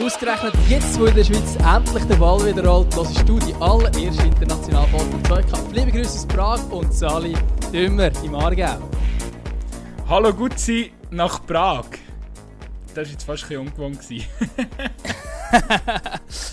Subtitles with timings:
[0.00, 4.26] Ausgerechnet jetzt, wo in der Schweiz endlich der Ball wieder rollt, hörst du die allererste
[4.26, 5.72] internationale Folge Zweikampf.
[5.72, 7.34] Liebe Grüße aus Prag und Sali
[7.72, 8.78] Dümmer im Aargau.
[10.08, 11.86] Hallo Gutzi nach Prag.
[12.94, 13.98] Das war jetzt fast ein bisschen ungewohnt.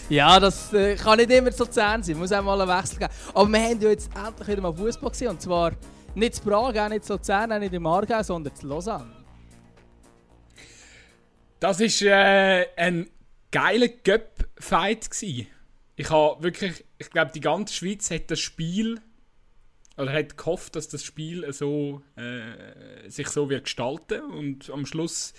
[0.10, 3.14] ja, das äh, kann nicht immer so zäh sein, muss auch mal einen Wechsel geben.
[3.36, 5.74] Aber wir haben ja jetzt endlich wieder mal Fußball gesehen und zwar
[6.16, 9.12] nicht in Prag, auch nicht so zäh, auch nicht im Aargau, sondern in Lausanne.
[11.60, 13.08] Das war äh, ein
[13.56, 15.08] geiler Cup-Fight.
[15.22, 19.00] Ich habe wirklich, ich glaube, die ganze Schweiz hat das Spiel
[19.96, 25.34] oder hat gehofft, dass das Spiel so, äh, sich so wird gestalten und am Schluss,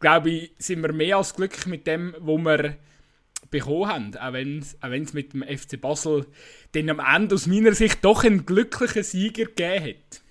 [0.00, 2.76] glaube ich, sind wir mehr als glücklich mit dem, wo wir
[3.52, 4.58] bekommen haben, auch wenn
[5.04, 6.26] es mit dem FC Basel
[6.72, 10.22] dann am Ende aus meiner Sicht doch einen glücklichen Sieger gegeben hat.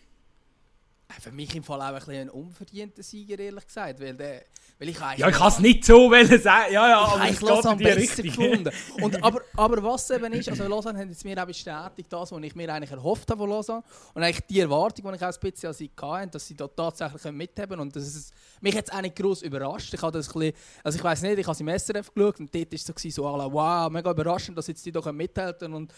[1.20, 4.44] Für mich im Fall auch ein, bisschen ein unverdienter Sieger, ehrlich gesagt, weil der
[4.80, 6.72] weil ich ja, ich kann es nicht so sagen.
[6.72, 8.72] Ja, ja, aber ich habe es besser gefunden.
[9.02, 12.44] Und, aber, aber was eben ist, also Lausanne hat jetzt mir auch bestätigt, das, was
[12.44, 15.52] ich mir eigentlich erhofft habe von Lausanne und eigentlich die Erwartung, die ich auch ein
[15.52, 19.02] bisschen an sie hatte, dass sie da tatsächlich mithaben und das ist, mich jetzt auch
[19.02, 19.94] nicht gross überrascht.
[19.94, 22.40] Ich habe das ein bisschen, also ich weiß nicht, ich habe es im SRF geschaut
[22.40, 25.94] und dort war es so, so wow, mega überraschend, dass jetzt die doch mithalten und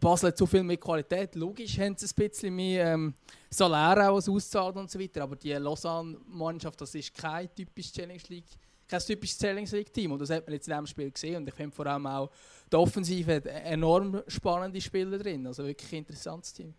[0.00, 1.34] Basel hat so viel mehr Qualität.
[1.34, 3.14] Logisch haben sie ein bisschen mehr ähm,
[3.50, 5.22] Salär auszahlt und so weiter.
[5.22, 8.44] Aber die Lausanne-Mannschaft, das ist kein typisches Challenge League,
[8.86, 10.12] kein typisches Challenge League-Team.
[10.12, 11.36] Und das hat man jetzt in diesem Spiel gesehen.
[11.36, 12.30] Und ich finde vor allem auch
[12.70, 15.46] die Offensive hat enorm spannende Spieler drin.
[15.46, 16.74] Also wirklich ein interessantes Team.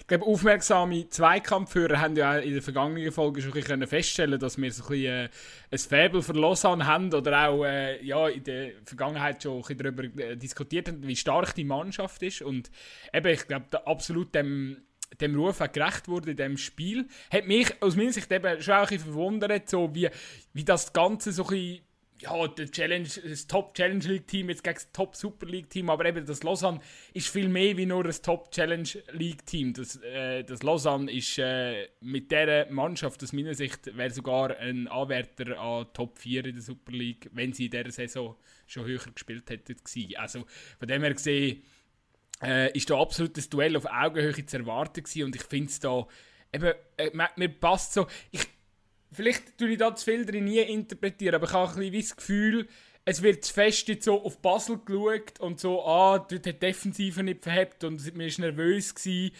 [0.00, 4.72] Ich glaube, aufmerksame Zweikampfführer haben ja in der vergangenen Folge schon können feststellen dass wir
[4.72, 5.28] so ein, bisschen, äh,
[5.70, 10.04] ein Faible für Lausanne haben oder auch äh, ja, in der Vergangenheit schon ein darüber
[10.22, 12.42] äh, diskutiert haben, wie stark die Mannschaft ist.
[12.42, 12.70] Und
[13.12, 14.78] eben, ich glaube, absolut dem,
[15.20, 17.08] dem Ruf auch gerecht wurde in diesem Spiel.
[17.30, 20.08] Hat mich aus meiner Sicht eben schon auch ein bisschen verwundert, so wie,
[20.52, 21.80] wie das Ganze so ein bisschen
[22.24, 25.90] ja, der Challenge, das Top Challenge League Team jetzt gegen das Top Super League Team,
[25.90, 26.80] aber eben das Lausanne
[27.12, 29.72] ist viel mehr wie nur das Top Challenge League Team.
[29.74, 34.88] Das, äh, das Lausanne ist äh, mit dieser Mannschaft, aus meiner Sicht, wäre sogar ein
[34.88, 38.36] Anwärter an Top 4 in der Super League, wenn sie in dieser Saison
[38.66, 39.76] schon höher gespielt hätten.
[40.16, 40.44] Also
[40.78, 41.62] von dem her gesehen,
[42.42, 45.78] äh, ist da absolut das Duell auf Augenhöhe zu erwarten gewesen und ich finde es
[45.78, 46.06] da
[46.52, 48.46] eben, äh, mir passt so, ich,
[49.14, 52.16] vielleicht tue ich da zu viel drin nie interpretieren, aber ich habe ein bisschen das
[52.16, 52.68] Gefühl,
[53.04, 56.58] es wird zu fest jetzt so auf Basel geschaut und so, ah, dort hat die
[56.58, 59.34] Defensive nicht verhebt und man war nervös gewesen,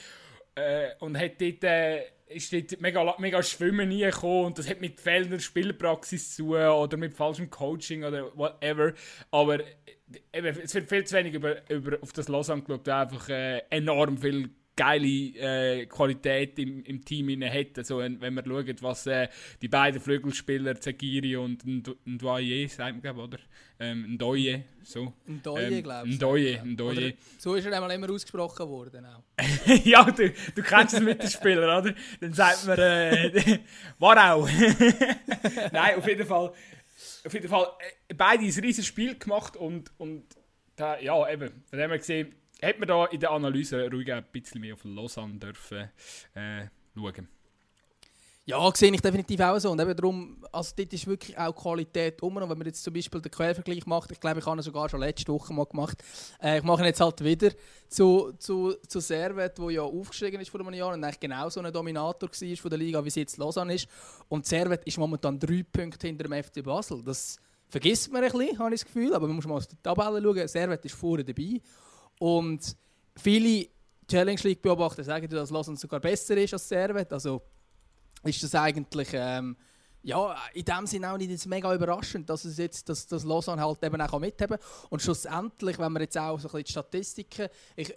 [0.55, 5.01] äh, und hat dort, äh, ist dort mega, mega Schwimmen reingekommen und das hat mit
[5.01, 8.93] fehlender Spielpraxis zu tun oder mit falschem Coaching oder whatever,
[9.31, 9.67] aber äh,
[10.33, 14.19] eben, es wird viel zu wenig über, über auf das Lausanne geschaut, einfach äh, enorm
[14.19, 17.79] viel geile äh, Qualität im, im Team hat.
[17.79, 19.29] Also, wenn, wenn man schaut, was äh,
[19.63, 21.65] die beiden Flügelspieler, Zegiri und
[22.07, 23.39] Ndoye, sagt man, oder?
[23.79, 25.13] Ähm, Ndoye, so.
[25.27, 26.17] Ndoye, ähm, glaube ich.
[26.17, 27.15] Ndoye, Ndoye.
[27.39, 29.07] So ist er einmal immer ausgesprochen worden.
[29.07, 29.23] Auch.
[29.85, 31.95] ja, du, du kennst es mit den Spielern, oder?
[32.21, 33.61] Dann sagt man, äh,
[33.99, 34.49] war auch.
[35.73, 36.53] Nein, auf jeden Fall,
[37.25, 37.67] auf jeden Fall
[38.09, 40.25] äh, beide ein riesiges Spiel gemacht und, und
[40.77, 44.25] da, ja, eben, von dem her gesehen, hat man da in der Analyse ruhig ein
[44.33, 45.91] bisschen mehr auf Lausanne dürfen
[46.35, 47.29] äh, schauen.
[48.47, 49.71] Ja, sehe ich definitiv auch so.
[49.71, 52.37] Und eben darum, also dort ist wirklich auch Qualität um.
[52.37, 54.87] Und wenn man jetzt zum Beispiel den Quervergleich macht, ich glaube, ich habe ihn sogar
[54.91, 56.05] schon letzte Woche mal gemacht.
[56.43, 57.53] Äh, ich mache ihn jetzt halt wieder
[57.89, 61.61] zu, zu, zu Servet, wo ja aufgestiegen ist vor einem Jahr und eigentlich genau so
[61.61, 63.89] ein Dominator war von der Liga, wie es jetzt Lausanne ist.
[64.29, 67.03] Und Servet ist momentan drei Punkte hinter dem FC Basel.
[67.03, 67.39] Das
[67.71, 69.15] vergisst man ein bisschen, habe ich das Gefühl.
[69.15, 70.49] Aber man muss mal auf die Tabelle schauen.
[70.49, 71.63] Servet ist vorne dabei.
[72.19, 72.77] Und
[73.17, 73.69] viele
[74.09, 77.13] Challenge League Beobachter sagen, dass Lausanne sogar besser ist als Servet.
[77.13, 77.43] Also
[78.23, 79.57] ist das eigentlich ähm,
[80.05, 83.83] ja, in dem Sinne auch nicht mega überraschend, dass es jetzt, dass, dass Lausanne halt
[83.83, 84.89] eben auch mithaben kann.
[84.91, 87.95] Und schlussendlich, wenn wir jetzt auch so ein bisschen die Statistiken, ich,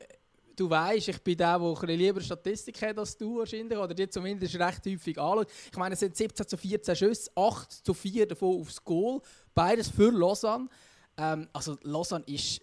[0.55, 3.93] du weißt, ich bin der, der ein bisschen lieber Statistik hat als du wahrscheinlich, oder
[3.93, 5.49] die zumindest recht häufig anschaut.
[5.69, 9.21] Ich meine, es sind 17 zu 14 Schüsse, 8 zu 4 davon aufs Goal,
[9.53, 10.69] beides für Lausanne.
[11.17, 12.61] Ähm, also Lausanne ist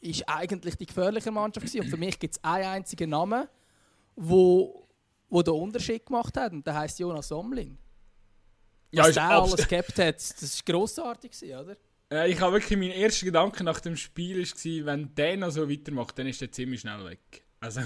[0.00, 1.84] ist eigentlich die gefährliche Mannschaft gewesen.
[1.84, 3.46] Und für mich gibt es einen einzigen Namen,
[4.16, 4.88] wo,
[5.28, 6.52] wo den Unterschied gemacht hat.
[6.52, 7.78] Und der heißt Jonas Somlin.
[8.92, 11.76] Was ja, der alles gehabt hat, das war grossartig, oder?
[12.12, 15.70] Ja, ich habe wirklich mein erster Gedanke nach dem Spiel war, wenn der noch so
[15.70, 17.44] weitermacht, dann ist er ziemlich schnell weg.
[17.60, 17.82] Also,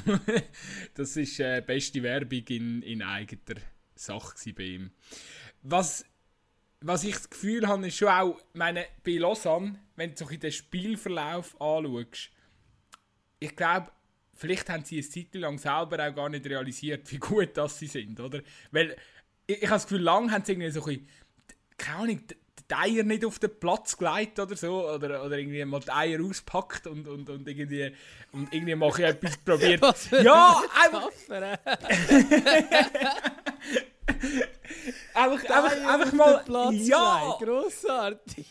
[0.95, 3.61] das ist äh, beste Werbung in, in eigener
[3.95, 4.91] Sache bei ihm.
[5.63, 6.07] Was
[6.87, 10.41] was ich das Gefühl habe, ist schon auch, meine, bei Lausanne, wenn du so in
[10.41, 12.31] den Spielverlauf anschaust,
[13.41, 13.91] ich glaube,
[14.35, 17.87] vielleicht haben sie eine Zeit lang selber auch gar nicht realisiert, wie gut das sie
[17.87, 18.43] sind, oder?
[18.71, 18.97] Weil
[19.47, 21.09] ich, ich habe das Gefühl, lang haben sie irgendwie so ein bisschen,
[21.79, 22.21] keine Ahnung,
[22.71, 24.89] die Eier nicht auf den Platz gelegt oder so.
[24.89, 27.93] Oder, oder irgendwie mal die Eier auspackt und, und, und irgendwie,
[28.33, 29.83] und irgendwie mache ich etwas probiert.
[30.23, 31.11] ja, einfach.
[35.15, 36.43] einfach, einfach, einfach mal.
[36.45, 37.37] Platz ja!
[37.39, 38.47] Grossartig.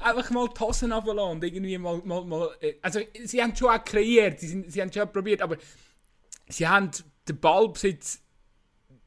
[0.00, 2.56] einfach mal die Hosen runterlassen und irgendwie mal, mal, mal.
[2.60, 5.56] äh, Also, sie haben schon auch kreiert, sie, sie haben schon probiert, aber
[6.48, 6.90] sie haben
[7.28, 8.20] den Ballbesitz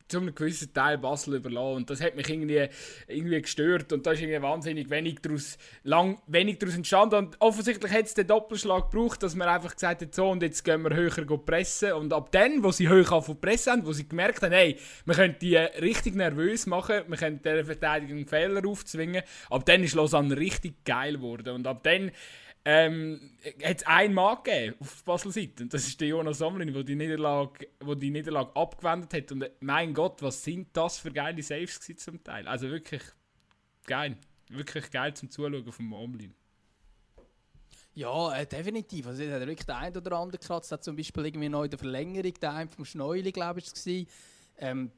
[0.09, 2.67] zu einem gewissen Teil Basel überlassen und das hat mich irgendwie,
[3.07, 7.91] irgendwie gestört und da ist irgendwie wahnsinnig wenig daraus, lang, wenig daraus entstanden und offensichtlich
[7.91, 10.95] hat es den Doppelschlag gebraucht, dass man einfach gesagt hat, so und jetzt gehen wir
[10.95, 14.51] höher pressen und ab dann, wo sie höher auf pressen haben, wo sie gemerkt haben,
[14.51, 19.83] hey, wir können die richtig nervös machen, wir können der Verteidigung Fehler aufzwingen, ab dann
[19.83, 22.11] ist Lausanne richtig geil geworden und ab dann
[22.65, 23.31] ähm,
[23.63, 25.63] hat es einen Mann gegeben auf Basel-Seite.
[25.63, 29.31] Und das ist der Jonas Somlin, der die Niederlage, wo die Niederlage abgewendet hat.
[29.31, 32.47] Und äh, mein Gott, was sind das für geile Saves gewesen zum Teil.
[32.47, 33.03] Also wirklich
[33.85, 34.17] geil.
[34.49, 36.33] Wirklich geil zum Zuschauen vom Omlin.
[37.93, 39.07] Ja, äh, definitiv.
[39.07, 40.71] Also, es hat wirklich der ein oder andere gekratzt.
[40.71, 44.05] Hat zum Beispiel irgendwie noch in der Verlängerung, der einen vom Schneuli, glaube ich, war.
[44.57, 44.91] Ähm,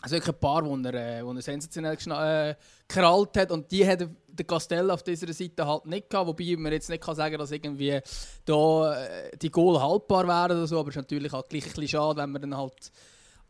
[0.00, 2.54] also wirklich ein paar, wo er, äh, wo er sensationell äh,
[2.94, 3.50] hat.
[3.50, 6.28] Und die hat der Castell auf dieser Seite halt nicht gehabt.
[6.28, 8.00] Wobei man jetzt nicht kann sagen dass irgendwie
[8.44, 10.78] da, äh, die Goal haltbar wären oder so.
[10.78, 12.92] Aber es ist natürlich halt gleich ein bisschen schade, wenn man dann halt.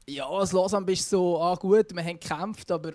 [0.09, 2.93] Ja, als Lausanne bist so, ah gut, wir haben gekämpft, aber.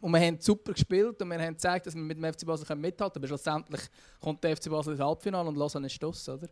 [0.00, 2.76] Und wir haben super gespielt und wir haben gezeigt, dass wir mit dem FC Basel
[2.76, 3.10] mithalten können.
[3.16, 3.80] Aber schlussendlich
[4.20, 6.48] kommt der FC Basel ins Halbfinale und Lausanne ist das, oder?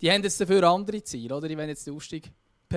[0.00, 1.48] Die haben jetzt dafür andere Ziele, oder?
[1.48, 2.30] Die wollen jetzt den Aufstieg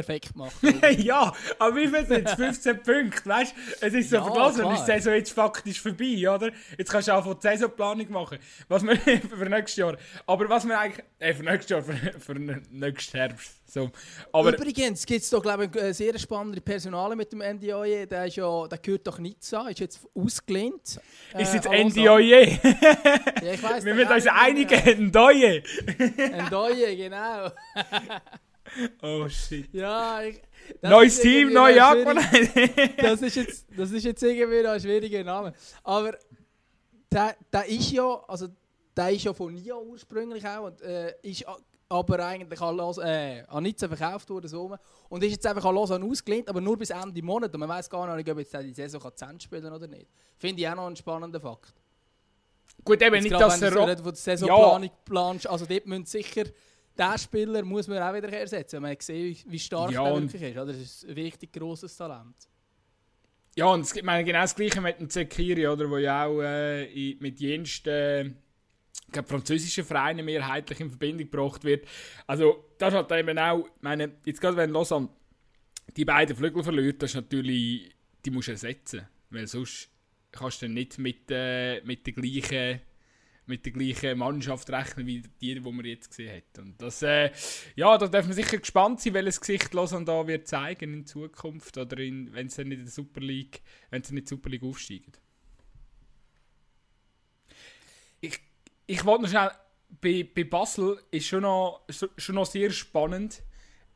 [0.04, 0.80] perfekt machen.
[0.98, 2.34] ja, aber wie viel sind es?
[2.34, 3.86] 15 Punkte, weißt du?
[3.88, 4.74] Es ist so Ja, verlassen klar.
[4.76, 6.52] ist die Saison jetzt faktisch vorbei, oder?
[6.78, 8.38] Jetzt kannst du auch von Saisonplanung machen.
[8.68, 9.98] Was wir für nächstes Jahr.
[10.28, 11.04] Aber was wir eigentlich.
[11.20, 13.54] Äh, für nächstes Jahr, für, für nächsten Herbst.
[13.70, 13.92] So.
[14.32, 18.06] Aber Übrigens gibt es da glaube ich sehr spannende Personale mit dem NDOE.
[18.08, 21.00] Der, ist ja, der gehört doch nicht so, ist jetzt ausgelehnt.
[21.34, 21.68] äh, ist jetzt.
[21.68, 22.20] NDOE.
[22.22, 25.64] Ja, ich weiss Wir müssen uns einigen, NDOE.
[26.46, 27.50] NDOE, genau.
[29.02, 29.74] Oh shit.
[29.74, 30.42] Ja, ich,
[30.82, 31.84] Neues Team, neue.
[31.84, 32.94] Angewohnheiten.
[32.98, 35.54] das ist jetzt, das ist jetzt irgendwie ein schwieriger Name.
[35.84, 36.18] Aber
[37.12, 38.48] der, der ist ja, also
[38.96, 41.46] der ist ja von NIA ursprünglich auch und äh, ist
[41.90, 44.78] aber eigentlich an, Los, äh, an Nizza verkauft worden so
[45.10, 47.90] und ist jetzt einfach an Lausanne ausgelehnt, aber nur bis Ende Monat und man weiß
[47.90, 50.08] gar nicht, ob jetzt der die Saison kann zu Ende spielen oder nicht.
[50.38, 51.74] Finde ich auch noch einen spannenden Fakt.
[52.84, 53.72] Gut, eben Jetzt nicht, dass wenn er.
[53.72, 56.44] du so von der Saisonplanung planst, also dort müssen sicher
[56.98, 60.42] der Spieler muss man auch wieder ersetzen, wenn man sieht, wie stark Ja, er wirklich
[60.42, 60.58] ist.
[60.58, 60.66] Oder?
[60.66, 62.36] Das ist ein richtig grosses Talent.
[63.56, 66.42] Ja, und es gibt meine, genau das Gleiche mit dem Zekiri, oder, wo ja auch
[66.42, 71.88] äh, mit jensten äh, französischen Vereinen mehrheitlich in Verbindung gebracht wird.
[72.28, 75.10] Also, das hat eben auch, ich meine, jetzt gerade wenn Lausanne
[75.96, 79.08] die beiden Flügel verliert, das ist natürlich, die musst du ersetzen.
[79.30, 79.90] Weil sonst
[80.32, 82.82] kannst du nicht mit, äh, mit, der gleichen,
[83.48, 86.60] mit der gleichen Mannschaft rechnen, wie die, die man jetzt gesehen hat.
[86.60, 87.32] Und das, äh,
[87.76, 91.78] ja, da darf man sicher gespannt sein, welches Gesicht Lausanne da wird zeigen in Zukunft
[91.78, 95.14] oder wenn sie dann in der Super League, wenn sie die Super League aufsteigen.
[98.20, 98.40] Ich,
[98.86, 99.52] ich wollte noch schnell,
[100.02, 101.86] bei, bei Basel ist schon noch,
[102.18, 103.44] schon noch sehr spannend.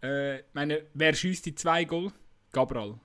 [0.01, 2.11] Äh, meine, wer schießt die zwei Goal?
[2.51, 2.99] Gabral.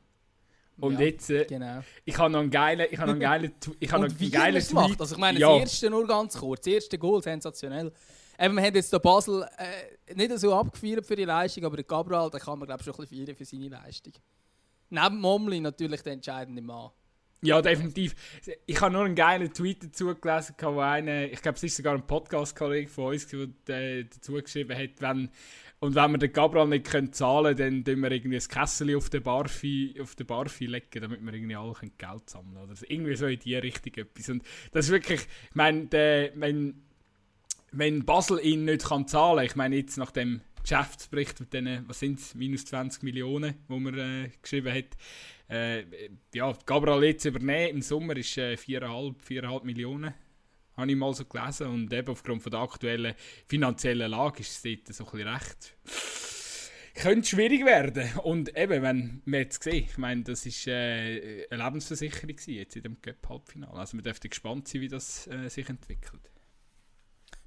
[0.78, 1.80] Und Ja, jetzt, äh, Genau.
[2.04, 4.56] ich habe noch einen geilen, ich habe noch einen geilen, ich habe noch einen geilen
[4.56, 5.00] es macht.
[5.00, 5.48] Also ich meine, ja.
[5.52, 6.64] das erste nur ganz kurz.
[6.64, 7.92] Das erste Goal, sensationell.
[8.38, 11.84] Eben, wir haben jetzt den Basel äh, nicht so abgefeiert für die Leistung, aber der
[11.84, 14.12] Cabral, den kann man glaube ich schon ein bisschen feiern für seine Leistung.
[14.90, 16.90] Neben Momli natürlich der entscheidende Mann.
[17.42, 18.14] Ja, definitiv.
[18.66, 21.94] Ich habe nur einen geilen Tweet dazu gelesen, wo einer, ich glaube, es ist sogar
[21.94, 25.28] ein Podcast-Kollege von uns, der äh, dazu geschrieben hat, wenn,
[25.78, 28.96] und wenn wir den Gabriel nicht können zahlen können, dann tun wir irgendwie ein Kessel
[28.96, 32.64] auf den Barfi, auf den Barfi legen, damit wir irgendwie alle Geld sammeln können.
[32.64, 32.86] Oder so.
[32.88, 34.28] irgendwie so in die Richtung etwas.
[34.30, 36.82] Und das ist wirklich, ich meine, der, wenn,
[37.72, 42.00] wenn Basel ihn nicht kann zahlen ich meine jetzt nach dem Geschäftsbericht mit diesen, was
[42.00, 44.96] sind es, minus 20 Millionen, wo man äh, geschrieben hat,
[45.48, 45.84] äh,
[46.34, 50.14] ja, Gabriel jetzt übernehmen im Sommer ist äh, 4,5 4,5 Millionen,
[50.76, 53.14] habe ich mal so gelesen und eben aufgrund von der aktuellen
[53.46, 55.76] finanziellen Lage ist es dort so ein bisschen recht
[56.96, 58.08] könnte schwierig werden.
[58.20, 62.82] Und eben, wenn wir jetzt sehen, ich meine, das ist äh, eine Lebensversicherung jetzt in
[62.82, 63.78] dem Cup-Halbfinale.
[63.78, 66.30] Also wir dürfen gespannt sein, wie das äh, sich entwickelt.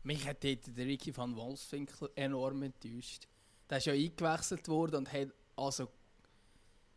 [0.04, 3.28] Mich hat dort der Ricky van Wolfswinkel enorm enttäuscht.
[3.70, 5.92] Der ist ja eingewechselt worden und hat also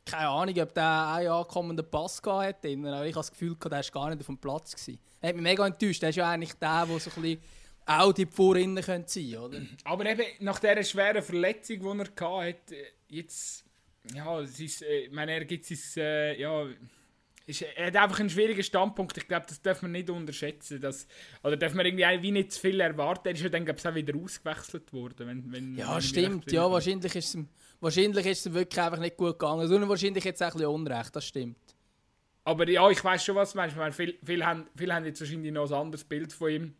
[0.04, 2.64] keine Ahnung, ob der einen ankommenden Pass gehabt hat.
[2.64, 4.72] Aber ich habe das Gefühl, der war gar nicht auf dem Platz.
[4.74, 4.98] Gewesen.
[5.20, 6.02] Er hat mich mega enttäuscht.
[6.02, 7.42] Der ist ja eigentlich der, der so ein bisschen
[7.86, 9.60] auch die Vorinnen sein könnte, oder?
[9.84, 13.64] Aber eben nach dieser schweren Verletzung, die er hatte, äh, jetzt,
[14.14, 16.66] ja, es ist, äh, ich meine, er gibt es, äh, ja,
[17.44, 19.16] ist, er hat einfach einen schwierigen Standpunkt.
[19.16, 20.80] Ich glaube, das darf man nicht unterschätzen.
[20.80, 21.08] Das,
[21.42, 23.28] oder darf man irgendwie wie nicht zu viel erwarten.
[23.28, 25.26] Er ist ja dann, glaube ich, auch wieder ausgewechselt worden.
[25.26, 26.52] Wenn, wenn, ja, wenn stimmt.
[26.52, 27.44] Ja, wahrscheinlich ist, es,
[27.82, 29.68] wahrscheinlich ist es wirklich einfach nicht gut gegangen.
[29.68, 31.58] Sondern wahrscheinlich jetzt auch ein bisschen Unrecht, das stimmt.
[32.44, 33.96] Aber ja, ich weiß schon, was du meinst.
[33.96, 36.74] Viele, viele, haben, viele haben jetzt wahrscheinlich noch ein anderes Bild von ihm.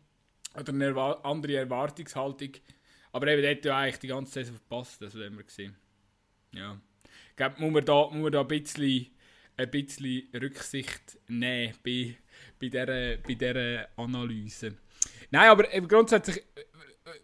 [0.59, 2.51] Oder eine andere Erwartungshaltung.
[3.11, 5.01] Aber eben, der hat ja eigentlich die ganze Saison verpasst.
[5.01, 5.75] Das haben wir gesehen.
[6.53, 6.79] Ja.
[7.29, 9.07] Ich glaube, muss man da, muss man da ein bisschen
[9.57, 12.17] ein bisschen Rücksicht nehmen bei,
[12.59, 14.75] bei, dieser, bei dieser Analyse.
[15.29, 16.43] Nein, aber grundsätzlich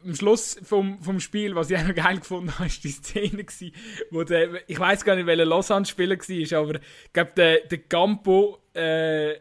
[0.03, 3.71] am Schluss vom, vom Spiel, was ich auch geil gefunden habe, war die Szene, gewesen,
[4.11, 8.59] wo der, ich weiß gar nicht, welcher Lausanne-Spieler war, aber ich glaube, der, der Campo
[8.73, 9.35] äh,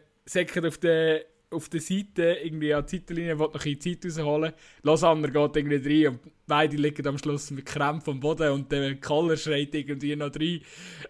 [0.65, 4.53] auf der auf der Seite irgendwie an die Seitenlinie, will noch ein Zeit rausholen.
[4.83, 8.95] Lausanne geht irgendwie rein und beide liegen am Schluss mit Krämpfen am Boden und der
[8.97, 10.61] Koller schreit irgendwie noch rein.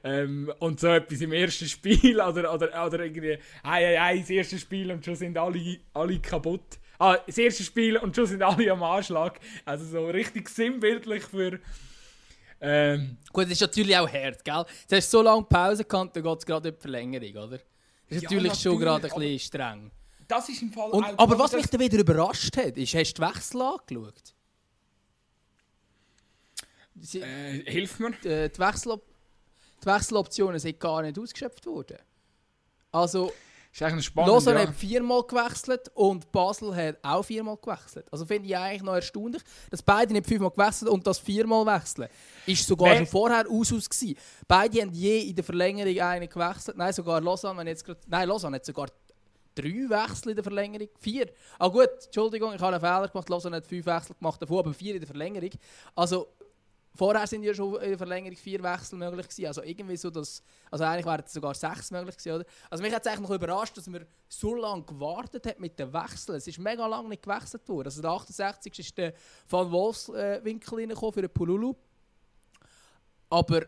[0.03, 4.29] Ähm, und so etwas im ersten Spiel oder, oder, oder irgendwie, hey, hey, hey, das
[4.29, 6.79] erste Spiel und schon sind alle, alle kaputt.
[6.99, 9.39] Ah, das erste Spiel und schon sind alle am Anschlag.
[9.65, 11.59] Also so richtig sinnbildlich für...
[12.61, 14.65] Ähm, Gut, das ist natürlich auch hart, gell?
[14.89, 17.57] Du hast so lange Pause gehabt, dann geht es gerade in die Verlängerung, oder?
[17.57, 17.61] Das
[18.17, 19.91] ist ja, natürlich, natürlich schon gerade ein bisschen streng
[20.29, 23.21] das ist im Fall Und, Aber was mich dann wieder überrascht hat, ist, hast du
[23.21, 24.35] die Wechsel angeschaut?
[27.01, 28.11] Sie, äh, hilf mir.
[28.23, 29.01] Die, äh, die, Wechsel,
[29.81, 31.97] die Wechseloptionen sind gar nicht ausgeschöpft worden.
[32.91, 33.33] Also,
[33.71, 34.67] ist eigentlich spannend, Lausanne ja.
[34.67, 38.05] hat viermal gewechselt und Basel hat auch viermal gewechselt.
[38.11, 42.09] Also finde ich eigentlich noch erstaunlich, dass beide nicht fünfmal gewechselt und das viermal wechseln.
[42.45, 44.17] Ist sogar schon vorher aus, aus gewesen.
[44.47, 46.77] Beide haben je in der Verlängerung einen gewechselt.
[46.77, 48.87] Nein, sogar Lausanne, wenn jetzt grad, nein, Lausanne hat sogar
[49.53, 50.89] drei Wechsel in der Verlängerung.
[50.99, 51.27] Vier.
[51.57, 53.29] Ah gut, Entschuldigung, ich habe einen Fehler gemacht.
[53.29, 55.51] Lausanne hat fünf Wechsel gemacht, davon aber vier in der Verlängerung.
[55.95, 56.27] Also
[56.95, 59.45] vorher sind ja schon in Verlängerung vier Wechsel möglich gewesen.
[59.45, 62.45] Also irgendwie so, dass, also eigentlich wären es sogar sechs möglich gewesen, oder?
[62.69, 65.93] Also mich hat es eigentlich noch überrascht, dass man so lange gewartet hat mit den
[65.93, 66.35] Wechseln.
[66.35, 67.87] Es ist mega lange nicht gewechselt worden.
[67.87, 68.79] Also der 68.
[68.79, 69.13] ist der
[69.47, 71.75] Van Wolfswinkel äh, für den Pululu.
[73.29, 73.65] Aber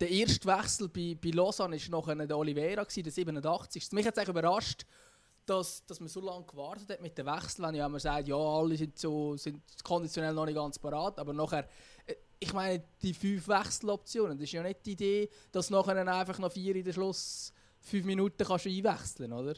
[0.00, 3.92] der erste Wechsel bei, bei Lausanne war noch der Oliveira, der 87.
[3.92, 4.84] Mich hat es überrascht,
[5.46, 8.36] dass, dass man so lange gewartet hat mit den Wechseln, wenn ja man sagt, ja,
[8.36, 11.68] alle sind, so, sind konditionell noch nicht ganz parat, aber nachher,
[12.06, 16.38] äh, ich meine, die fünf Wechseloptionen, das ist ja nicht die Idee, dass nachher einfach
[16.38, 19.54] noch vier in den Schluss fünf Minuten kannst du einwechseln, oder?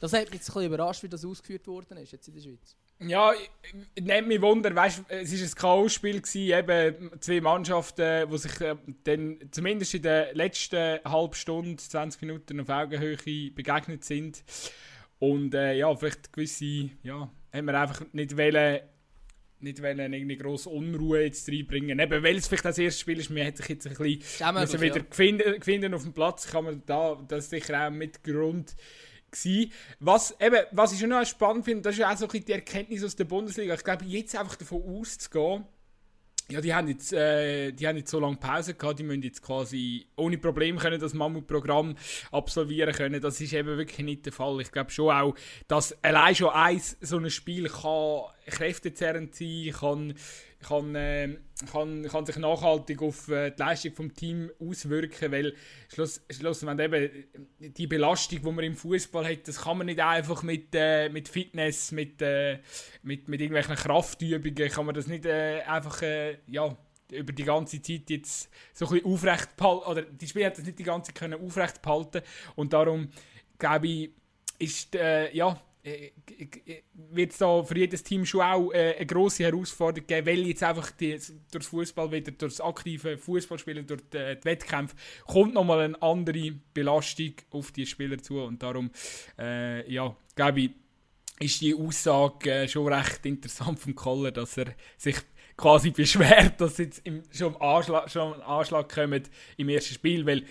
[0.00, 2.42] Das hat mich jetzt ein bisschen überrascht, wie das ausgeführt worden ist jetzt in der
[2.42, 2.76] Schweiz.
[3.08, 3.32] Ja,
[4.00, 9.38] nehmt mich Wunder, weißt, es war ein K.O.-Spiel, eben zwei Mannschaften, die sich äh, dann
[9.50, 13.16] zumindest in der letzten halben Stunde, 20 Minuten auf Augenhöhe
[13.50, 14.44] begegnet sind.
[15.18, 18.80] Und äh, ja, vielleicht gewisse, ja, haben wir einfach nicht wollen,
[19.60, 21.98] nicht wollen irgendwie grosse Unruhe jetzt reinbringen.
[21.98, 24.80] Eben, weil es vielleicht das erste Spiel ist, man hat sich jetzt ein bisschen müssen
[24.80, 25.04] wieder ja.
[25.10, 28.74] finden, finden auf dem Platz, kann man da, das ist sicher auch mit Grund
[29.32, 29.72] gewesen.
[29.98, 32.52] Was, eben, was ich schon noch spannend finde, das ist ja auch so ein die
[32.52, 33.74] Erkenntnis aus der Bundesliga.
[33.74, 35.64] Ich glaube, jetzt einfach davon auszugehen,
[36.48, 39.42] ja, die haben jetzt, äh, die haben jetzt so lange Pause gehabt, die müssen jetzt
[39.42, 41.96] quasi ohne Probleme können das Mammutprogramm
[42.30, 43.22] absolvieren können.
[43.22, 44.60] Das ist eben wirklich nicht der Fall.
[44.60, 45.34] Ich glaube schon auch,
[45.66, 50.14] dass allein schon eins so ein Spiel kann kräftezerrend sein, kann
[50.62, 55.54] kann, äh, kann, kann sich nachhaltig auf äh, die Leistung des Teams auswirken, weil
[55.92, 57.24] schluss, schluss, wenn eben
[57.58, 61.28] die Belastung, die man im Fußball hat, das kann man nicht einfach mit, äh, mit
[61.28, 62.58] Fitness, mit, äh,
[63.02, 66.76] mit, mit irgendwelchen Kraftübungen, kann man das nicht äh, einfach äh, ja,
[67.10, 70.64] über die ganze Zeit jetzt so ein bisschen aufrecht behalten, oder die Spieler hat das
[70.64, 72.22] nicht die ganze Zeit aufrecht behalten.
[72.56, 73.08] Und darum
[73.58, 74.10] glaube ich,
[74.58, 75.56] ist ja äh,
[76.94, 80.62] wird es da für jedes Team schon auch äh, eine grosse Herausforderung geben, weil jetzt
[80.62, 81.18] einfach die,
[81.50, 84.94] durch Fußball wieder, durch das aktive Fußballspielen, durch die, die Wettkämpfe,
[85.26, 88.90] kommt nochmal eine andere Belastung auf die Spieler zu und darum,
[89.38, 90.70] äh, ja, glaube ich,
[91.40, 95.16] ist die Aussage äh, schon recht interessant vom Koller, dass er sich
[95.56, 100.44] quasi beschwert, dass jetzt im, schon, am Anschlag, schon Anschlag kommt im ersten Spiel, weil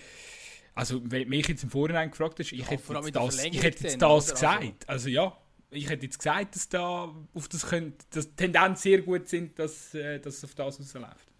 [0.74, 3.84] also, wenn mich jetzt im Vorhinein gefragt hast, ich ja, hätte jetzt das, ich hätte
[3.84, 4.88] jetzt das gesagt.
[4.88, 5.36] Also ja,
[5.70, 9.58] ich hätte jetzt gesagt, dass da auf das könnte, dass die Tendenzen sehr gut sind,
[9.58, 11.32] dass, äh, dass es auf das rausläuft.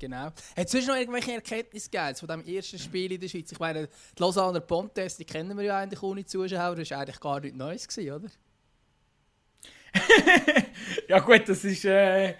[0.00, 0.26] Genau.
[0.26, 3.52] Hat es sonst noch irgendwelche Erkenntnisse gegeben von diesem ersten Spiel in der Schweiz?
[3.52, 7.20] Ich meine, die Lausanner Pontes, die kennen wir ja eigentlich ohne Zuschauer, das war eigentlich
[7.20, 8.30] gar nichts Neues, gewesen, oder?
[11.08, 11.84] ja gut, das ist...
[11.84, 12.34] Äh,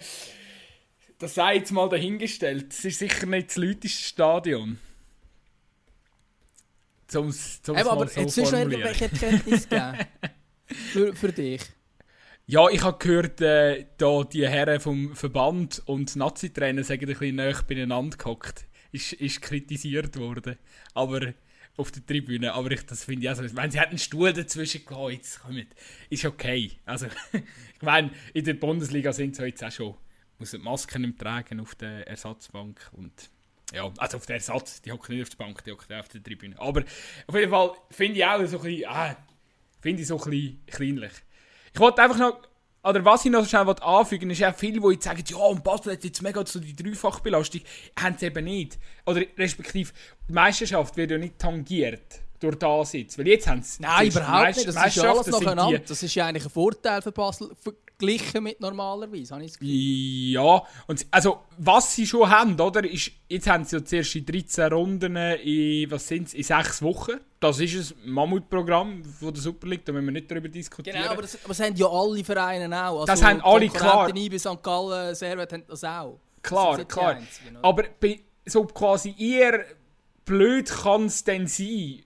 [1.19, 2.73] das sei jetzt mal dahingestellt.
[2.73, 4.79] Es ist sicher nicht das lauteste Stadion.
[7.11, 9.99] Zum, zum Eben, aber so jetzt ist noch irgendwelche Erkenntnisse gegeben
[10.93, 11.61] für, für dich?
[12.47, 17.37] Ja, ich habe gehört, äh, da die Herren vom Verband und Nazi-Trainer sind ein bisschen
[17.37, 18.67] näher beieinander gehockt.
[18.93, 20.57] ist, ist kritisiert worden.
[20.95, 21.35] Aber
[21.77, 22.53] auf der Tribüne.
[22.53, 25.67] Aber ich, das finde ich also, wenn sie hat einen Stuhl dazwischen gehabt, jetzt kommt,
[26.11, 26.73] ist okay.
[26.85, 29.95] Also, ich meine, in der Bundesliga sind sie jetzt auch schon,
[30.39, 33.31] muss Masken nicht tragen auf der Ersatzbank und
[33.73, 36.23] ja, also auf der Ersatz, die hocken nicht auf der Bank, die hocken auf der
[36.23, 36.59] Tribüne.
[36.59, 36.83] Aber
[37.27, 39.17] auf jeden Fall finde ich auch so ein bisschen, ah,
[39.81, 41.13] finde ich so ein bisschen kleinlich.
[41.73, 42.43] Ich wollte einfach noch
[42.83, 45.63] oder was ich noch schnell anfügen will, ist auch viele, die jetzt sagen, ja, und
[45.63, 47.61] Basel hat jetzt mega so die Dreifachbelastung,
[47.99, 48.79] haben sie eben nicht.
[49.05, 49.93] Oder respektive,
[50.27, 53.19] die Meisterschaft wird ja nicht tangiert durch das jetzt.
[53.19, 53.83] Weil jetzt haben sie...
[53.83, 54.69] Nein, überhaupt nicht.
[54.69, 55.79] Das ist ja alles nacheinander.
[55.79, 60.63] Das ist ja eigentlich ein Vorteil für Basel verglichen mit normalerweise, habe ich das Ja,
[60.87, 64.73] und also was sie schon haben, oder, ist, jetzt haben sie ja zuerst in 13
[64.73, 67.21] Runden in, was sind in 6 Wochen.
[67.41, 70.97] Das ist ein Mammutprogramm von der Super League, da müssen wir nicht darüber diskutieren.
[70.99, 73.01] Genau, aber das, aber das haben ja alle Vereine auch.
[73.01, 74.17] Also das haben alle, klar.
[74.17, 74.63] IB, St.
[74.63, 76.19] Gallen, Servet haben das auch.
[76.43, 77.17] Klar, das klar.
[77.17, 79.65] Einzigen, aber bei, so quasi eher
[80.25, 82.03] blöd kann es denn sein,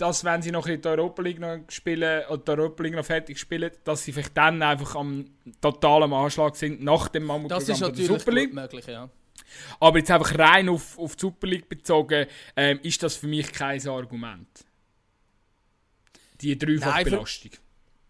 [0.00, 3.04] dass wenn sie noch in der Europa League noch spielen oder die Europa League noch
[3.04, 5.26] fertig spielen, dass sie vielleicht dann einfach am
[5.60, 8.54] totalen Anschlag sind nach dem Mammutprogramm das ist natürlich der Super League.
[8.54, 9.10] möglich, ja.
[9.78, 12.26] Aber jetzt einfach rein auf, auf die Super League bezogen,
[12.56, 14.48] ähm, ist das für mich kein Argument.
[16.40, 17.52] Die Dreifachbelastung.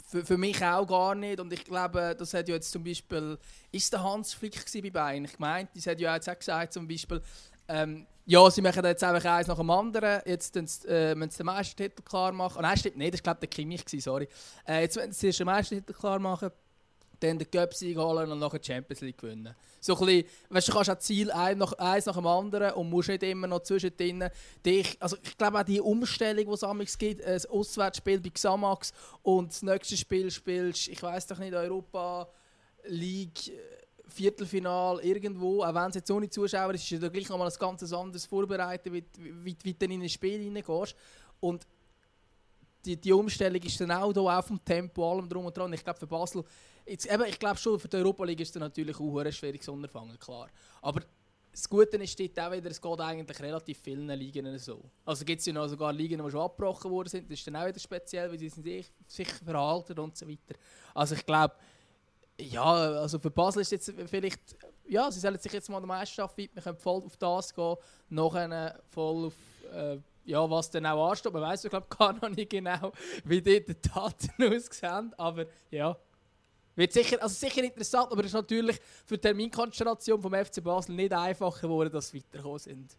[0.06, 1.40] Für, für, mich auch gar nicht.
[1.40, 3.38] Und ich glaube, das hat ja jetzt zum Beispiel,
[3.70, 5.24] ist der Hans Flick bei Bayern?
[5.24, 7.22] Ich meine, das hat ja jetzt auch gesagt, zum Beispiel,
[7.70, 10.20] ähm, ja, sie machen jetzt einfach eins nach dem anderen.
[10.24, 12.58] Jetzt äh, müssen sie den Meistertitel klar machen.
[12.58, 14.28] Oh, nein, stimmt nicht, das war glaube der Kimmich, sorry.
[14.66, 16.50] Äh, jetzt müssen sie den Meistertitel klar machen,
[17.20, 19.54] dann den Cup-Sieg holen und nachher die Champions League gewinnen.
[19.80, 22.90] So ein bisschen, weißt, du kannst auch Ziel ein nach, eins nach dem anderen und
[22.90, 24.28] musst nicht immer noch zwischendrin
[24.64, 28.92] dich, also ich glaube auch die Umstellung, die es amigs gibt, ein Auswärtsspiel bei Xamax
[29.22, 32.28] und das nächste Spiel spielst, ich weiß doch nicht, Europa
[32.84, 33.52] League
[34.10, 37.92] Viertelfinal irgendwo, auch wenn es jetzt ohne Zuschauer ist, ist ja gleich nochmal ein ganz
[37.92, 40.94] anderes Vorbereiten, wie, wie, wie du in ein Spiel hineingehst.
[41.40, 41.66] Und
[42.84, 45.72] die, die Umstellung ist dann auch hier, auch vom Tempo, allem drum und dran.
[45.72, 46.44] Ich glaube für Basel,
[46.86, 49.68] jetzt, eben, ich glaube schon, für die Europa League ist es natürlich auch ein schwieriges
[49.68, 50.48] Unterfangen, klar.
[50.80, 51.02] Aber
[51.52, 54.80] das Gute ist dort auch wieder, es geht eigentlich relativ vielen Ligen so.
[55.04, 57.56] Also gibt es ja noch sogar Ligen, die schon abgebrochen worden sind, das ist dann
[57.56, 60.54] auch wieder speziell, weil sich, sich verhalten und so weiter.
[60.94, 61.54] Also ich glaube,
[62.40, 64.40] ja, also für Basel ist jetzt vielleicht,
[64.88, 67.54] ja, sie sollen sich jetzt mal an der Meisterschaft widmen, wir können voll auf das
[67.54, 67.76] gehen,
[68.08, 69.34] nachher voll auf,
[69.72, 71.32] äh, ja, was dann auch ansteht.
[71.32, 72.92] Man weiß ja, glaube gar noch nicht genau,
[73.24, 75.96] wie dort die Daten aussehen, aber ja.
[76.76, 80.94] Wird sicher, also sicher interessant, aber es ist natürlich für die Terminkonstellation vom FC Basel
[80.94, 82.96] nicht einfacher geworden, dass sie weitergekommen sind.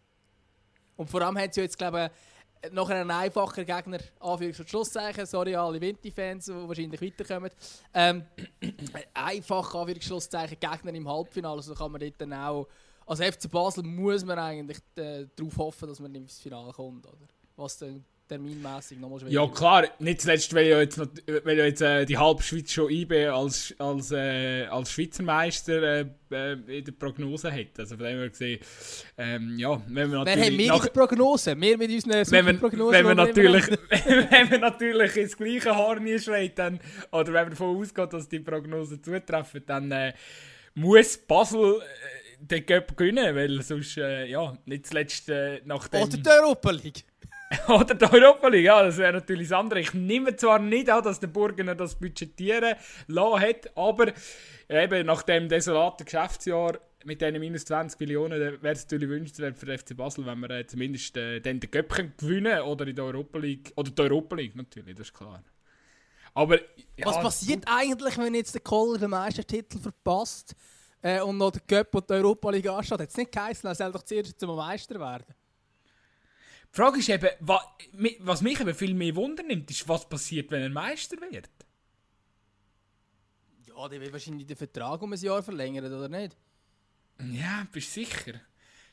[0.97, 2.40] Und vor allem haben sie jetzt, glaube ich,
[2.71, 7.49] noch ein einfacher Gegner, Anführungs- und Schlusszeichen, sorry alle Vinti-Fans, die wahrscheinlich weiterkommen.
[7.93, 8.23] Ähm,
[9.13, 12.67] einfach, Anführungs- Schlusszeichen, Gegner im Halbfinale, also kann man dort dann auch,
[13.05, 17.27] als FC Basel muss man eigentlich äh, darauf hoffen, dass man ins Finale kommt, oder?
[17.55, 21.81] Was dann terminmäßig nochmal schwierig Ja klar, nicht zuletzt, weil ja jetzt, weil ja jetzt
[21.81, 26.85] äh, die halbe Schweiz schon IB als, als, äh, als Schweizer Meister äh, äh, in
[26.85, 27.77] der Prognose hat.
[27.77, 28.59] Also von dem her gesehen,
[29.17, 30.37] ähm, ja, wenn wir natürlich...
[30.37, 31.59] Wer haben wir nach, die Prognose?
[31.59, 32.93] Wir mit unseren wenn wir, Prognosen?
[32.93, 36.79] Wenn wir, natürlich, wenn wir natürlich ins gleiche Horn schreit, dann,
[37.11, 40.13] oder wenn wir davon ausgeht, dass die Prognosen zutreffen, dann äh,
[40.75, 41.81] muss Basel...
[41.81, 46.01] Äh, den Cup gewinnen, weil sonst, äh, ja, nicht zuletzt äh, nach dem...
[46.01, 47.03] Oder die Europa League.
[47.67, 49.81] Oder die Europa League, ja, das wäre natürlich das andere.
[49.81, 52.75] Ich nehme zwar nicht an, dass der Burgener das budgetieren
[53.07, 54.13] lassen hat, aber
[54.69, 59.65] eben nach dem desolaten Geschäftsjahr mit diesen minus 20 Millionen wäre es natürlich wünschenswert für
[59.65, 63.39] den FC Basel, wenn wir äh, zumindest äh, den Cup gewinnen oder in der Europa
[63.39, 63.73] League.
[63.75, 65.43] Oder die Europa League natürlich, das ist klar.
[66.33, 66.57] Aber,
[66.95, 70.55] ja, Was passiert eigentlich, wenn jetzt der Koller den Meistertitel verpasst
[71.01, 72.99] äh, und noch der Cup und die Europa League ansteht?
[72.99, 75.25] Hat es nicht geheißen, er soll doch zuerst zum Meister werden?
[76.71, 77.29] Die Frage ist eben,
[78.19, 81.49] was mich eben viel mehr Wunder nimmt, ist, was passiert, wenn er Meister wird?
[83.67, 86.37] Ja, der wird wahrscheinlich den Vertrag um ein Jahr verlängern, oder nicht?
[87.19, 88.39] Ja, bist du sicher?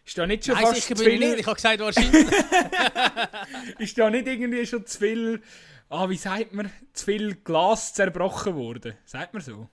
[0.04, 1.22] Ist da nicht schon Nein, fast sicher zu viel?
[1.22, 2.26] Ich, ich habe gesagt, wahrscheinlich.
[3.78, 5.42] ist da nicht irgendwie schon zu viel,
[5.88, 8.94] ah, wie sagt man, zu viel Glas zerbrochen worden?
[9.04, 9.68] Sagt man so?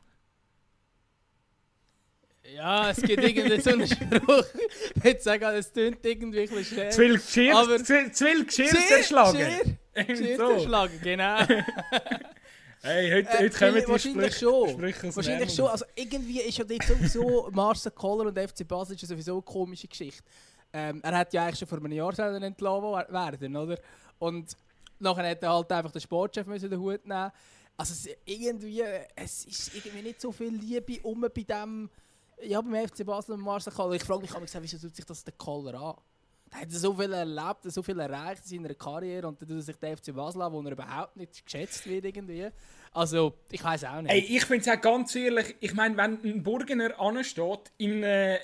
[2.53, 4.45] Ja, es gibt irgendwie so einen Spruch.
[4.95, 6.89] Ich würde sagen, es tönt irgendwie ein bisschen schwer.
[6.91, 9.39] Zu viel Geschirr, aber zu, zu viel Geschirr, zerschlagen.
[9.93, 11.37] Geschirr, Geschirr zerschlagen, genau.
[12.81, 14.81] hey, heute, äh, heute kommen die wahrscheinlich schon.
[14.81, 15.67] Wahrscheinlich schon.
[15.67, 19.87] Also irgendwie ist ja dort sowieso Marcel Koller und FC Basel ist sowieso eine komische
[19.87, 20.23] Geschichte.
[20.71, 23.79] Ähm, er hat ja eigentlich schon vor einem Jahr entlassen werden, oder?
[24.19, 24.55] Und
[24.99, 27.31] nachher hat er halt einfach den Sportchef müssen den Hut nehmen.
[27.77, 28.83] Also es, irgendwie,
[29.15, 31.89] es ist irgendwie nicht so viel Liebe um bei dem
[32.43, 33.93] ja, beim FC Basel und Marcel Koller.
[33.93, 35.95] Ich frage mich, wieso tut sich das der Koller an?
[36.55, 39.75] er hat so viel erlebt, so viel erreicht in seiner Karriere und dann tut sich
[39.75, 42.49] der FC Basel an, wo er überhaupt nicht geschätzt wird irgendwie.
[42.93, 44.11] Also, ich weiß auch nicht.
[44.11, 48.39] Ey, ich finde es auch ganz ehrlich, ich meine, wenn ein Burgener ansteht in einem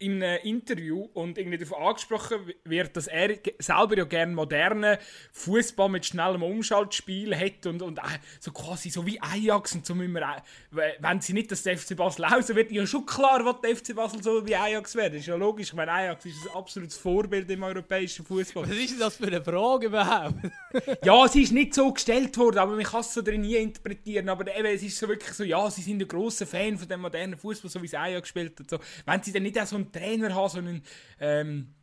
[0.00, 4.96] in einem Interview und irgendwie darauf angesprochen wird, dass er selber ja gerne modernen
[5.32, 8.02] Fußball mit schnellem Umschaltspiel hat und, und äh,
[8.40, 12.22] so quasi so wie Ajax und so müssen wir, wenn sie nicht das FC Basel
[12.22, 14.94] lausen wird, ja schon klar, was der FC Basel so wie Ajax.
[14.94, 15.68] Das ist ja logisch.
[15.68, 18.68] Ich meine, Ajax ist ein absolutes Vorbild im europäischen Fußball.
[18.70, 20.34] Was ist das für eine Frage überhaupt?
[21.04, 24.30] ja, sie ist nicht so gestellt worden, aber man kann es so drin nie interpretieren.
[24.30, 27.00] Aber eben, es ist so wirklich so, ja, sie sind ein grosser Fan von dem
[27.00, 28.78] modernen Fußball, so wie es Ajax spielt und so.
[29.04, 30.82] Wenn sie dann nicht auch so ein Trainer haben, sondern
[31.20, 31.74] ähm,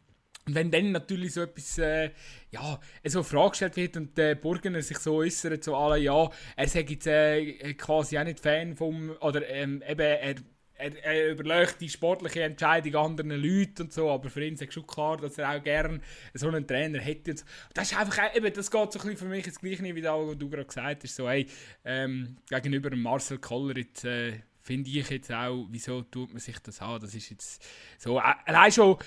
[0.48, 2.12] wenn dann natürlich so etwas, äh,
[2.52, 6.30] ja, so eine Frage gestellt wird und der Burgener sich so äußert, so alle, ja,
[6.56, 10.36] er sagt jetzt äh, quasi auch nicht Fan vom, oder ähm, eben, er,
[10.80, 14.86] er, er überlegt die sportliche Entscheidung anderen Leuten und so, aber für ihn ist schon
[14.86, 16.00] klar, dass er auch gerne
[16.34, 17.32] so einen Trainer hätte.
[17.32, 17.46] Und so.
[17.74, 20.14] Das ist einfach, eben, das geht so ein bisschen für mich ins Gleiche wie das,
[20.14, 21.48] was du gerade gesagt hast, so, hey,
[21.84, 26.82] ähm, gegenüber Marcel Koller jetzt, äh, finde ich jetzt auch, wieso tut man sich das
[26.82, 27.00] an?
[27.00, 27.66] Das ist jetzt
[27.98, 28.98] so, äh, allein schon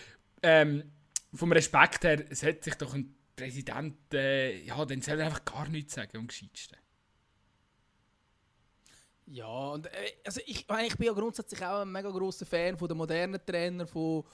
[0.43, 0.91] ähm,
[1.35, 5.69] vom Respekt her, sollte sich doch ein Präsident, äh, ja, dann soll er einfach gar
[5.69, 6.79] nichts sagen am gescheitsten.
[9.27, 12.89] Ja, und äh, also ich, ich bin ja grundsätzlich auch ein mega grosser Fan von
[12.89, 14.25] den modernen Trainern, von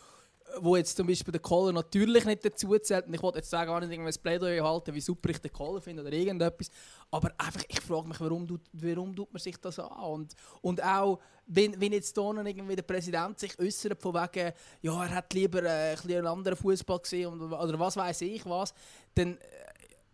[0.60, 3.06] wo jetzt zum Beispiel der Kohler natürlich nicht dazu zählt.
[3.06, 5.80] Und ich wollte jetzt sagen, gar nicht irgendwas Plädoyer halten, wie super ich den Kohler
[5.80, 6.70] finde oder irgendetwas.
[7.10, 9.92] Aber einfach, ich frage mich, warum tut, warum tut man sich das an?
[9.92, 15.04] Und, und auch, wenn, wenn jetzt hier irgendwie der Präsident sich äußert von wegen, ja,
[15.04, 18.74] er hat lieber äh, ein einen anderen Fußball gesehen oder was weiß ich was,
[19.14, 19.38] dann äh,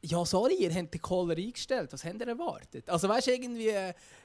[0.05, 1.93] ja, sorry, ihr habt den Caller eingestellt.
[1.93, 2.91] Was habt ihr erwartet?
[2.91, 3.71] Also, weißt du, irgendwie,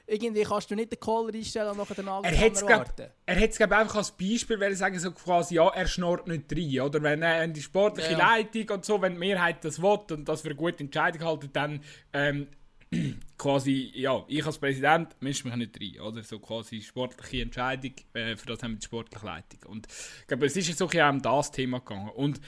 [0.06, 3.06] irgendwie kannst du nicht den Caller einstellen und nachher den anderen warten.
[3.26, 6.80] Er hätte es, einfach als Beispiel weil sagen, so quasi, ja, er schnurrt nicht rein.
[6.80, 8.18] Oder wenn, äh, die sportliche ja.
[8.18, 11.50] Leitung und so, wenn die Mehrheit das will und das für eine gute Entscheidung halten,
[11.52, 11.80] dann
[12.12, 12.48] ähm,
[13.38, 16.00] quasi, ja, ich als Präsident mische mich nicht rein.
[16.00, 19.60] Oder so quasi sportliche Entscheidung, äh, für das haben wir die sportliche Leitung.
[19.70, 19.86] Und
[20.22, 22.10] ich glaube, es ist jetzt auch um das Thema gegangen.
[22.16, 22.40] Und,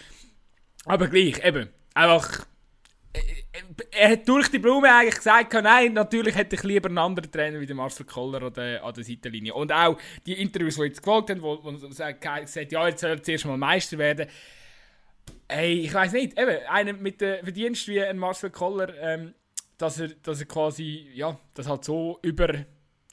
[0.84, 2.46] aber gleich, eben, einfach
[3.90, 7.60] er hat durch die Blume eigentlich gesagt, nein, natürlich hätte ich lieber einen anderen Trainer
[7.60, 9.54] wie Marcel Koller an der, an der Seitenlinie.
[9.54, 13.22] Und auch die Interviews, die jetzt gefolgt haben, wo, wo sagt, ja, jetzt soll er
[13.22, 14.28] zuerst mal Meister werden.
[15.48, 19.34] Hey, ich weiß nicht, eben, einer mit dem Verdienst wie ein Marcel Koller, ähm,
[19.78, 22.64] dass, er, dass er quasi, ja, dass halt so über,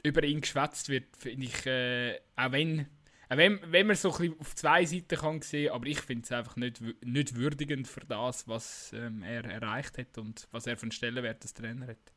[0.03, 2.87] über ihn geschwätzt wird, finde ich, äh, auch wenn
[3.29, 6.55] wenn, wenn man so ein auf zwei Seiten kann sehen, aber ich finde es einfach
[6.55, 10.91] nicht, nicht würdigend für das, was ähm, er erreicht hat und was er für einen
[10.91, 12.13] Stellenwert als Trainer hat.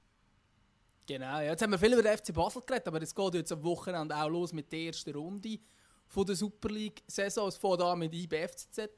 [1.06, 1.50] Genau, ja.
[1.50, 4.14] jetzt haben wir viel über den FC Basel geredet, aber es geht jetzt am Wochenende
[4.14, 5.58] auch los mit der ersten Runde
[6.06, 7.48] von der Super League-Saison.
[7.48, 8.88] Es fängt an mit IB FCZ.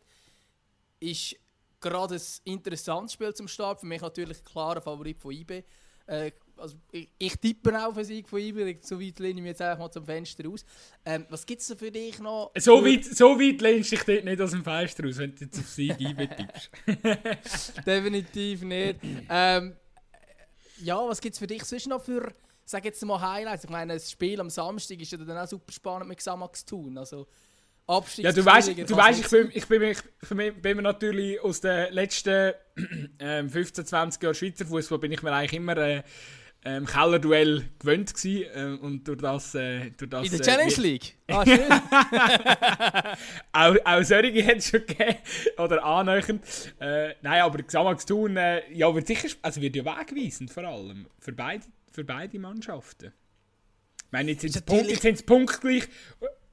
[1.00, 1.36] Ist
[1.80, 3.80] gerade ein interessantes Spiel zum Start.
[3.80, 5.64] Für mich natürlich ein klarer Favorit von IB.
[6.06, 9.42] Äh, also ich, ich tippe auch auf einen Sieg von Iber, so weit lehne ich
[9.42, 10.64] mich jetzt einfach mal zum Fenster aus.
[11.04, 12.52] Ähm, was gibt es für dich noch?
[12.56, 15.44] So weit, so weit lehnst du dich dort nicht aus dem Fenster aus, wenn du
[15.44, 16.70] jetzt auf Sieg Iber tippst.
[17.86, 19.00] Definitiv nicht.
[19.28, 19.74] Ähm,
[20.78, 22.32] ja, was gibt es für dich sonst noch für,
[22.64, 23.64] sag jetzt mal Highlights?
[23.64, 26.76] Ich meine, das Spiel am Samstag ist ja dann auch super spannend mit Xamax zu
[26.76, 26.96] tun.
[26.96, 27.26] Also,
[28.16, 31.60] ja, du weißt, du weißt ich, bin, ich, bin, ich bin, bin mir natürlich aus
[31.60, 32.54] den letzten
[33.18, 36.02] äh, 15, 20 Jahren Schweizer Fußball bin ich mir eigentlich immer äh,
[36.64, 40.24] ähm, Kellerduell gewöhnt gewesen, äh, und durch das, äh, durch das...
[40.24, 41.16] In der äh, Challenge League?
[41.28, 41.70] Ah, schön.
[43.52, 45.16] auch, auch solche hat es schon gegeben,
[45.58, 46.44] oder annähernd.
[46.80, 51.06] Äh, nein, aber Xamax Thun, äh, ja, wird sicher, also wird ja wegweisend vor allem,
[51.18, 53.12] für beide, für beide Mannschaften.
[53.96, 55.88] Ich meine, jetzt sind es Punkt, punktgleich,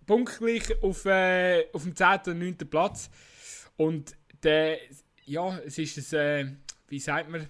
[0.08, 2.08] punktgleich auf, äh, auf dem 10.
[2.28, 2.58] und 9.
[2.70, 3.12] Platz
[3.78, 4.80] und der,
[5.26, 6.52] ja, es ist ein, äh,
[6.88, 7.48] wie sagt man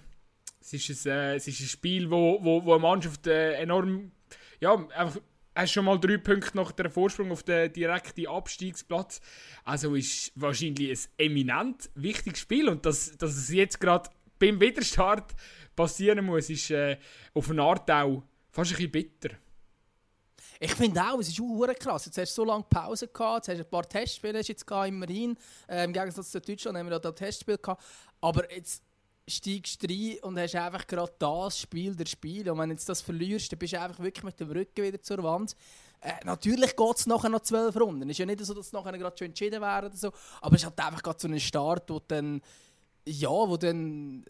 [0.72, 4.12] es ist ein, äh, es ist ein Spiel, wo, wo, wo eine Mannschaft äh, enorm.
[4.60, 5.20] Ja, einfach.
[5.52, 9.20] Hast schon mal drei Punkte nach der Vorsprung auf den direkten Abstiegsplatz.
[9.64, 12.68] Also ist wahrscheinlich ein eminent wichtiges Spiel.
[12.68, 15.34] Und dass, dass es jetzt gerade beim Widerstart
[15.74, 16.96] passieren muss, ist äh,
[17.34, 19.30] auf eine Art auch fast ein bisschen bitter.
[20.60, 22.06] Ich finde auch, es ist auch krass.
[22.06, 24.88] Jetzt hast du so lange Pause gehabt, jetzt hast du ein paar Testspiele jetzt gehabt,
[24.88, 25.36] immerhin.
[25.68, 27.82] Äh, Im Gegensatz zu Deutschland haben wir da Testspiel gehabt.
[28.20, 28.84] Aber jetzt
[29.30, 32.52] steigst rein und hast einfach gerade das Spiel der Spiele.
[32.52, 35.22] Und wenn du das verlierst, dann bist du einfach wirklich mit dem Rücken wieder zur
[35.22, 35.56] Wand.
[36.00, 38.08] Äh, natürlich geht es nachher noch zwölf Runden.
[38.08, 40.10] Es ist ja nicht so, dass es nachher gerade schon entschieden wäre oder so.
[40.40, 42.40] Aber es halt einfach gerade so ein Start, wo dann,
[43.06, 44.24] ja, wo dann,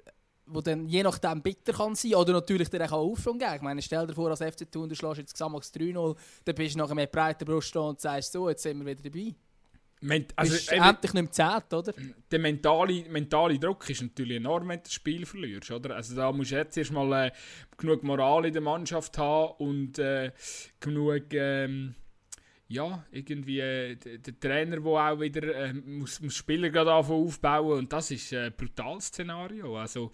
[0.46, 3.54] wo dann je nachdem bitter kann sein oder natürlich dir auch Aufschwung geben.
[3.54, 6.74] Ich meine, stell dir vor, als FC Thun, du schlägst jetzt Xamax 3-0, dann bist
[6.74, 9.34] du nachher mit breiter Brust und sagst so, jetzt sind wir wieder dabei.
[10.34, 11.92] Also, ist endlich nicht mehr zählt, oder?
[12.30, 15.96] Der mentale, mentale Druck ist natürlich enorm, wenn du das Spiel verlierst, oder?
[15.96, 17.30] Also da musst du jetzt erstmal äh,
[17.76, 20.32] genug Moral in der Mannschaft haben und äh,
[20.80, 21.94] genug, ähm,
[22.68, 27.92] ja, irgendwie äh, der Trainer, der auch wieder äh, muss, muss Spieler gerade aufbauen und
[27.92, 29.76] das ist ein brutales Szenario.
[29.76, 30.12] Also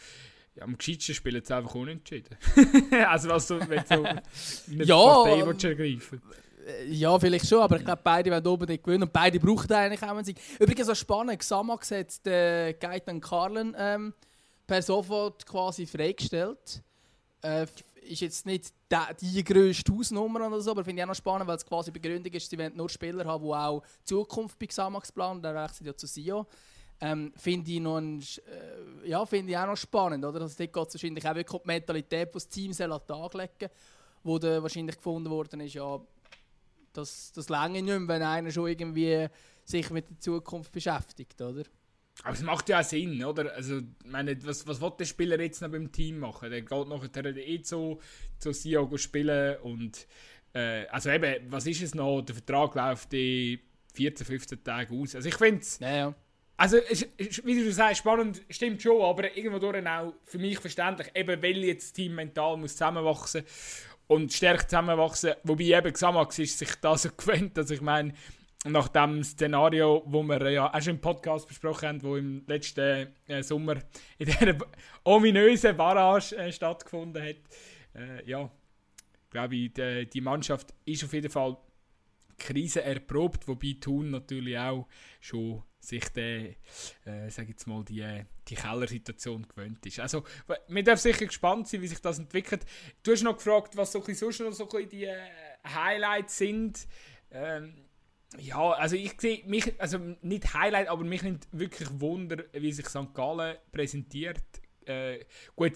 [0.57, 2.37] ja, am gescheitsten spielen sie einfach unentschieden.
[3.07, 4.05] also was du, wenn du
[4.73, 6.46] eine ja, Partei ergreifen äh,
[6.89, 10.03] ja, vielleicht schon, aber ich glaube, beide werden oben nicht gewinnen und beide brauchen eigentlich
[10.03, 10.39] auch einen Sieg.
[10.59, 14.15] Übrigens, so spannend, Xamax hat den Gaetan Carlen ähm,
[14.67, 16.83] per sofort quasi freigestellt.
[17.43, 17.67] Äh,
[18.03, 21.47] ist jetzt nicht die, die grösste Hausnummer oder so, aber finde ich auch noch spannend,
[21.49, 25.13] weil es quasi Begründung ist, sie wollen nur Spieler haben, die auch Zukunft bei Xamax
[25.13, 26.47] planen, der wechselt ja zu SIO.
[27.01, 30.25] Ähm, finde ich, äh, ja, find ich auch noch spannend.
[30.25, 30.41] Oder?
[30.41, 33.07] Also, dort geht es wahrscheinlich auch wirklich um die Mentalität, die das Team an den
[33.07, 33.71] Tag legen
[34.27, 36.01] wo dann wahrscheinlich gefunden worden ist, ja,
[36.97, 39.29] das, das lange nicht mehr, wenn einer schon irgendwie
[39.65, 41.65] sich mit der Zukunft beschäftigt, oder?
[42.23, 43.53] Aber es macht ja auch Sinn, oder?
[43.55, 46.51] Also, meine, was, was will der Spieler jetzt noch beim Team machen?
[46.51, 48.01] Der geht nachher eh zu,
[48.39, 50.07] zu Sion spielen und
[50.55, 52.23] äh, also eben, was ist es noch?
[52.23, 53.59] Der Vertrag läuft in
[53.93, 55.15] 14, 15 Tagen aus.
[55.15, 55.79] Also ich finde es...
[55.79, 56.15] Ja, ja.
[56.59, 61.43] Also, wie du sagst, spannend stimmt schon, aber irgendwo durch auch für mich verständlich, eben
[61.43, 63.45] weil jetzt das Team mental muss zusammenwachsen
[64.07, 65.35] und stärker zusammenwachsen.
[65.43, 68.13] Wobei eben Xamax ist sich da so gewöhnt, dass ich meine,
[68.65, 73.09] nach dem Szenario, wo wir ja auch schon im Podcast besprochen haben, wo im letzten
[73.27, 73.77] äh, Sommer
[74.19, 74.57] in dieser
[75.05, 77.37] ominösen Barrage äh, stattgefunden hat,
[77.95, 78.51] äh, ja,
[79.31, 81.57] glaube ich, die, die Mannschaft ist auf jeden Fall
[82.39, 84.87] Krise erprobt, wobei Thun natürlich auch
[85.21, 86.51] schon sich der,
[87.07, 90.01] äh, jetzt mal, die, die Kellersituation gewöhnt ist.
[90.01, 90.25] Also,
[90.69, 92.65] wir dürfen sicher gespannt sein, wie sich das entwickelt.
[93.03, 95.17] Du hast noch gefragt, was so sonst noch so die äh,
[95.67, 96.87] Highlights sind.
[97.31, 97.87] Ähm,
[98.39, 102.89] ja, also ich sehe mich, also nicht Highlight, aber mich nimmt wirklich Wunder, wie sich
[102.89, 103.15] St.
[103.15, 104.43] Gallen präsentiert.
[104.85, 105.73] Äh, gut,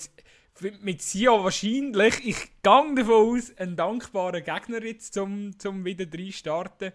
[0.82, 6.92] mit Sio wahrscheinlich, ich gehe davon aus, ein dankbarer Gegner jetzt zum, zum wieder starten.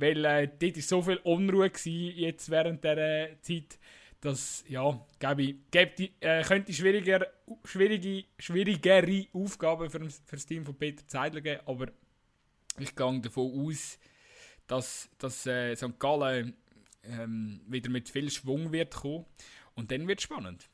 [0.00, 3.78] Weil äh, dort war so viel Unruhe jetzt während dieser Zeit,
[4.20, 5.56] dass, ja, glaube ich,
[5.98, 7.26] die, äh, könnte schwieriger,
[7.64, 11.62] schwierige, schwierigere Aufgaben für, für das Team von Peter Zeidler geben.
[11.66, 11.86] Aber
[12.78, 13.98] ich gehe davon aus,
[14.66, 15.98] dass, dass äh, St.
[15.98, 16.54] Gallen
[17.04, 19.24] ähm, wieder mit viel Schwung wird kommen.
[19.74, 20.68] Und dann wird es spannend.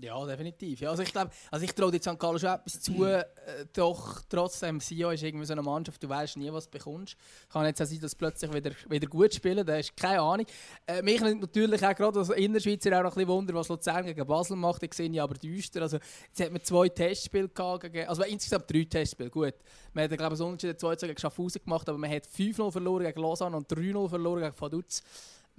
[0.00, 0.80] Ja, definitiv.
[0.80, 2.18] Ja, also ich glaube, also ich traue St.
[2.18, 3.24] Gallen schon etwas zu, äh,
[3.72, 7.16] doch trotzdem, Sio ist irgendwie so eine Mannschaft, du weißt nie, was du bekommst.
[7.48, 10.46] Kann jetzt auch sein, dass plötzlich wieder, wieder gut spielen, da ist keine Ahnung.
[10.86, 14.06] Äh, mich nimmt natürlich auch gerade als Innerschweizer auch noch ein bisschen Wunder, was Luzern
[14.06, 15.82] gegen Basel macht, ich sehe ich aber düster.
[15.82, 19.54] Also jetzt hat man zwei Testspiele gehabt, also insgesamt drei Testspiele, gut.
[19.94, 23.20] Man hat, glaube ich, Unterschied 2 gegen Schaffhausen gemacht, aber man hat 5-0 verloren gegen
[23.20, 25.02] Lausanne und 3-0 verloren gegen Vaduz.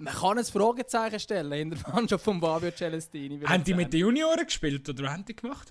[0.00, 3.38] Man kann ein Fragezeichen stellen in der Mannschaft von Fabio Celestini.
[3.44, 5.70] Haben die mit den Junioren gespielt oder was haben die gemacht?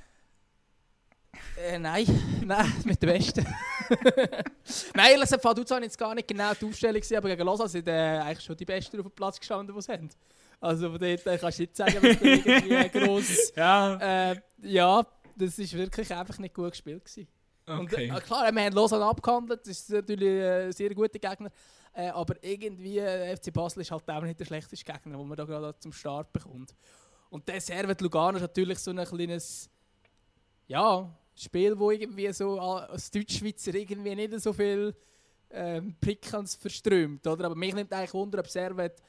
[1.57, 2.05] Äh, nein,
[2.45, 3.43] nein, mit den Besten.
[4.93, 7.69] nein, ehrlich gesagt, Vaduz habe jetzt gar nicht genau die Aufstellung gesehen, aber gegen Lausanne
[7.69, 10.09] sind äh, eigentlich schon die Besten auf dem Platz gestanden, die sie haben.
[10.61, 13.51] Also von dort äh, kannst du nicht sagen, was irgendwie gross...
[13.55, 14.31] ja.
[14.31, 17.03] Äh, ja, das war wirklich einfach nicht gut gespielt.
[17.03, 17.27] Gewesen.
[17.65, 18.11] Okay.
[18.11, 21.51] Und, äh, klar, wir haben Lausanne abgehandelt, das ist natürlich ein sehr guter Gegner.
[21.93, 25.37] Äh, aber irgendwie, äh, FC Basel ist halt auch nicht der schlechteste Gegner, den man
[25.37, 26.75] da gerade zum Start bekommt.
[27.29, 29.69] Und der Servet Lugano ist natürlich so ein kleines
[30.67, 34.95] ja, Spiel, wo irgendwie so als Deutschschweizer irgendwie nicht so viel
[35.51, 37.25] ähm, Prickelns verströmt.
[37.25, 37.45] Oder?
[37.45, 39.01] Aber mich nimmt eigentlich Wunder, ob Servet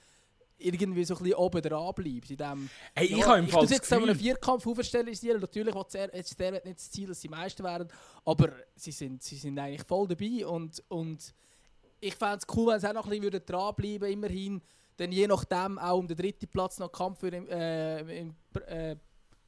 [0.59, 2.31] irgendwie so ein bisschen oben dran bleibt.
[2.31, 5.09] In dem, hey, ich ja, habe im Fall das jetzt einen Vierkampf aufstellen.
[5.41, 7.89] Natürlich hat Servet nicht das Ziel, dass sie Meister werden,
[8.25, 11.35] aber sie sind, sie sind eigentlich voll dabei und, und
[12.01, 14.63] ich fände es cool, wenn sie auch noch ein bisschen dranbleiben würden, immerhin.
[14.99, 18.35] Denn je nachdem auch um den dritten Platz noch Kampf für, äh, in,
[18.67, 18.97] äh,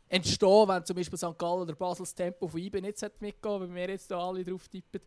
[0.09, 1.39] entstehen, wenn zum Beispiel St.
[1.39, 4.69] Gallen oder Basel das Tempo von IB nicht mitgehen wenn wir jetzt da alle drauf
[4.69, 5.01] tippen.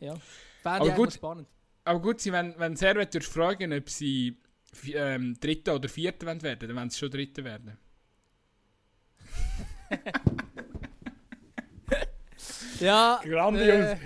[0.00, 0.14] Ja,
[0.62, 1.48] fände ich gut, spannend.
[1.84, 4.36] Aber gut, wenn, wenn Servet durch fragen, ob sie
[4.92, 7.78] ähm, Dritter oder Vierter werden, dann werden sie schon Dritter werden.
[12.80, 13.20] ja.
[13.24, 13.68] Grandios.
[13.68, 13.96] Äh,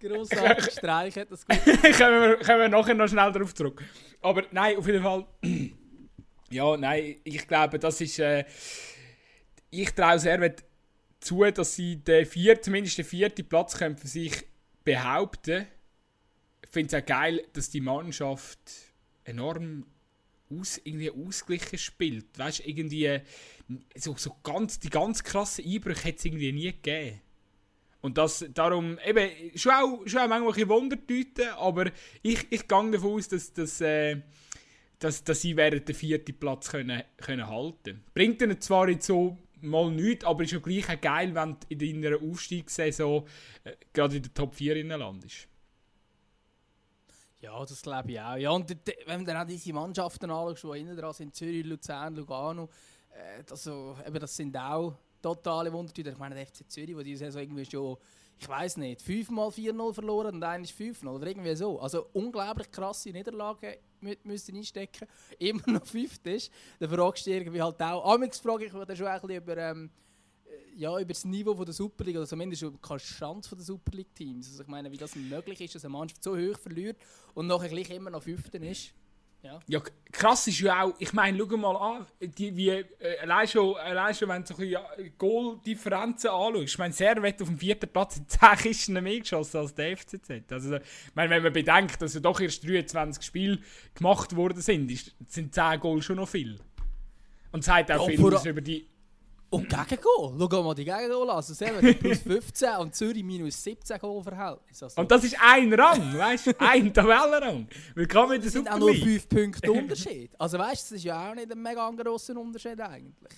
[0.00, 1.64] Grossartiger Streich hat das gut.
[1.64, 3.82] kommen, wir, kommen wir nachher noch schnell darauf zurück.
[4.20, 5.26] Aber nein, auf jeden Fall.
[6.50, 8.18] ja, nein, ich glaube, das ist.
[8.18, 8.44] Äh,
[9.70, 10.54] ich traue sehr
[11.20, 14.46] zu, dass sie den vier, zumindest den vierten Platz können für sich
[14.84, 15.66] behaupten.
[16.62, 18.58] Ich finde es auch geil, dass die Mannschaft
[19.24, 19.84] enorm
[20.50, 22.38] aus, irgendwie ausgeglichen spielt.
[22.38, 23.20] Weißt du, irgendwie
[23.96, 27.20] so, so ganz, die ganz krassen Einbrüche hat es irgendwie nie gegeben.
[28.00, 31.86] Und das, darum, eben, schon auch, schon auch manchmal ein Wundertüten, aber
[32.22, 34.20] ich, ich gehe davon aus, dass, dass, äh,
[34.98, 39.36] dass, dass sie während den vierten Platz können, können halten Bringt ihnen zwar jetzt so
[39.60, 43.26] mal nichts, aber ist ja gleich auch geil, wenn du in deiner Aufstiegssaison
[43.64, 45.48] äh, gerade in der Top 4 in landest.
[47.40, 48.36] Ja, das glaube ich auch.
[48.36, 52.16] Ja, und wenn du dann auch diese Mannschaften anschaust, die innen dran sind, Zürich, Luzern,
[52.16, 52.68] Lugano,
[53.10, 56.10] äh, also, eben, das sind auch totale Wundertüter.
[56.10, 57.96] Ich meine, der FC Zürich, wo die Saison irgendwie schon,
[58.40, 61.80] ich weiß nicht, fünfmal 4-0 verloren und einer ist 5-0 oder irgendwie so.
[61.80, 63.74] Also unglaublich krasse Niederlagen
[64.22, 65.08] müssen einstecken.
[65.38, 66.50] Immer noch fünft ist.
[66.78, 69.90] Dann fragst du irgendwie halt auch, amigs frage ich mich schon ein bisschen über, ähm,
[70.46, 73.64] äh, ja, über das Niveau von der Super League oder zumindest über die Chance der
[73.64, 74.48] Super League Teams.
[74.48, 76.96] Also ich meine, wie das möglich ist, dass eine Mannschaft so hoch verliert
[77.34, 78.92] und nachher gleich immer noch fünften ist.
[79.40, 79.60] Ja.
[79.68, 82.84] ja, krass ist ja auch, ich meine, schau mal an, die, wie, äh,
[83.22, 86.64] allein, schon, allein schon, wenn du so ein Goal-Differenzen anschaust.
[86.64, 90.30] Ich meine, Servet auf dem vierten Platz in 10 Kisten mehr geschossen als der FCZ.
[90.50, 90.82] Also, ich
[91.14, 93.60] meine, wenn man bedenkt, dass ja doch erst 23 Spiele
[93.94, 96.58] gemacht worden sind, ist, sind 10 Goal schon noch viel.
[97.52, 98.88] Und zeigt auch ja, viel über die
[99.50, 100.36] und Gegengol.
[100.38, 101.36] Schau mal die Gegengol an.
[101.36, 104.82] Also Servet plus 15 und Zürich minus 17 Goalverhältnis.
[104.82, 105.00] Also.
[105.00, 106.60] Und das ist ein Rang, weißt du?
[106.60, 107.66] Ein Tabellenrang.
[107.94, 108.74] Willkommen in der Super League.
[108.74, 110.30] auch nur 5 Punkte Unterschied.
[110.38, 113.32] Also weißt du, das ist ja auch nicht ein mega grosser Unterschied eigentlich.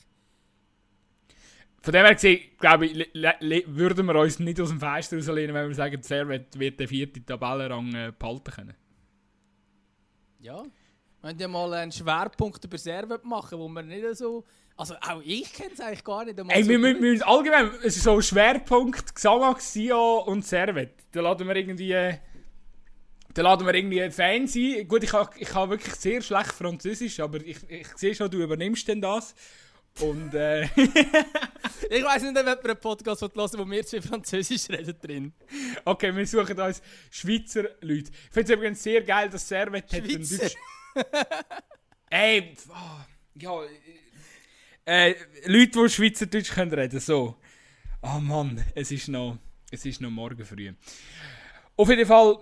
[1.83, 3.09] Von dem her gesehen, glaube ich,
[3.67, 7.25] würden wir uns nicht aus dem Fenster rauslehnen, wenn wir sagen, Servet wird den vierten
[7.25, 8.75] Tabellenrang äh, behalten können.
[10.41, 10.63] Ja.
[11.23, 14.45] Wir mal einen Schwerpunkt über Servet machen, wo wir nicht so
[14.81, 16.39] also auch ich kenne es eigentlich gar nicht.
[16.39, 20.95] Ey, so wir, wir, müssen allgemein, es ist so ein Schwerpunkt Xamax, Sio und Servet.
[21.13, 22.19] Da laden wir irgendwie...
[23.35, 24.89] Da laden wir irgendwie Fans ein.
[24.89, 28.43] Gut, ich habe ich ha wirklich sehr schlecht Französisch, aber ich, ich sehe schon, du
[28.43, 29.35] übernimmst denn das.
[30.01, 30.63] Und äh...
[31.91, 35.33] ich weiß nicht, ob wir einen Podcast hören wo wir zwei Französisch reden drin.
[35.85, 38.11] Okay, wir suchen uns Schweizer Leute.
[38.11, 40.57] Ich finde es übrigens sehr geil, dass Servet hat einen Deutsch...
[42.11, 43.61] Ey, oh, ja
[44.85, 45.15] äh,
[45.47, 47.37] Leute, die Schweizerdeutsch können reden so.
[48.03, 49.39] Oh Mann, es ist noch,
[49.71, 50.73] es ist noch morgen früh.
[51.77, 52.39] Auf jeden Fall,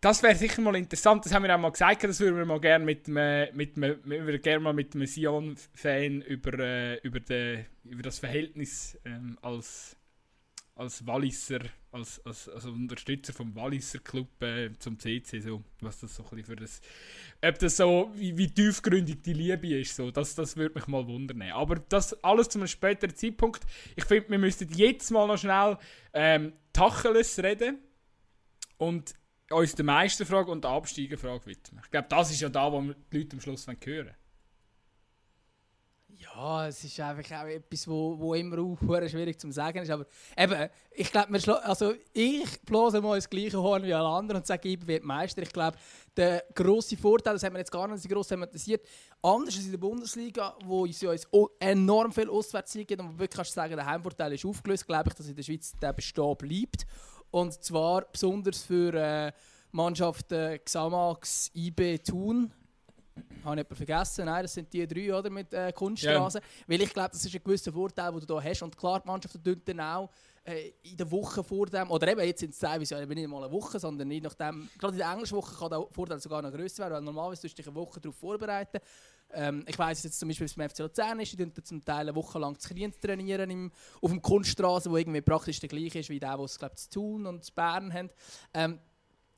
[0.00, 1.24] das wäre sicher mal interessant.
[1.24, 4.62] Das haben wir auch mal gesagt, das würden wir mal gerne mit einem, mit einem,
[4.62, 7.20] mal mit einem Sion-Fan über, äh, über,
[7.84, 9.96] über das Verhältnis ähm, als
[10.80, 11.60] als Walliser,
[11.92, 16.42] als, als, als Unterstützer vom Walliser Club äh, zum CC, so, was das so ein
[16.42, 16.80] für das,
[17.44, 21.06] ob das so, wie, wie tiefgründig die Liebe ist, so, das, das würde mich mal
[21.06, 21.42] wundern.
[21.52, 23.62] Aber das alles zu einem späteren Zeitpunkt.
[23.94, 25.76] Ich finde, wir müssten jetzt mal noch schnell
[26.14, 27.78] ähm, Tacheles reden
[28.78, 29.12] und
[29.50, 31.82] uns der Meisterfrage und der Absteigerfrage widmen.
[31.84, 34.14] Ich glaube, das ist ja da, wo die Leute am Schluss hören wollen.
[36.40, 39.90] Ja, es ist einfach auch etwas, wo, wo immer auch schwierig zu sagen ist.
[39.90, 44.46] Aber eben, ich glaube, also ich blase mal das gleiche Horn wie alle anderen und
[44.46, 45.42] sage, ich bin Meister.
[45.42, 45.76] Ich glaube,
[46.16, 48.86] der grosse Vorteil, das haben wir jetzt gar nicht so gross thematisiert,
[49.20, 51.12] anders als in der Bundesliga, wo es ja
[51.58, 55.14] enorm viel Auswärtssieg gibt und wo wirklich kannst sagen, der Heimvorteil ist aufgelöst, glaube ich,
[55.16, 56.86] dass in der Schweiz der Bestehen bleibt.
[57.30, 59.32] Und zwar besonders für äh,
[59.72, 62.50] Mannschaften Xamax, IB, Thun
[63.44, 64.24] habe ich jemanden vergessen?
[64.26, 65.30] Nein, das sind die drei, oder?
[65.30, 66.38] Mit äh, Kunststraße.
[66.38, 66.44] Ja.
[66.66, 68.62] Weil ich glaube, das ist ein gewisser Vorteil, den du hier hast.
[68.62, 70.10] Und klar, die Mannschaft tut dann auch
[70.44, 73.44] äh, in der Woche vor dem, oder eben jetzt sind es teilweise ja, nicht mal
[73.44, 76.52] eine Woche, sondern nicht nachdem, gerade in der englischen Woche kann der Vorteil sogar noch
[76.52, 78.78] grösser werden, weil normalerweise tust du dich eine Woche darauf vorbereiten.
[79.32, 81.84] Ähm, ich weiss jetzt zum Beispiel, wie es beim FC Luzern ist, die tun zum
[81.84, 86.00] Teil eine Woche lang zu trainieren im, auf dem Kunststraße, wo irgendwie praktisch der gleiche
[86.00, 88.10] ist wie der, was es zu Thun und zu Bern haben.
[88.54, 88.78] Ähm,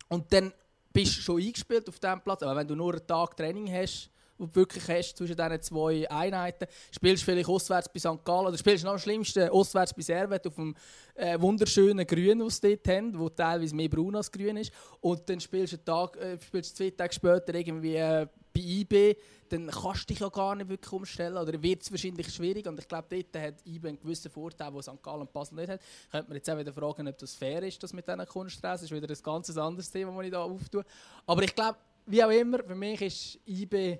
[0.08, 0.52] und dann
[0.92, 2.42] bist schon eingespielt auf diesem Platz.
[2.42, 6.66] Aber wenn du nur einen Tag Training hast, du wirklich hast zwischen diesen zwei Einheiten,
[6.90, 8.24] spielst du vielleicht auswärts bei St.
[8.24, 10.74] Gallen oder spielst noch am schlimmsten auswärts bei Servet auf dem
[11.14, 14.72] äh, wunderschönen Grün, das sie dort haben, wo teilweise mehr braun als grün ist.
[15.00, 19.16] Und dann spielst du, einen Tag, äh, spielst zwei Tage später irgendwie äh, bei IB,
[19.52, 22.78] dann kannst du dich ja gar nicht wirklich umstellen oder wird es wahrscheinlich schwierig und
[22.78, 25.02] ich glaube, dort hat IB einen gewissen Vorteil, den St.
[25.02, 25.80] Gallen und Basel nicht hat.
[26.10, 28.84] Könnte man jetzt auch wieder fragen, ob das fair ist, das mit diesen Kunststraßen.
[28.86, 30.84] Das ist wieder ein ganz anderes Thema, das ich hier auftue.
[31.26, 33.98] Aber ich glaube, wie auch immer, für mich ist IB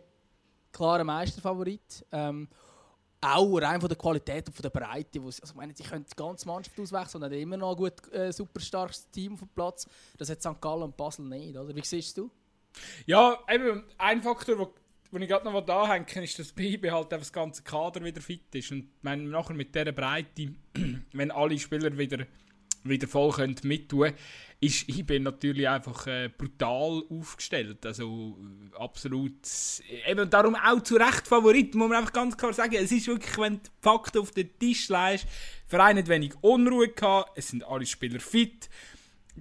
[0.73, 2.07] klarer Meisterfavorit.
[2.11, 2.49] Ähm,
[3.21, 5.21] auch rein von der Qualität und von der Breite.
[5.21, 8.13] also ich meine, sie können die ganze Mannschaft auswechseln und haben immer noch ein gut,
[8.13, 9.87] äh, super starkes Team auf dem Platz.
[10.19, 10.61] Das hat St.
[10.61, 11.75] Gallen und Basel nicht, oder?
[11.75, 12.31] Wie siehst du?
[13.07, 14.73] Ja, eben, ein Faktor,
[15.13, 18.53] wo ich gerade noch da hänge, ist, dass BIB halt das ganze Kader wieder fit
[18.55, 18.73] ist.
[18.73, 20.49] Und wenn nachher mit dieser Breite,
[21.13, 22.27] wenn alle Spieler wieder
[22.85, 23.33] wieder voll
[23.63, 24.15] mittun können,
[24.61, 27.85] ist IB natürlich einfach äh, brutal aufgestellt.
[27.85, 28.39] Also
[28.79, 29.35] absolut.
[30.07, 32.75] Eben darum auch zu Recht Favorit, muss man einfach ganz klar sagen.
[32.75, 35.27] Es ist wirklich, wenn du Fakten auf den Tisch legst,
[35.67, 38.69] Verein hat wenig Unruhe gehabt, es sind alle Spieler fit.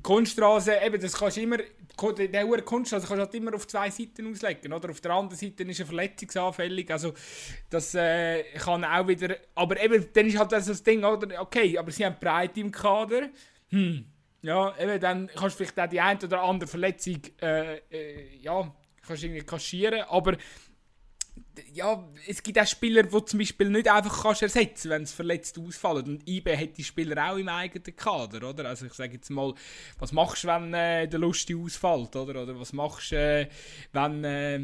[0.01, 1.57] Kunststraße, eben, das kannst du immer,
[1.97, 4.89] der hohe Kunststraße kannst du halt immer auf zwei Seiten auslegen, oder?
[4.89, 7.13] Auf der anderen Seite ist er verletzungsanfällig, also
[7.69, 11.41] das äh, kann auch wieder, aber eben, dann ist halt das Ding, oder?
[11.41, 13.29] Okay, aber sie haben Breite im Kader,
[13.69, 14.05] hm,
[14.41, 18.73] ja, eben, dann kannst du vielleicht auch die eine oder andere Verletzung äh, äh, ja,
[19.05, 20.37] kannst irgendwie kaschieren, aber
[21.73, 25.57] ja, es gibt auch Spieler, die zum Beispiel nicht einfach kannst ersetzen wenn sie verletzt
[25.59, 26.05] ausfallen.
[26.05, 28.65] Und IB hat die Spieler auch im eigenen Kader, oder?
[28.65, 29.53] Also ich sage jetzt mal,
[29.99, 32.43] was machst du, wenn äh, der Lustig ausfällt, oder?
[32.43, 33.47] Oder was machst du, äh,
[33.91, 34.59] wenn, äh,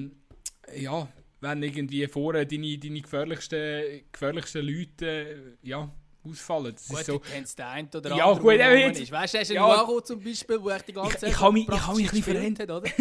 [0.75, 1.07] ja,
[1.41, 5.91] wenn irgendwie vorher deine, deine gefährlichsten, gefährlichsten Leute, ja,
[6.29, 6.73] ausfallen.
[6.73, 7.19] Das gut, ist so.
[7.19, 9.11] kennst den einen oder Ja, anderen, gut, der jetzt- ist.
[9.11, 9.83] Weißt du, hast du Ja.
[9.85, 12.07] einen zum Beispiel, wo echt die ganze Ich- Zeit ich habe mich- ich habe mich
[12.13, 12.83] ein bisschen hat, oder?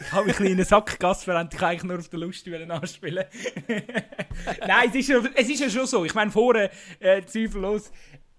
[0.00, 1.54] Ich habe mich ein bisschen in eine Sackgasse verrennt.
[1.54, 3.24] Ich eigentlich nur auf der Lust anspielen.
[4.66, 6.04] Nein, es ist, ja, es ist ja schon so.
[6.04, 6.70] Ich meine, vorher,
[7.00, 7.90] äh, zweifellos,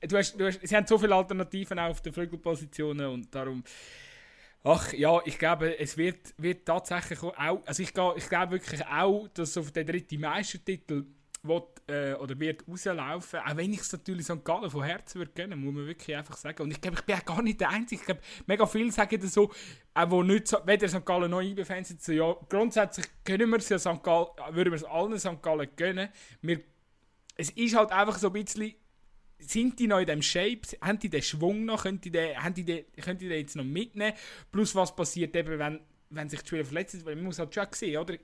[0.02, 3.64] du hast, du hast, sie haben so viele Alternativen auch auf den Flügelpositionen und darum.
[4.64, 7.62] Ach ja, ich glaube, es wird, wird tatsächlich auch.
[7.66, 11.06] Also ich, ich glaube wirklich auch, dass auf den dritten Meistertitel
[11.44, 13.40] will, äh, oder wird rauslaufen.
[13.40, 14.44] Auch wenn ich es natürlich St.
[14.44, 16.64] Gallen von Herzen würde gönnen, muss man wirklich einfach sagen.
[16.64, 18.02] Und ich glaube, ich bin auch gar nicht der Einzige.
[18.02, 19.52] Ich glaube, mega viele sagen das so,
[19.94, 21.06] auch wo nicht so, weder St.
[21.06, 24.04] Gallen noch IB-Fans sind, so, ja, grundsätzlich gönnen wir es ja St.
[24.04, 25.42] Gallen, würden wir es allen St.
[25.42, 26.10] Gallen gönnen.
[26.42, 26.62] Wir,
[27.36, 28.74] es ist halt einfach so ein bisschen,
[29.40, 32.54] sind die noch in dem Shape, haben die den Schwung noch, können die den, haben
[32.54, 34.14] die den, können die den jetzt noch mitnehmen,
[34.52, 35.80] plus was passiert eben, wenn,
[36.10, 38.16] wenn sich die Spieler verletzen, weil man muss halt schon sehen, oder?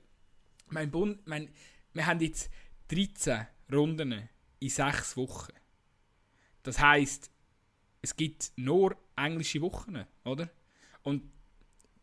[0.70, 1.50] Mein Bund, mein,
[1.94, 2.50] wir haben jetzt
[2.90, 4.30] 13 Runden
[4.60, 5.54] in 6 Wochen.
[6.64, 7.30] Das heisst,
[8.02, 10.50] es gibt nur englische Wochen, oder?
[11.04, 11.24] Und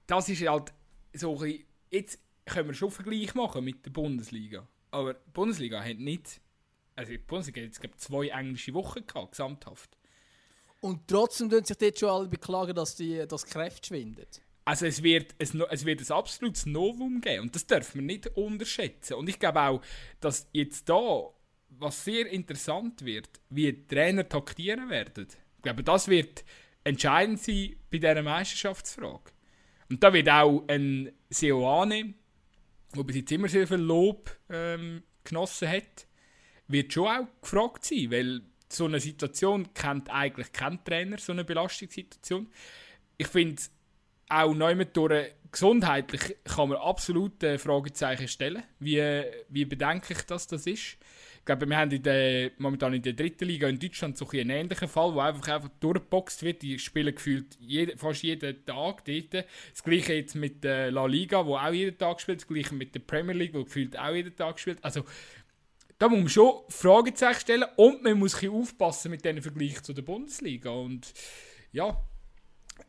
[0.07, 0.73] das ist halt
[1.13, 4.67] so ein bisschen, jetzt können wir schon Vergleich machen mit der Bundesliga.
[4.91, 6.41] Aber die Bundesliga hat nicht,
[6.97, 9.97] also die Bundesliga hat jetzt zwei englische Wochen gehabt, gesamthaft.
[10.81, 14.27] Und trotzdem tun sich dort schon alle beklagen, dass die, das Kräfte schwinden.
[14.65, 18.27] Also es wird, es, es wird ein absolutes Novum geben und das dürfen wir nicht
[18.37, 19.15] unterschätzen.
[19.15, 19.83] Und ich glaube auch,
[20.21, 21.29] dass jetzt da,
[21.71, 25.27] was sehr interessant wird, wie die Trainer taktieren werden.
[25.57, 26.45] Ich glaube, das wird
[26.85, 29.33] entscheidend sein bei dieser Meisterschaftsfrage.
[29.89, 32.15] Und da wird auch ein Seoane,
[32.95, 36.07] der bis jetzt immer sehr viel Lob ähm, genossen hat,
[36.69, 41.45] wird schon auch gefragt sein, weil so eine Situation kennt eigentlich kein Trainer, so eine
[41.45, 42.49] Belastungssituation.
[43.19, 43.61] Ich finde,
[44.31, 49.03] auch mit durch gesundheitlich kann man absolut äh, Fragezeichen stellen, wie,
[49.49, 50.97] wie bedenklich das, das ist.
[51.41, 54.51] Ich glaube, wir haben in der, momentan in der dritten Liga in Deutschland so einen
[54.51, 56.63] ähnlichen Fall, wo einfach, einfach durchgeboxt wird.
[56.63, 59.47] Die spielen gefühlt jede, fast jeden Tag dort.
[59.73, 62.41] Das gleiche jetzt mit der La Liga, wo auch jeden Tag spielt.
[62.41, 64.85] Das gleiche mit der Premier League, wo gefühlt auch jeden Tag spielt.
[64.85, 65.05] Also,
[65.99, 69.83] da muss man schon Fragezeichen stellen und man muss ein bisschen aufpassen mit diesen Vergleich
[69.83, 70.71] zu der Bundesliga.
[70.71, 71.13] Und
[71.73, 72.01] ja,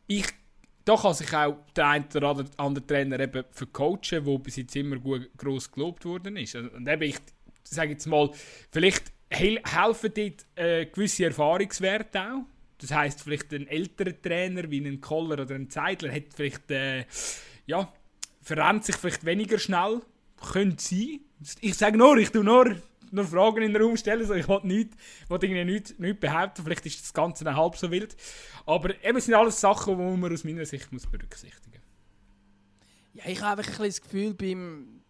[0.06, 0.26] ich,
[0.84, 4.96] da kann sich auch der eine oder andere Trainer eben vercoachen, der bis jetzt immer
[4.96, 6.54] gut, gross gelobt worden ist.
[6.54, 7.18] Und und eben, ich
[7.62, 8.30] sage jetzt mal,
[8.70, 12.44] vielleicht hel helfen dort äh, gewisse Erfahrungswerte auch.
[12.78, 17.04] Das heisst, vielleicht ein älterer Trainer wie ein Koller oder ein Zeidler hat vielleicht, äh,
[17.66, 17.92] ja,
[18.40, 20.00] verrennt sich vielleicht weniger schnell.
[20.52, 21.20] Könnte sein.
[21.60, 22.76] Ich sage nur, ich tue nur,
[23.12, 24.90] nur Fragen in den Raum stellen, so ich will nicht,
[25.28, 26.64] will irgendwie nicht, nicht behaupten.
[26.64, 28.16] Vielleicht ist das Ganze dann halb so wild.
[28.66, 31.82] Aber eben sind alles Sachen, die man aus meiner Sicht muss berücksichtigen
[33.14, 35.01] Ja, ich habe einfach ein bisschen das Gefühl, beim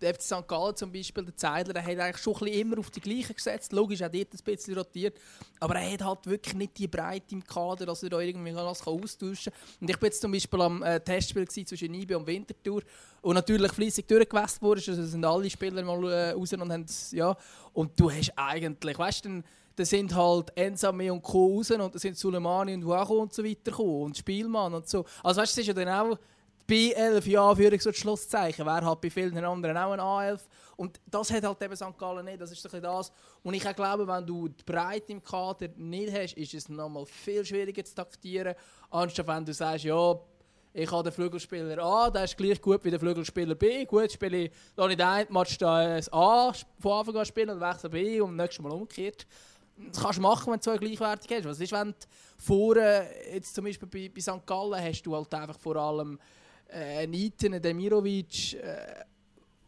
[0.00, 0.48] der FC St.
[0.48, 3.34] Gallen zum Beispiel, der Zeidler, der hat eigentlich schon ein bisschen immer auf die gleichen
[3.34, 3.72] gesetzt.
[3.72, 5.18] Logisch, hat dort ein bisschen rotiert.
[5.58, 8.66] Aber er hat halt wirklich nicht die Breite im Kader, dass er da irgendwie kann
[8.66, 9.52] austauschen kann.
[9.80, 12.82] Und ich bin jetzt zum Beispiel am äh, Testspiel zwischen IB und Winterthur
[13.22, 14.82] und natürlich fleissig durchgewässt wurde.
[14.86, 17.36] Also sind alle Spieler mal äh, raus und haben ja.
[17.72, 19.42] Und du hast eigentlich, weißt du,
[19.76, 21.56] da sind halt Ensame und Co.
[21.56, 25.04] raus und da sind Suleimani und Wacho und so weiter gekommen und Spielmann und so.
[25.22, 26.18] Also weißt du, es ist ja dann auch
[26.70, 28.64] bei 11 Jahren für so das Schlusszeichen.
[28.64, 30.40] Wäre halt bei vielen anderen auch ein A11.
[30.76, 31.98] Und das hat halt eben St.
[31.98, 32.40] Gallen nicht.
[32.40, 33.10] Das ist so das.
[33.42, 37.44] Und ich glaube, wenn du die Breite im Kader nicht hast, ist es nochmal viel
[37.44, 38.54] schwieriger zu taktieren,
[38.90, 40.18] anstatt wenn du sagst, ja,
[40.72, 43.84] ich habe den Flügelspieler A, der ist gleich gut wie der Flügelspieler B.
[43.84, 47.90] Gut, spiele ich da nicht ein Match das A von Anfang an spielen und wechsle
[47.90, 49.26] B und nächstes Mal umgekehrt.
[49.76, 51.44] Das kannst du machen, wenn du zwei gleichwertig hast.
[51.46, 51.94] Was ist, wenn du
[52.38, 54.46] vorne, jetzt zum Beispiel bei, bei St.
[54.46, 56.20] Gallen, hast du halt einfach vor allem
[56.72, 59.04] äh, einen Iten, Demirovic, äh,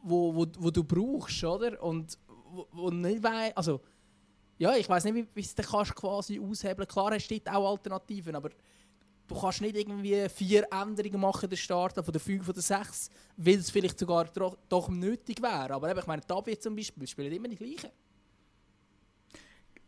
[0.02, 1.82] wo, wo, wo du brauchst, oder?
[1.82, 2.18] Und
[2.50, 3.80] wo, wo nicht wei also
[4.58, 6.86] ja, ich weiß nicht, wie, wie es kannst quasi aushebeln.
[6.86, 8.50] Klar, es steht auch Alternativen, aber
[9.26, 13.56] du kannst nicht irgendwie vier Änderungen machen der Start von der fünf oder sechs, weil
[13.56, 14.26] es vielleicht sogar
[14.68, 15.74] doch, nötig wäre.
[15.74, 17.90] Aber eben, ich meine, David zum Beispiel spielt immer die gleichen.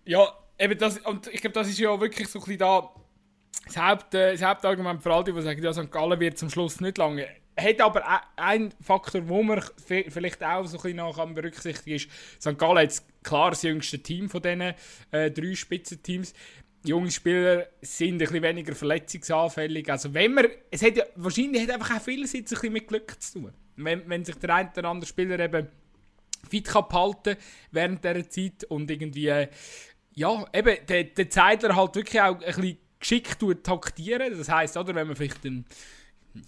[0.04, 0.26] Ja,
[0.58, 2.92] eben das, und ich glaube, das ist ja wirklich so ein bisschen da
[3.66, 5.90] das, Haupt, äh, das Hauptargument für alle, die sagen, ja, St.
[5.90, 7.26] Gallen wird zum Schluss nicht lange.
[7.56, 8.02] Hat aber
[8.36, 12.08] ein Faktor, wo man vielleicht auch so ein bisschen berücksichtigen ist,
[12.40, 12.58] St.
[12.58, 14.74] Gallen hat klar das jüngste Team von diesen
[15.12, 16.34] äh, drei Spitzenteams.
[16.84, 19.88] Junge Spieler sind ein bisschen weniger verletzungsanfällig.
[19.90, 23.22] Also wenn man, es hat ja, wahrscheinlich hat einfach auch vieles ein bisschen mit Glück
[23.22, 23.52] zu tun.
[23.76, 25.68] Wenn, wenn sich der eine oder andere Spieler eben
[26.48, 27.36] fit kann behalten
[27.70, 29.48] während dieser Zeit und irgendwie, äh,
[30.12, 34.36] ja, eben, der, der Zeitler halt wirklich auch ein bisschen geschickt taktieren.
[34.36, 35.66] Das heisst, oder, wenn man vielleicht einen,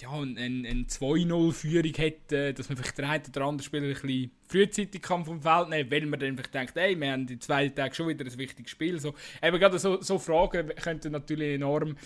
[0.01, 3.93] ja, eine, eine 2-0-Führung hat, äh, dass man vielleicht der eine oder andere Spieler ein
[3.93, 7.39] bisschen frühzeitig kann vom Feld nehmen weil man dann vielleicht denkt, hey, wir haben die
[7.39, 8.99] zwei Tage schon wieder ein wichtiges Spiel.
[8.99, 11.97] So, eben gerade so, so Fragen könnten natürlich enorm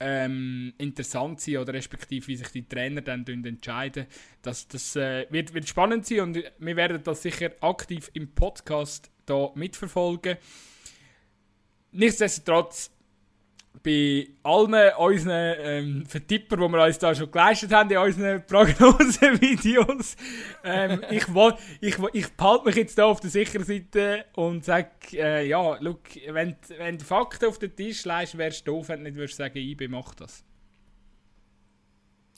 [0.00, 4.06] ähm, interessant sein oder respektive wie sich die Trainer dann entscheiden.
[4.42, 9.10] Das, das äh, wird, wird spannend sein und wir werden das sicher aktiv im Podcast
[9.26, 10.36] da mitverfolgen.
[11.92, 12.90] Nichtsdestotrotz
[13.82, 20.16] bei allen unseren ähm, Vertipper, die wir uns da schon geleistet haben in unseren Prognosevideos,
[20.64, 21.24] ähm, ich,
[21.80, 26.00] ich, ich behalte mich jetzt hier auf der sicheren Seite und sage, äh, ja, look,
[26.28, 29.36] wenn, wenn du Fakten auf den Tisch legst, wärst du doof, wenn du nicht würdest
[29.36, 30.44] sagen, IB macht das.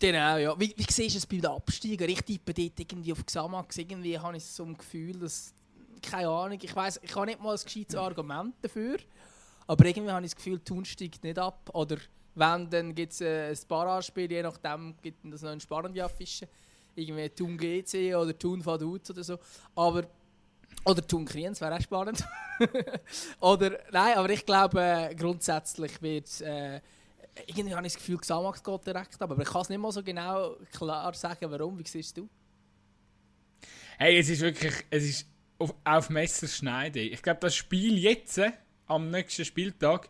[0.01, 0.59] Genau, ja.
[0.59, 2.09] Wie, wie siehst du es bei den Absteigern?
[2.09, 5.55] Ich tippe dort irgendwie auf Xamax, irgendwie habe ich so ein Gefühl, dass,
[6.03, 8.99] keine Ahnung, ich weiß, ich habe nicht mal ein gescheites Argument dafür,
[9.68, 11.70] aber irgendwie habe ich das Gefühl, Thun steigt nicht ab.
[11.74, 11.98] Oder
[12.34, 16.48] wenn, dann gibt es äh, ein Barrage-Spiel, je nachdem gibt es noch eine spannende Affische.
[16.94, 19.38] Irgendwie Thun GC oder Thun Vaduz oder so.
[19.76, 20.04] Aber,
[20.84, 22.24] oder Thun Kriens wäre auch spannend.
[23.40, 26.80] oder, nein, aber ich glaube, äh, grundsätzlich wird äh,
[27.46, 29.30] irgendwie habe ich das Gefühl, Xamax geht direkt ab.
[29.30, 31.78] Aber ich kann es nicht mal so genau klar sagen, warum.
[31.78, 32.28] Wie siehst du?
[33.98, 35.26] Hey, es ist wirklich, es ist
[35.58, 37.00] auf, auf Messerschneide.
[37.00, 38.40] Ich glaube, das Spiel jetzt
[38.89, 40.09] am nächsten Spieltag,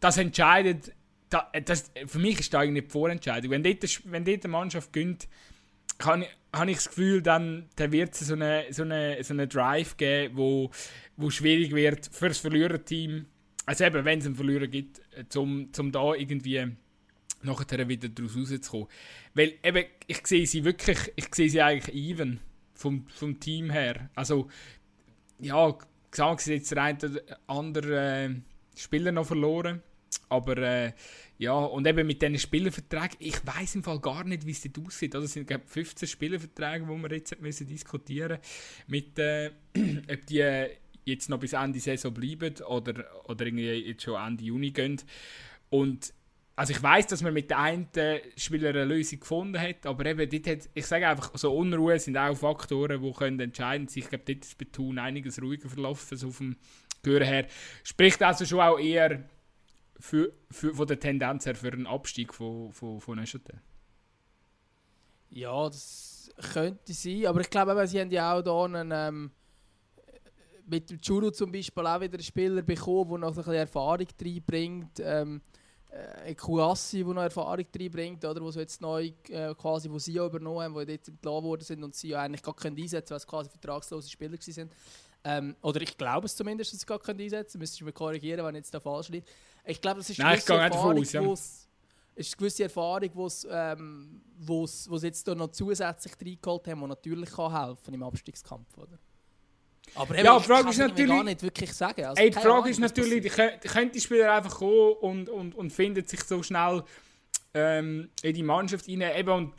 [0.00, 0.92] das entscheidet,
[1.30, 3.50] das, für mich ist das eigentlich die Vorentscheidung.
[3.50, 5.28] Wenn dort, wenn dort eine Mannschaft gönnt,
[6.00, 6.26] habe
[6.70, 10.36] ich das Gefühl, dann, dann wird es so einen so eine, so eine Drive geben,
[10.36, 10.70] wo,
[11.16, 13.26] wo schwierig wird für das Verliererteam.
[13.66, 15.00] Also eben, wenn es einen Verlierer gibt,
[15.36, 16.72] um zum da irgendwie
[17.42, 18.88] nachher wieder daraus rauszukommen.
[19.34, 22.40] Weil eben, ich sehe sie wirklich, ich sehe sie eigentlich even
[22.74, 24.08] vom, vom Team her.
[24.14, 24.48] Also,
[25.38, 25.76] ja,
[26.10, 28.34] gesagt, jetzt der eine oder andere äh,
[28.76, 29.82] Spieler noch verloren.
[30.28, 30.92] Aber äh,
[31.38, 34.86] ja, und eben mit diesen Spielerverträgen, ich weiß im Fall gar nicht, wie es dort
[34.86, 35.14] aussieht.
[35.14, 38.38] Also, es sind glaub, 15 Spielerverträge, die wir jetzt müssen diskutieren
[38.86, 39.50] mit äh,
[40.12, 40.66] ob die
[41.04, 45.00] jetzt noch bis Ende Saison bleiben oder, oder irgendwie jetzt schon Ende Juni gehen.
[45.70, 46.12] Und
[46.58, 47.88] also ich weiß, dass man mit der einen
[48.36, 52.16] Spieler eine Lösung gefunden hat, aber eben dort hat, ich sage einfach, so Unruhe sind
[52.16, 54.02] auch Faktoren, die können entscheidend sein.
[54.02, 56.56] Ich glaube, dort ist bei Thun einiges ruhiger verlaufen, so auf dem
[57.04, 57.46] Gehör her.
[57.84, 59.22] Spricht also schon auch eher
[60.00, 63.60] für, für, von der Tendenz her für einen Abstieg von, von, von Neuchâtel.
[65.30, 69.30] Ja, das könnte sein, aber ich glaube, sie haben ja auch hier einen, ähm,
[70.66, 74.08] mit dem Churu zum Beispiel auch wieder einen Spieler bekommen, der noch ein bisschen Erfahrung
[74.20, 74.98] reinbringt.
[74.98, 75.40] Ähm,
[75.90, 80.12] äh, Kouassi, der noch Erfahrung reinbringt, oder, wo sie jetzt neu äh, quasi, wo sie
[80.12, 83.10] ja übernommen haben, wo jetzt entlassen worden sind und sie ja eigentlich gar keinen einsetzen,
[83.10, 84.70] weil es quasi vertragslose Spieler waren.
[85.24, 87.58] Ähm, oder ich glaube es zumindest, dass sie gar keinen einsetzen.
[87.58, 89.26] Müsstest du mich korrigieren, wenn ich jetzt da falsch liege.
[89.64, 91.32] Ich glaube, das ist eine gewisse Erfahrung, aus, ja.
[92.14, 96.86] ist eine gewisse Erfahrung, wo's, ähm, wo's, wo's jetzt da noch zusätzlich reingeholt haben, die
[96.86, 98.98] natürlich kann helfen im Abstiegskampf, oder?
[99.94, 101.08] Aber eben, ja, die Frage ist natürlich.
[101.08, 102.04] gar nicht wirklich sagen.
[102.04, 103.28] Also, ey, die Frage Ahnung, ist natürlich, die,
[103.68, 106.84] können die Spieler einfach kommen und, und, und finden sich so schnell
[107.54, 109.02] ähm, in die Mannschaft rein.
[109.02, 109.54] Eben, und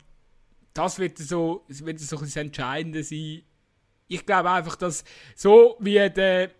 [0.74, 3.42] das wird so, das wird so das Entscheidende sein.
[4.08, 5.04] Ich glaube einfach, dass
[5.34, 6.50] so wie der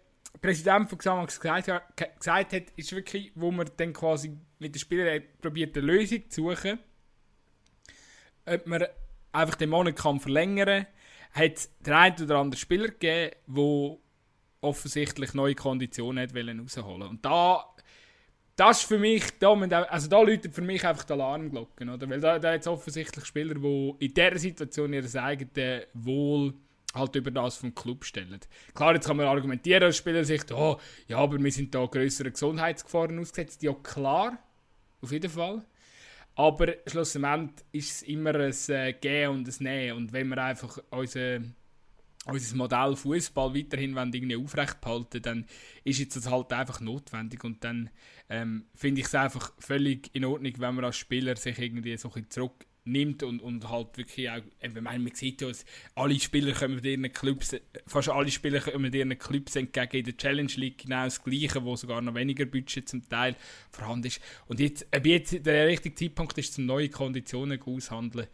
[0.40, 1.66] Präsident von Xamax gesagt,
[2.18, 6.50] gesagt hat, ist wirklich, wo man dann quasi mit den Spielern probiert, eine Lösung zu
[6.50, 6.78] suchen.
[8.46, 8.86] Ob man
[9.32, 10.86] einfach den Monat kann verlängern kann
[11.32, 13.96] hat der ein oder andere Spieler gegeben, der
[14.62, 17.64] offensichtlich neue Konditionen hat rausholen Und da,
[18.56, 22.08] das ist für mich, da, also da läutet für mich einfach die Alarmglocken, oder?
[22.10, 26.54] Weil da, da jetzt offensichtlich Spieler, die in dieser Situation ihr eigenes Wohl
[26.94, 28.38] halt über das vom Club stellen.
[28.74, 32.32] Klar, jetzt kann man argumentieren als Spieler sich, oh, ja, aber wir sind da größere
[32.32, 33.62] Gesundheitsgefahren ausgesetzt.
[33.62, 34.38] Ja, klar,
[35.00, 35.64] auf jeden Fall.
[36.34, 39.96] Aber schlussendlich ist es immer ein äh, Gehen und ein Nehmen.
[39.98, 41.54] Und wenn wir einfach unseren
[42.26, 45.46] unser Modell Fußball weiterhin irgendwie aufrecht behalten, dann
[45.84, 47.90] ist jetzt das halt einfach notwendig und dann
[48.28, 52.12] ähm, finde ich es einfach völlig in Ordnung, wenn man als Spieler sich irgendwie so
[52.14, 52.28] ein
[52.90, 55.48] zurücknimmt und, und halt wirklich auch, ich meine, man sieht ja,
[55.94, 60.04] alle Spieler kommen mit ihren Clubs, fast alle Spieler kommen mit ihren Clubs entgegen in
[60.04, 63.36] der Challenge League genau das Gleiche, wo sogar noch weniger Budget zum Teil
[63.70, 68.26] vorhanden ist und jetzt, ob jetzt der richtige Zeitpunkt ist, zum neue Konditionen aushandeln,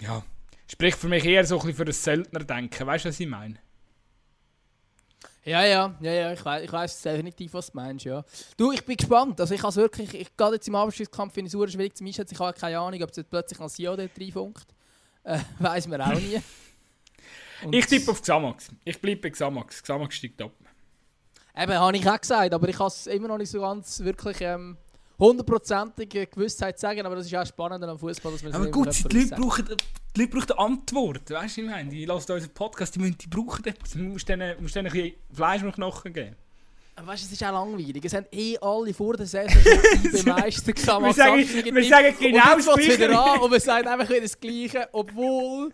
[0.00, 0.24] ja,
[0.70, 2.86] spricht für mich eher so ein bisschen für das Söldner-Denken.
[2.86, 3.56] Weißt du, was ich meine?
[5.46, 8.24] Ja, ja, ja, ja, ich weiß ich weiss definitiv, was du meinst, ja.
[8.56, 9.40] Du, ich bin gespannt.
[9.40, 12.34] Also ich habe wirklich, ich gehe jetzt im Abschlusskampf finde ich es schwierig zu einschätzen.
[12.34, 14.66] Ich habe keine Ahnung, ob es jetzt plötzlich ein Sio dort reinfunkt.
[15.22, 16.42] Äh, weiss man auch nie.
[17.62, 18.70] Und ich tippe auf Xamax.
[18.84, 19.84] Ich bleibe bei Xamax.
[19.84, 20.50] Xamax steigt ab.
[21.56, 24.40] Eben, habe ich auch gesagt, aber ich habe es immer noch nicht so ganz wirklich...
[24.40, 24.76] Ähm,
[25.18, 29.18] hundertprozentige Gewissheit sagen, aber das ist auch spannend am Fußball, dass man Aber gut, die
[29.18, 29.66] Leute, brauchen,
[30.16, 33.18] die Leute brauchen eine Antwort, weißt du, ich meine, die lassen unseren Podcast, die, müssen,
[33.18, 36.36] die brauchen etwas, du musst denen, musst denen ein bisschen Fleisch und Knochen geben.
[36.96, 38.02] Aber weißt du, es ist auch langweilig.
[38.02, 41.04] Es haben eh alle vor der Saison schon Meister gehabt.
[41.04, 44.88] wir, sagen, wir sagen genau das wieder an und wir sagen einfach wieder das Gleiche,
[44.92, 45.70] obwohl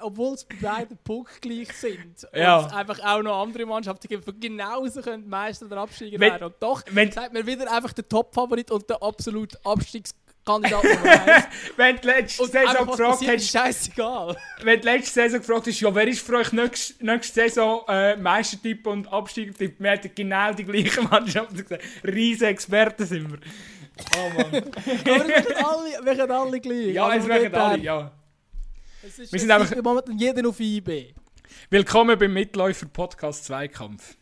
[0.00, 2.26] obwohl es bei beiden punktgleich sind.
[2.34, 2.60] Ja.
[2.60, 6.44] Und es einfach auch noch andere Mannschaften gibt, die genauso können Meister oder Absteiger werden.
[6.44, 9.02] Und doch wenn, sagt man wieder einfach der Top-Favorit und der
[10.44, 13.50] absolut Abstiegskandidat Wenn du letzte Saison gefragt hast...
[13.50, 14.36] scheißegal.
[14.62, 18.16] Wenn du letzte Saison gefragt hast, ja, wer ist für euch nächste, nächste Saison äh,
[18.16, 19.76] Meistertyp und Absteigertyp?
[19.78, 21.82] Wir hätten genau die gleichen Mannschaften gesagt.
[22.04, 23.38] Riesen Experten sind wir.
[24.16, 24.46] Oh Mann.
[24.54, 26.94] Aber wir können alle, wir können alle gleich.
[26.94, 28.12] Ja, es machen alle, ja.
[29.02, 31.14] Es ist, wir sind einfach momentan jeden auf IB.
[31.68, 34.16] Willkommen beim Mitläufer Podcast Zweikampf.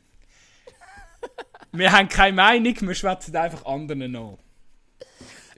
[1.72, 4.38] wir haben keine Meinung, wir schwätzen einfach anderen noch.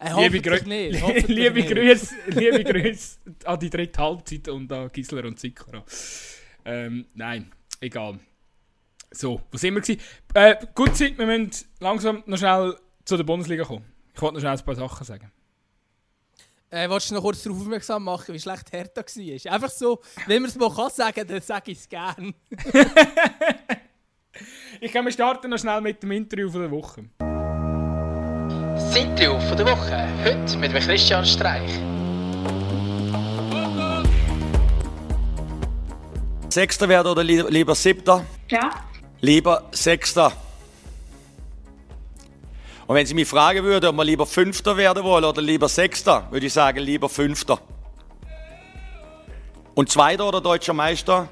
[0.00, 5.26] Äh, liebe, Grü nicht, liebe Grüße liebe Grüße an die dritte Halbzeit und an Gisler
[5.26, 5.84] und Sikora.
[6.64, 8.18] Ähm, nein, egal.
[9.10, 10.00] So, wo sind wir gewesen?
[10.32, 13.84] Äh, gut Zeit, wir müssen langsam noch schnell zu der Bundesliga kommen.
[14.14, 15.30] Ich wollte noch schnell ein paar Sachen sagen.
[16.70, 19.52] Äh, willst du noch kurz darauf aufmerksam machen, wie schlecht Hertha war?
[19.52, 22.32] Einfach so, wenn man es mal kann sagen, dann sage ich es gerne.
[24.80, 27.04] ich kann wir starten noch schnell mit dem Interview von der Woche.
[28.90, 31.70] Das Interview von der Woche, heute mit Christian Streich.
[36.48, 38.26] Sechster werden oder lieber Siebter?
[38.48, 38.68] Ja.
[39.20, 40.32] Lieber Sechster.
[42.88, 46.26] Und wenn Sie mich fragen würden, ob wir lieber Fünfter werden wollen oder lieber Sechster,
[46.32, 47.60] würde ich sagen, lieber Fünfter.
[49.76, 51.28] Und Zweiter oder Deutscher Meister?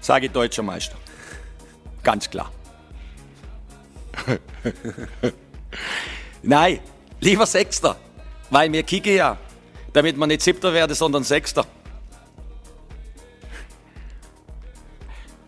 [0.00, 0.96] Sage ich Deutscher Meister.
[2.02, 2.50] Ganz klar.
[6.46, 6.80] Nein,
[7.20, 7.96] lieber Sechster.
[8.50, 9.38] Weil wir kicken ja,
[9.92, 11.66] damit man nicht Siebter werde, sondern Sechster.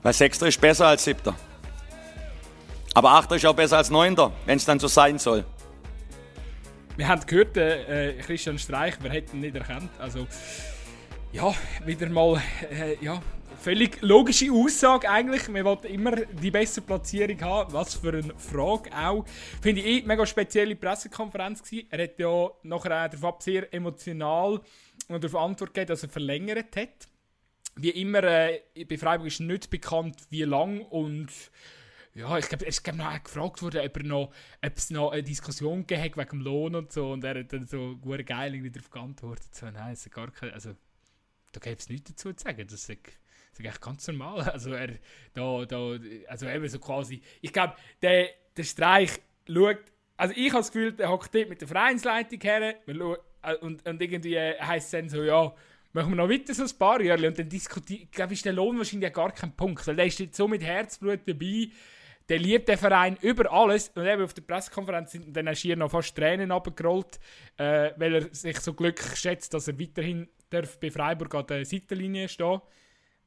[0.03, 1.35] Weil Sechster ist besser als Siebter.
[2.95, 5.45] Aber Achter ist auch besser als Neunter, wenn es dann so sein soll.
[6.97, 9.91] Wir haben gehört, äh, Christian Streich, wir hätten ihn nicht erkannt.
[9.99, 10.27] Also,
[11.33, 11.55] ja,
[11.85, 13.21] wieder mal, äh, ja,
[13.61, 15.53] völlig logische Aussage eigentlich.
[15.53, 17.73] Wir wollten immer die beste Platzierung haben.
[17.73, 19.25] Was für eine Frage auch.
[19.61, 21.89] Finde ich eh mega spezielle Pressekonferenz gewesen.
[21.91, 24.61] Er hat ja nachher darauf sehr emotional
[25.09, 27.09] und darauf Antwort gegeben, dass er verlängert hat.
[27.75, 31.31] Wie immer, äh, bei Freiburg ist nicht bekannt, wie lang und
[32.15, 34.33] ja, ich glaube, es ist noch gefragt worden, ob, noch,
[34.65, 37.13] ob es noch eine Diskussion gegeben hat wegen dem Lohn und so.
[37.13, 39.55] Und er hat dann so gut geil darauf geantwortet.
[39.55, 40.71] So, nein, es ist gar kein, also,
[41.57, 42.67] da gäbe es nichts dazu zu sagen.
[42.69, 42.99] Das ist,
[43.59, 44.43] das ganz normal.
[44.53, 44.89] Also, er,
[45.33, 45.99] da, da,
[46.29, 49.13] also eben so quasi, ich glaube, der, der Streich
[49.49, 49.79] schaut,
[50.17, 54.03] also ich habe das Gefühl, der hockt dort mit der Vereinsleitung her äh, und, und
[54.03, 55.55] irgendwie heisst es dann so, ja,
[55.93, 58.53] machen wir noch weiter so ein paar Jahre und dann diskutiert, ich glaube, ist der
[58.53, 61.71] Lohn wahrscheinlich gar kein Punkt, weil der ist jetzt so mit Herzblut dabei,
[62.29, 63.91] der liebt den Verein über alles.
[63.95, 67.19] Und eben auf der Pressekonferenz sind dann schier noch fast Tränen abgerollt,
[67.57, 71.65] äh, weil er sich so glücklich schätzt, dass er weiterhin darf bei Freiburg an der
[71.65, 72.61] Seitenlinie stehen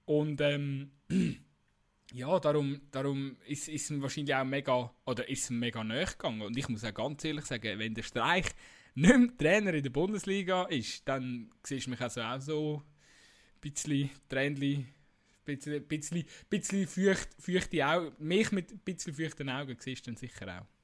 [0.06, 0.92] Und ähm,
[2.14, 6.42] ja, darum, darum ist, ist ihm wahrscheinlich auch mega, oder ist mega nahe gegangen.
[6.42, 8.48] Und ich muss auch ganz ehrlich sagen, wenn der Streich
[8.96, 12.82] nicht mehr Trainer in der Bundesliga ist, dann siehst du mich also auch so
[13.56, 14.88] ein bisschen Tränchen
[15.56, 20.18] bisschen, bisschen, bisschen feucht, feuchte Augen, mich mit ein bisschen feuchten Augen siehst du dann
[20.18, 20.79] sicher auch.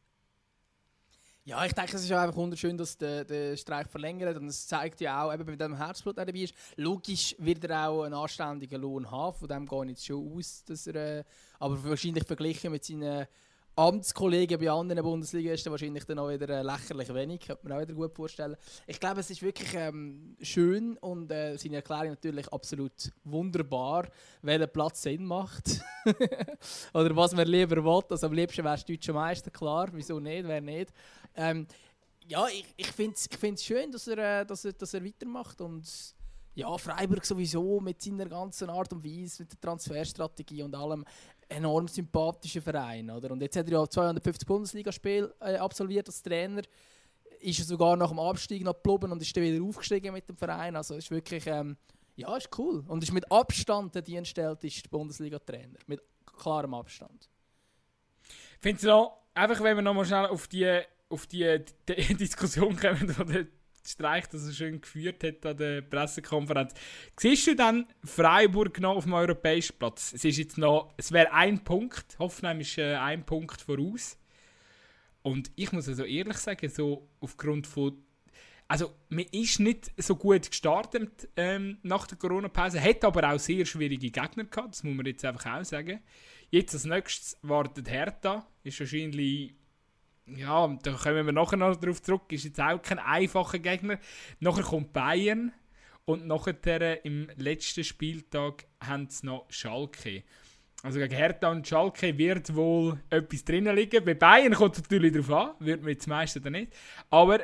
[1.48, 5.00] Ja, ich denke, es ist einfach wunderschön, dass der, der Streik verlängert und es zeigt
[5.00, 9.12] ja auch, eben bei dem Herzblut, dabei ist, logisch wird er auch einen anständigen Lohn
[9.12, 11.24] haben, von dem gehe ich jetzt schon aus, dass er, äh,
[11.60, 13.28] aber wahrscheinlich verglichen mit seinen
[13.78, 17.94] Amtskollegen bei anderen Bundesligisten wahrscheinlich dann auch wieder äh, lächerlich wenig, könnte man auch wieder
[17.94, 18.56] gut vorstellen.
[18.88, 24.08] Ich glaube, es ist wirklich ähm, schön und äh, seine Erklärung natürlich absolut wunderbar,
[24.42, 25.82] welcher Platz Sinn macht.
[26.94, 28.04] Oder was man lieber will.
[28.10, 29.90] Also am liebsten wäre es deutscher Meister, klar.
[29.92, 30.94] Wieso nicht, wer nicht.
[31.36, 31.68] Ähm,
[32.28, 35.60] ja, ich, ich finde es ich schön, dass er, äh, dass, er, dass er weitermacht
[35.60, 36.16] und
[36.56, 41.04] ja, Freiburg sowieso mit seiner ganzen Art und Weise, mit der Transferstrategie und allem
[41.50, 43.10] enorm sympathischer Verein.
[43.10, 43.32] Oder?
[43.32, 46.62] Und jetzt hat er ja 250 Bundesligaspiele äh, absolviert als Trainer.
[47.40, 50.38] Ist er sogar nach dem Abstieg noch geblieben und ist dann wieder aufgestiegen mit dem
[50.38, 50.76] Verein.
[50.76, 51.78] Also ist wirklich, ähm,
[52.16, 52.84] ja, ist cool.
[52.88, 55.80] Und ist mit Abstand der dienstälteste Bundesliga-Trainer.
[55.88, 56.02] Mit
[56.38, 57.30] klarem Abstand.
[58.24, 62.14] Ich finde es noch, einfach wenn wir noch mal schnell auf die, auf die, die
[62.16, 63.50] Diskussion kommen,
[63.88, 66.74] Streich, das er schön geführt hat an der Pressekonferenz.
[67.18, 70.14] Siehst du dann Freiburg noch auf dem europäischen Platz?
[70.14, 72.18] Es ist jetzt noch, es wäre ein Punkt.
[72.20, 74.18] Hoffenheim ist äh, ein Punkt voraus.
[75.22, 78.02] Und ich muss also ehrlich sagen, so aufgrund von
[78.68, 83.66] also man ist nicht so gut gestartet ähm, nach der Corona-Pause, hat aber auch sehr
[83.66, 86.02] schwierige Gegner gehabt, das muss man jetzt einfach auch sagen.
[86.50, 89.54] Jetzt als nächstes wartet Hertha, ist wahrscheinlich
[90.28, 94.00] ja, da kommen wir nachher noch darauf zurück, ist jetzt auch kein einfacher Gegner.
[94.40, 95.54] Nachher kommt Bayern
[96.06, 100.24] und nachher im letzten Spieltag haben sie noch Schalke.
[100.84, 104.06] Also gegen Hertha und Schalke wird wohl etwas drinnen liegen.
[104.06, 106.74] Bei Bayern kommt es natürlich darauf an, wird mir jetzt meisten dann nicht.
[107.10, 107.40] Aber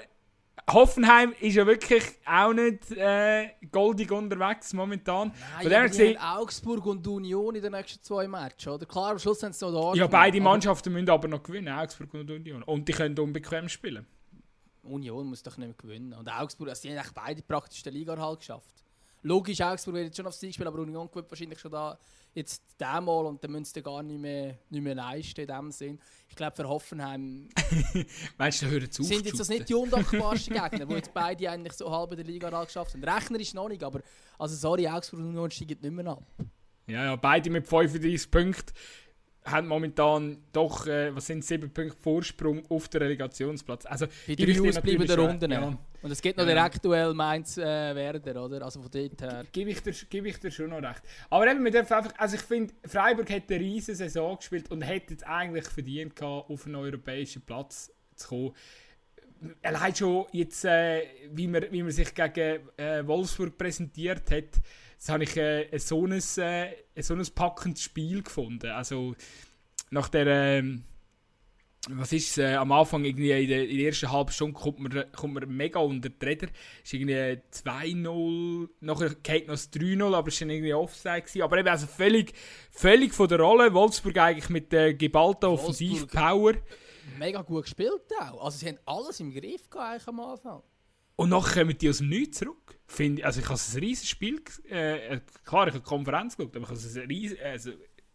[0.69, 5.33] Hoffenheim ist ja wirklich auch nicht äh, goldig unterwegs momentan.
[5.57, 8.85] Nein, Von gesehen, Augsburg und Union in den nächsten zwei Matches, oder?
[8.85, 9.97] Klar, am Schluss haben sie noch da.
[9.97, 12.63] Ja, beide Mannschaften müssen aber noch gewinnen, Augsburg und Union.
[12.63, 14.05] Und die können unbequem spielen.
[14.83, 16.13] Union muss doch nicht mehr gewinnen.
[16.13, 18.83] Und Augsburg, also die haben beide praktisch den Liga halt geschafft.
[19.23, 21.97] Logisch, Augsburg wird jetzt schon aufs Sieg spielen, aber Union gewinnt wahrscheinlich schon da
[22.33, 25.99] jetzt Mal und dann müssen sie gar nicht mehr, nicht mehr leisten in dem Sinn.
[26.27, 27.47] Ich glaube, für Hoffenheim
[28.37, 29.03] weißt du, hören zu.
[29.03, 32.25] Sind jetzt das nicht die undankbarsten Gegner, die jetzt beide eigentlich so halb in der
[32.25, 33.03] Liga geschafft haben.
[33.03, 34.01] Rechner ist noch nicht, aber
[34.39, 36.23] also sorry, Augsburg und Union steigen nicht mehr ab.
[36.87, 38.73] Ja, ja, beide mit 35 Punkten
[39.45, 43.85] haben momentan doch, äh, was sind sieben Punkte Vorsprung auf den Relegationsplatz.
[43.85, 45.51] Also, Bei drei ausbleibenden Runden.
[45.51, 45.77] Ja.
[46.01, 46.53] Und es geht noch ja.
[46.53, 48.63] der aktuell Mainz äh, Werder, oder?
[48.63, 49.45] Also von dort her.
[49.51, 51.03] Gebe ich, dir, ich dir schon noch recht.
[51.29, 54.81] Aber eben, wir dürfen einfach, also ich finde, Freiburg hat eine riesige Saison gespielt und
[54.81, 58.55] hätte jetzt eigentlich verdient gehabt, auf einen europäischen Platz zu kommen.
[59.61, 64.61] Allein schon jetzt, äh, wie, man, wie man sich gegen äh, Wolfsburg präsentiert hat,
[64.97, 68.69] das habe ich äh, so, ein, äh, so ein packendes Spiel gefunden.
[68.71, 69.15] Also
[69.89, 70.63] nach der, äh,
[71.89, 75.11] was ist äh, am Anfang irgendwie in der, in der, ersten halben Stunde kommt man,
[75.13, 76.47] kommt man mega unter die Räder.
[76.83, 81.21] Es ist irgendwie 2-0, nachher geht noch 3-0, aber es war irgendwie Offside.
[81.21, 81.41] Gewesen.
[81.41, 82.33] Aber eben also völlig,
[82.69, 83.73] völlig von der Rolle.
[83.73, 86.53] Wolfsburg eigentlich mit der geballten Offensivpower.
[87.17, 88.45] Mega gut gespielt auch.
[88.45, 90.61] Also sie haben alles im Griff gehabt am Anfang.
[91.15, 92.79] Und nachher kommen die aus dem Nichts zurück.
[92.85, 96.65] Find, also ich habe ein riesiges Spiel, äh, klar, ich habe die Konferenz geschaut, aber
[96.65, 97.71] ich habe ein riesiges, also,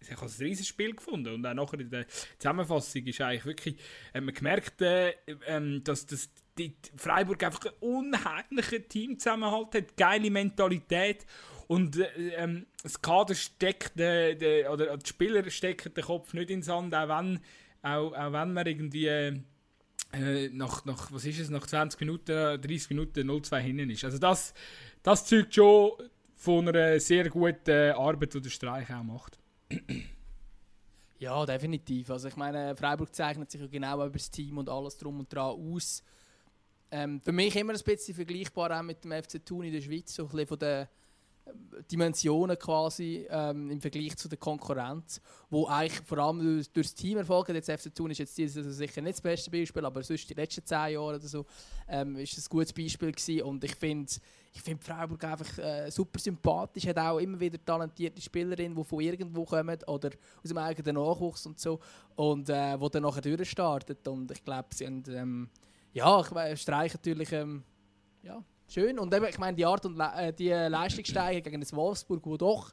[0.09, 2.07] ich habe ein riesiges Spiel gefunden und auch nachher in der
[2.38, 3.76] Zusammenfassung ist eigentlich wirklich,
[4.14, 10.30] hat man gemerkt, äh, äh, dass das die Freiburg einfach einen unheimlichen Teamzusammenhalt hat, geile
[10.30, 11.26] Mentalität
[11.68, 16.59] und äh, ähm, das Kader steckt, äh, oder die Spieler stecken den Kopf nicht in
[16.59, 17.40] den Sand, auch wenn,
[17.82, 19.40] auch, auch wenn man irgendwie äh,
[20.12, 24.04] äh, nach, nach, was ist es, nach 20 Minuten, 30 Minuten 0-2 hinten ist.
[24.04, 24.54] Also das,
[25.02, 25.92] das zeugt schon
[26.36, 29.38] von einer sehr guten Arbeit, die der Streich auch macht.
[31.19, 32.11] Ja, definitiv.
[32.11, 35.33] Also ich meine, Freiburg zeichnet sich ja genau über das Team und alles drum und
[35.33, 36.03] dran aus.
[36.91, 40.14] Ähm, für mich immer ein bisschen vergleichbar auch mit dem FC Thun in der Schweiz,
[40.14, 40.89] so ein bisschen von der
[41.90, 46.94] Dimensionen quasi ähm, im Vergleich zu der Konkurrenz, wo eigentlich vor allem durch, durch das
[46.94, 50.34] Teamerfolg, jetzt FC Thun ist jetzt dieses sicher nicht das beste Beispiel, aber sonst die
[50.34, 51.47] letzten zehn Jahre oder so
[51.88, 53.42] ähm, ist ein gutes Beispiel gewesen.
[53.42, 54.12] Und ich finde
[54.53, 59.01] ich find Freiburg einfach äh, super sympathisch, hat auch immer wieder talentierte Spielerinnen, die von
[59.01, 60.11] irgendwo kommen oder
[60.42, 61.78] aus dem eigenen Nachwuchs und so
[62.16, 65.51] und äh, wo dann nachher durchstartet und ich glaube, sie haben ähm,
[65.92, 67.62] ja, ich Streich natürlich ähm,
[68.22, 68.99] ja, schön.
[68.99, 72.37] Und eben, ich meine, die Art und Le äh, die Leistungssteigerung gegen das Wolfsburg, wo
[72.37, 72.73] doch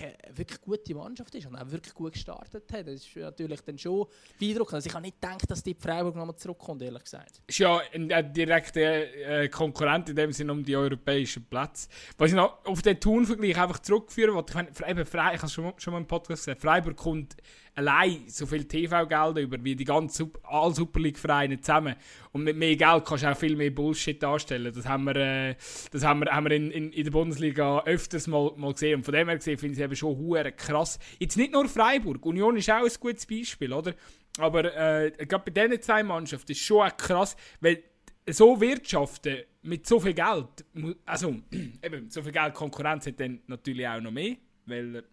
[0.00, 2.86] eine wirklich gute Mannschaft ist und auch wirklich gut gestartet hat.
[2.86, 4.06] Das ist natürlich dann schon
[4.38, 4.74] beeindruckend.
[4.74, 7.42] Also ich habe nicht gedacht, dass die Freiburg nochmal zurückkommt, ehrlich gesagt.
[7.46, 11.88] Ist ja ein, ein direkter äh, Konkurrent in dem Sinne um die europäischen Plätze.
[12.16, 15.46] Was ich noch auf den Thun-Vergleich einfach zurückführen wollte, ich meine, eben, Fre ich habe
[15.46, 17.36] es schon, schon mal im Podcast gesagt, Freiburg kommt
[17.74, 21.96] allein so viel TV-Gelder über wie die ganzen alle Super League-Vereine zusammen.
[22.32, 24.72] Und mit mehr Geld kannst du auch viel mehr Bullshit darstellen.
[24.74, 25.56] Das haben wir, äh,
[25.90, 28.96] das haben wir, haben wir in, in, in, der Bundesliga öfters mal, mal gesehen.
[28.96, 30.98] Und von dem her gesehen finde ich es eben schon hure krass.
[31.18, 32.24] Jetzt nicht nur Freiburg.
[32.24, 33.94] Union ist auch ein gutes Beispiel, oder?
[34.38, 37.82] Aber äh, gerade bei diesen zwei Mannschaften ist schon auch krass, weil
[38.28, 40.64] so wirtschaften mit so viel Geld,
[41.06, 41.36] also
[41.82, 45.04] eben, so viel Geld Konkurrenz hat dann natürlich auch noch mehr, weil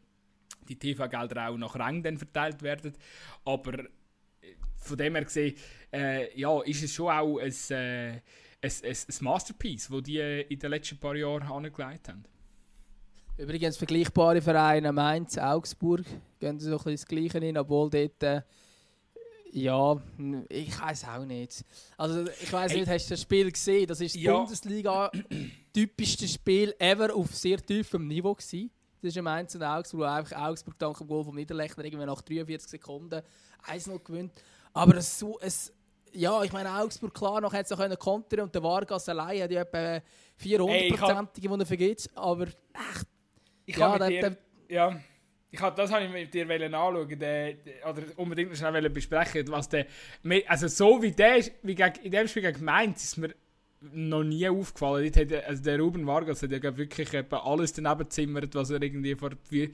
[0.79, 2.93] die TV-Gelder auch nach Rang dann verteilt werden.
[3.45, 3.85] Aber äh,
[4.77, 5.55] von dem her gesehen,
[5.91, 8.21] äh, ja, ist es schon auch ein, äh, ein,
[8.61, 12.23] ein, ein Masterpiece, das die äh, in den letzten paar Jahren angelegt haben.
[13.37, 16.05] Übrigens vergleichbare Vereine Mainz, Augsburg,
[16.39, 18.41] gehen so ein bisschen das Gleiche hin, obwohl dort äh,
[19.53, 20.01] ja,
[20.49, 21.65] ich weiß auch nicht.
[21.97, 23.87] Also ich weiß nicht, hast du das Spiel gesehen?
[23.87, 24.37] Das ist das ja.
[24.37, 25.11] Bundesliga
[25.73, 28.71] typischste Spiel ever auf sehr tiefem Niveau gewesen.
[29.01, 32.05] Das ist ein Mainz und Augsburg, wo einfach Augsburg dank dem Goal vom Niederlechner irgendwie
[32.05, 33.21] nach 43 Sekunden
[33.67, 34.33] 1-0 gewinnt.
[34.73, 35.73] Aber es so, es,
[36.13, 39.51] ja, ich meine Augsburg klar noch hätte es noch kontern und der Vargas allein hat
[39.51, 40.01] ja etwa
[40.37, 42.09] 400 die er vergibt.
[42.15, 43.07] Aber echt,
[43.65, 44.37] ich ja, der, dir,
[44.69, 44.99] ja
[45.53, 49.67] ich hab, das habe ich mit dir anschauen der, der, oder unbedingt schnell besprechen, was
[49.67, 49.85] der,
[50.47, 53.35] also so wie der, wie gegen, in dem Spiel gegen Mainz ist mir
[53.81, 55.11] noch nie aufgefallen.
[55.13, 59.31] Hat, also der Ruben Vargas hat ja wirklich alles daneben zimmert, was er irgendwie vor
[59.51, 59.71] die,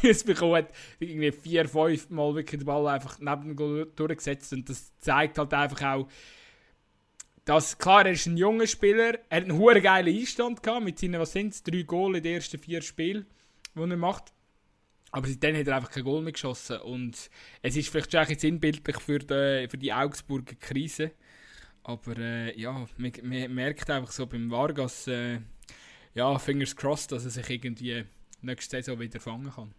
[0.00, 0.68] Füße bekommen hat.
[1.00, 5.52] Irgendwie vier, fünf Mal wirklich den Ball einfach neben dem durchgesetzt und das zeigt halt
[5.54, 6.08] einfach auch,
[7.44, 10.98] dass, klar, er ist ein junger Spieler, er hat einen hohen geilen Einstand gehabt mit
[10.98, 13.24] seinen, was sind es, drei Goal in den ersten vier Spielen,
[13.74, 14.32] die er macht.
[15.12, 16.78] Aber dann hat er einfach kein Goal mehr geschossen.
[16.80, 17.30] Und
[17.62, 21.12] es ist vielleicht schon ein sinnbildlich für die, für die Augsburger Krise.
[21.88, 25.38] Aber äh, ja, man, man, merkt einfach so beim Vargas, äh,
[26.14, 28.04] ja, fingers crossed, dass er sich irgendwie
[28.42, 29.72] nächste Saison wieder fangen kann.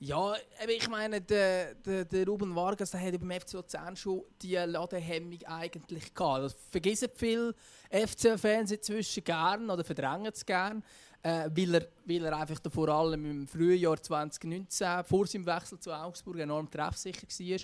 [0.00, 0.34] Ja,
[0.66, 5.42] ich meine, der, der, der Ruben Vargas der hat beim FC Luzern schon die Ladehemmung
[5.44, 6.42] eigentlich gehabt.
[6.42, 7.54] Das vergessen viele
[7.90, 10.82] FC-Fans inzwischen gern oder verdrängen es gern
[11.26, 15.92] äh, weil, er, weil er einfach vor allem im Frühjahr 2019 vor seinem Wechsel zu
[15.92, 17.58] Augsburg enorm treffsicher war.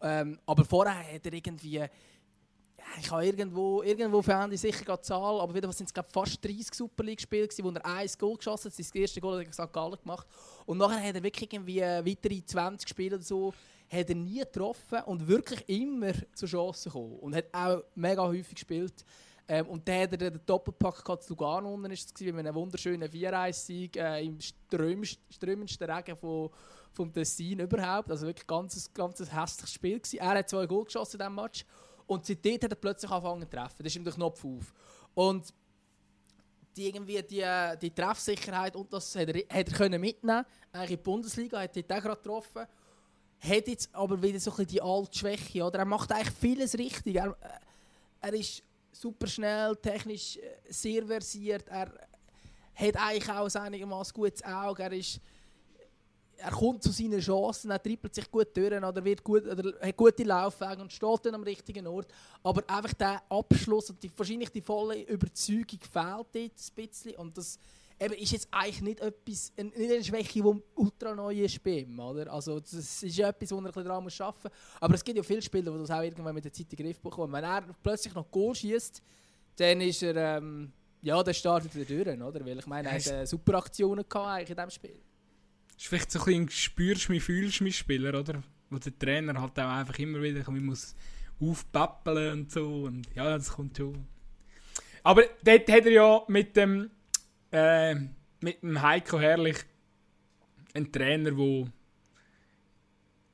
[0.00, 1.88] Ähm, aber vorher hat er irgendwie
[3.00, 6.72] ich habe irgendwo, irgendwo fand ich sicher eine Zahl, aber wieder sind es fast 30
[6.72, 8.78] Super League-Spiele, wo er ein Goal geschossen hat.
[8.78, 9.72] Das erste Goal er St.
[9.72, 10.26] Gallen gemacht.
[10.64, 13.52] Und nachher hat er wirklich irgendwie weitere 20 Spiele oder so
[13.88, 17.18] hat er nie getroffen und wirklich immer zur Chance gekommen.
[17.18, 19.04] Und hat auch mega häufig gespielt.
[19.48, 22.54] Ähm, und dann hat er den Doppelpack gehabt zu Lugano unten, ist es mit einem
[22.54, 26.50] wunderschönen 4-1-Sieg äh, im strömendsten Regen von,
[26.92, 28.10] vom Tessin überhaupt.
[28.10, 30.18] Also wirklich ein ganz, ganz hässliches Spiel gewesen.
[30.18, 31.64] Er hat zwei Goal geschossen in diesem Match
[32.06, 33.76] und seitdem hat er plötzlich angefangen zu treffen.
[33.78, 34.74] Das ist ihm der Knopf auf.
[35.14, 35.54] Und
[36.76, 37.44] die, irgendwie die,
[37.80, 41.76] die Treffsicherheit und das hat er, hat er können mitnehmen Eigentlich in die Bundesliga hat
[41.76, 42.66] er auch gerade getroffen.
[43.38, 45.64] Hat jetzt aber wieder so ein bisschen die alte Schwäche.
[45.64, 45.80] Oder?
[45.80, 47.16] Er macht eigentlich vieles richtig.
[47.16, 47.48] Er, äh,
[48.22, 48.62] er ist
[49.00, 51.68] super schnell, technisch äh, sehr versiert.
[51.68, 51.92] Er
[52.74, 54.82] hat eigentlich auch ein einigermaßen gutes Auge.
[54.82, 55.20] Er, ist,
[56.36, 59.96] er kommt zu seinen Chancen, er trippelt sich gut durch oder, wird gut, oder hat
[59.96, 62.08] gute Laufwege und steht dann am richtigen Ort.
[62.42, 67.16] Aber einfach der Abschluss und die, wahrscheinlich die volle Überzeugung fehlt jetzt ein bisschen.
[67.16, 67.58] Und das
[68.00, 71.98] eben, ist jetzt eigentlich nicht, etwas, nicht eine Schwäche, die ultra neu ist bei ihm.
[71.98, 72.32] Oder?
[72.32, 74.80] Also, das ist ja etwas, wo er ein bisschen daran muss arbeiten muss.
[74.80, 76.86] Aber es gibt ja viele Spieler, die das auch irgendwann mit der Zeit in den
[76.86, 77.32] Griff bekommen.
[77.32, 79.02] Wenn er plötzlich noch Goal schießt,
[79.56, 80.38] dann ist er.
[80.38, 80.72] Ähm,
[81.02, 82.44] ja, dann startet er durch, oder?
[82.44, 85.00] Weil ich meine, er hat äh, super Aktionen gehabt eigentlich in diesem Spiel.
[85.76, 88.42] Ist vielleicht so ein bisschen spürst mich, fühlst mich Spieler, oder?
[88.70, 90.96] Wo der Trainer halt auch einfach immer wieder muss
[91.38, 92.84] aufpappeln und so.
[92.84, 94.06] Und ja, das kommt schon.
[95.02, 96.90] Aber dort hat er ja mit dem
[97.56, 97.94] äh,
[98.40, 99.56] mit dem Heiko Herrlich
[100.74, 101.72] ein Trainer, der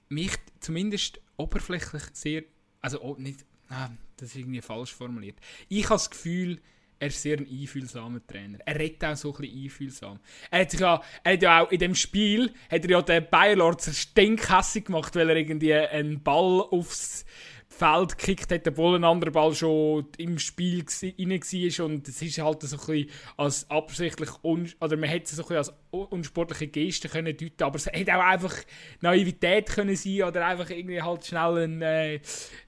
[0.08, 2.44] mich zumindest oberflächlich sehr,
[2.80, 5.38] also oh, nicht, ah, das ist irgendwie falsch formuliert.
[5.68, 6.60] Ich habe das Gefühl,
[7.00, 8.58] er ist sehr ein einfühlsamer Trainer.
[8.64, 10.20] Er redet auch so ein bisschen einfühlsam.
[10.52, 13.26] Er hat, sich ja, er hat ja auch in dem Spiel hat er ja den
[13.28, 17.24] Bayerlord stinkhässig gemacht, weil er irgendwie einen Ball aufs
[17.72, 21.86] Feld gekickt hat, obwohl ein anderer Ball schon im Spiel rein war.
[21.86, 25.48] Und es ist halt so ein bisschen als absichtlich, oder man hätte es so ein
[25.48, 28.54] bisschen als unsportliche Geste können deuten aber es hätte auch einfach
[29.00, 32.14] Naivität können sein oder einfach irgendwie halt schnell einen, äh,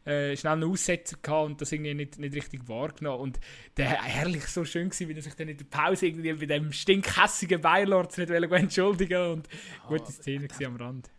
[0.05, 3.21] äh, schnell einen Aussetzer gehabt und das irgendwie nicht, nicht richtig wahrgenommen.
[3.21, 3.41] Und
[3.77, 6.73] der herrlich so schön gewesen, wie er sich dann in der Pause irgendwie bei dem
[6.73, 9.49] stinkhässigen Beilord nicht entschuldigen und
[9.87, 11.11] gute Szene äh, am Rand.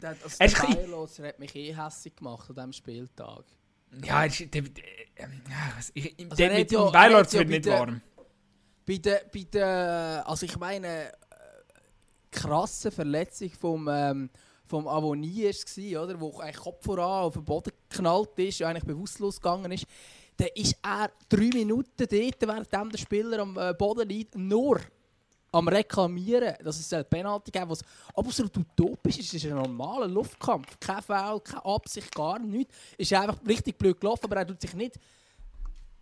[0.00, 3.44] Der, also der Beiloser hat mich eh hässlich gemacht an diesem Spieltag.
[4.04, 4.84] Ja, er ist, der, der,
[5.76, 8.02] also der mit ja, Beilords wird nicht warm.
[8.84, 11.12] Bei der, bei der, also ich meine, äh,
[12.30, 14.30] krasse Verletzung vom, ähm,
[14.66, 16.20] vom Avonie war, oder?
[16.20, 19.86] Wo eigentlich Kopf voran auf den Boden geknallt ist, eigentlich bewusstlos gegangen ist.
[20.36, 22.10] Dann ist er drei Minuten dort,
[22.42, 24.80] während der Spieler am äh, Boden liegt, nur
[25.56, 27.82] am Reklamieren, dass es eine Penalty geben was
[28.14, 29.28] absolut utopisch ist.
[29.28, 30.78] Es ist ein normaler Luftkampf.
[30.78, 32.74] Kein Foul, keine Absicht, gar nichts.
[32.98, 34.98] Ist einfach richtig blöd gelaufen, aber er tut sich nicht.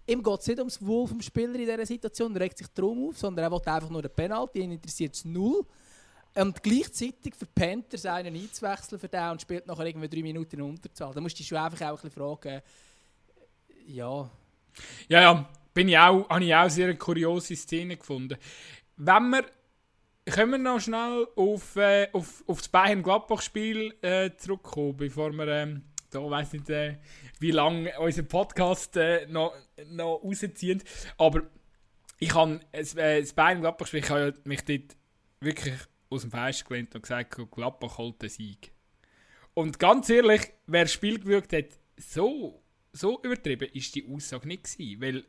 [0.07, 3.09] Ihm geht es nicht ums Wohl vom Spieler in dieser Situation, er regt sich drum
[3.09, 5.65] auf, sondern er will einfach nur eine Penalty, ihn interessiert es null.
[6.35, 10.63] Und gleichzeitig verpennt er seinen einzuwechseln für den und spielt nachher irgendwie drei Minuten in
[10.63, 11.15] Unterzahl.
[11.15, 12.61] Da musst du dich schon einfach auch ein bisschen fragen,
[13.87, 14.29] ja.
[15.09, 18.37] Ja, ja, bin ich auch, habe ich auch sehr eine kuriose Szene gefunden.
[18.97, 19.45] Wenn wir,
[20.27, 25.83] können wir noch schnell auf, äh, auf, auf das Bayern-Gladbach-Spiel äh, zurückkommen, bevor wir, ähm,
[26.11, 26.99] da weiss nicht, äh,
[27.41, 29.55] wie lange unser Podcast äh, noch,
[29.89, 30.83] noch rausziehen.
[31.19, 31.43] Aber
[32.21, 34.97] ich habe das, äh, das Bayern-Gladbach-Spiel, ich habe mich dort
[35.41, 35.75] wirklich
[36.11, 38.73] aus dem Fenster gelehnt und gesagt, Gladbach holt den Sieg.
[39.55, 41.67] Und ganz ehrlich, wer das Spiel gewirkt hat,
[41.97, 45.01] so, so übertrieben ist die Aussage nicht gewesen.
[45.01, 45.25] Weil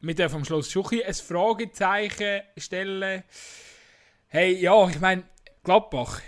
[0.00, 3.22] wir dürfen am Schluss schon ein Fragezeichen stellen.
[4.28, 5.24] Hey, ja, ich meine,
[5.62, 6.20] Gladbach,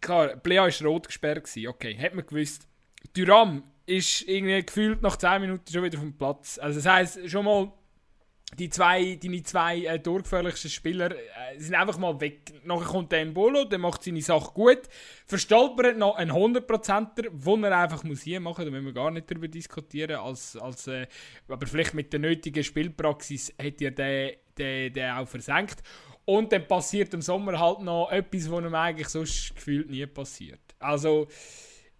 [0.00, 2.66] klar, Plea war rot gesperrt, gewesen, okay, hat man gewusst.
[3.14, 6.58] Duram ist irgendwie gefühlt nach 10 Minuten schon wieder vom Platz.
[6.58, 7.72] Also das heisst, schon mal
[8.56, 12.54] die zwei, deine zwei äh, durchgefährlichsten Spieler äh, sind einfach mal weg.
[12.64, 14.80] Nachher kommt der Embolo, der macht seine Sache gut.
[15.26, 19.30] Verstolpert noch ein 100%er, wo er einfach muss hier machen, da müssen wir gar nicht
[19.30, 20.16] darüber diskutieren.
[20.16, 21.06] Als, als, äh,
[21.46, 25.82] aber vielleicht mit der nötigen Spielpraxis hat er den, den, den auch versenkt.
[26.24, 30.60] Und dann passiert im Sommer halt noch etwas, was ihm eigentlich sonst gefühlt nie passiert.
[30.78, 31.28] Also,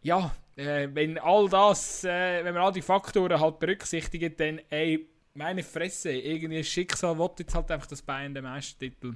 [0.01, 5.09] ja, äh, wenn all das, äh, wenn man all die Faktoren halt berücksichtigt, dann, ey,
[5.35, 9.15] meine Fresse, irgendwie Schicksal wollte jetzt halt einfach, dass Bayern den Meistertitel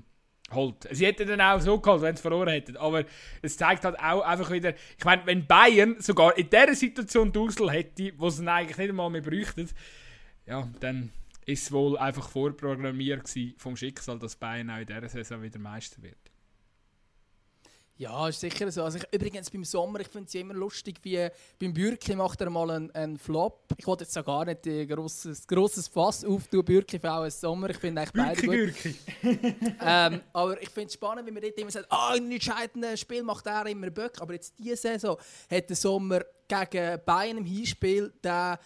[0.52, 0.86] holt.
[0.90, 2.76] Sie hätten dann auch so geholt, wenn sie verloren hätten.
[2.76, 3.04] Aber
[3.40, 7.70] es zeigt halt auch einfach wieder, ich meine, wenn Bayern sogar in dieser Situation Dursel
[7.70, 9.68] hätte, wo sie eigentlich nicht einmal mehr bräuchten,
[10.46, 11.10] ja, dann
[11.46, 16.02] ist es wohl einfach vorprogrammiert vom Schicksal, dass Bayern auch in dieser Saison wieder Meister
[16.02, 16.21] wird.
[17.96, 18.82] Ja, ist sicher so.
[18.82, 21.28] Also ich, übrigens beim Sommer, ich finde es immer lustig, wie
[21.58, 23.66] beim Bürki macht er mal einen, einen Flop.
[23.76, 27.70] Ich wollte jetzt auch gar nicht ein grosses, grosses Fass auftun, Bürki für auch Sommer.
[27.70, 29.40] Ich finde eigentlich beide Bürki, gut.
[29.80, 33.22] ähm, aber ich finde es spannend, wie man dort immer sagt, ah, in entscheidenden Spiel
[33.22, 34.20] macht er immer Böck.
[34.20, 35.16] Aber jetzt diese Saison
[35.50, 38.58] hat der Sommer gegen Bayern im Hinspiel der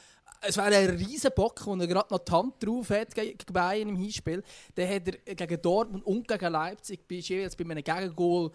[0.42, 3.88] es war ein riesen Bock, wo er gerade noch die Hand drauf hat gegen Bayern
[3.88, 4.42] im Hinspiel.
[4.74, 8.54] Dann hat er gegen Dortmund und gegen Leipzig jeweils bei einem Gegengol äh,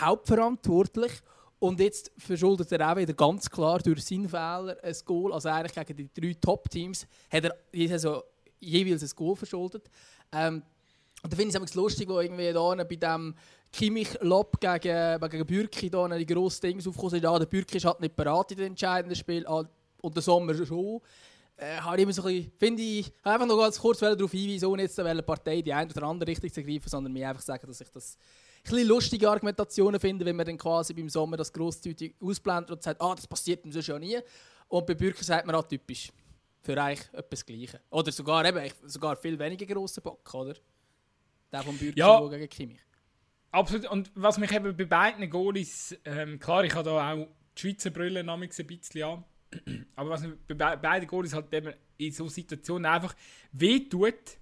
[0.00, 1.12] hauptverantwortlich.
[1.58, 5.32] Und jetzt verschuldet er auch wieder ganz klar durch seinen Fehler ein Goal.
[5.32, 7.56] Also eigentlich gegen die drei Top-Teams hat er
[7.88, 8.22] Saison
[8.58, 9.90] jeweils ein Goal verschuldet.
[10.32, 10.62] Ähm,
[11.22, 13.34] und da finde ich es lustig, wo irgendwie da bei dem
[13.72, 17.24] Kimmich-Lob gegen, gegen Bürki da die grossen Dinge aufgekommen sind.
[17.24, 19.64] Ja, der Bürki ist halt nicht bereit in den entscheidenden Spiel ah,
[20.00, 21.00] und der Sommer schon.
[21.56, 25.60] Äh, habe so ein ich, einfach noch ganz kurz darauf hinweisen, ohne jetzt welche Partei
[25.60, 28.16] die eine oder andere Richtung zu greifen, sondern mir einfach sagen, dass ich das
[28.68, 33.00] ein lustige Argumentationen finden, wenn man dann quasi beim Sommer das grosszügig ausblendet und sagt,
[33.00, 34.18] ah, das passiert ihm sonst ja nie.
[34.68, 36.12] Und bei Bürger sagt man auch typisch.
[36.62, 37.80] Für eigentlich etwas Gleiche.
[37.90, 40.54] Oder sogar, eben, sogar viel weniger grossen Bock, oder?
[41.50, 42.28] Der vom Bürger ja.
[42.28, 42.80] gegen Kimmich.
[43.50, 43.90] Absolut.
[43.90, 47.90] Und was mich eben bei beiden Goalies, ähm, klar, ich habe da auch die Schweizer
[47.90, 49.24] Brille ein bisschen an.
[49.96, 53.14] Aber was mir bei beiden Goalies halt eben in so Situationen einfach
[53.52, 54.38] wehtut,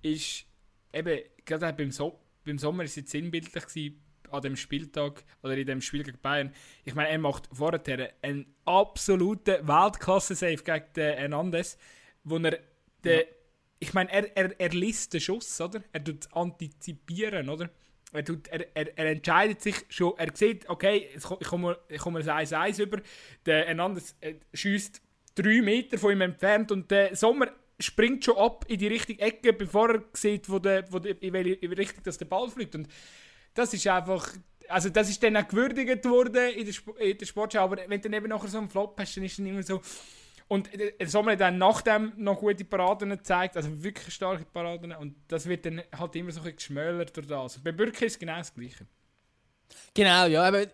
[0.00, 0.44] ist
[0.92, 2.18] eben, gerade beim, so
[2.48, 6.18] beim Sommer war es jetzt sinnbildlich gewesen, an dem Spieltag oder in dem Spiel gegen
[6.20, 6.52] Bayern.
[6.84, 11.78] Ich meine, er macht vorher einen absoluten Weltklasse-Save gegen den Hernandez,
[12.24, 12.58] wo er
[13.04, 13.24] den, ja.
[13.78, 15.82] ich meine, er, er, er liest den Schuss, oder?
[15.92, 17.70] Er tut antizipieren, oder?
[18.12, 22.20] Er, tut, er, er, er entscheidet sich schon, er sieht, okay, ich komme, ich komme
[22.20, 23.00] ein 1-1 über,
[23.44, 25.02] der Hernandez äh, schießt
[25.34, 27.48] drei Meter von ihm entfernt und der Sommer
[27.80, 31.32] springt schon ab in die richtige Ecke, bevor er sieht, wo der, wo der, in
[31.32, 32.74] welche Richtung dass der Ball fliegt.
[32.74, 32.88] Und
[33.54, 34.32] das ist einfach,
[34.68, 38.00] also das ist dann auch gewürdigt worden in der, Sp in der Sportschau, aber wenn
[38.00, 39.80] du dann eben nachher so einen Flop hast, dann ist dann immer so...
[40.50, 44.92] Und der Sommer hat dann nach dem noch gute Paraden gezeigt, also wirklich starke Paraden
[44.92, 47.62] und das wird dann halt immer so ein geschmälert durch das.
[47.62, 48.86] Bei Bürki ist es genau das Gleiche.
[49.92, 50.66] Genau, ja, aber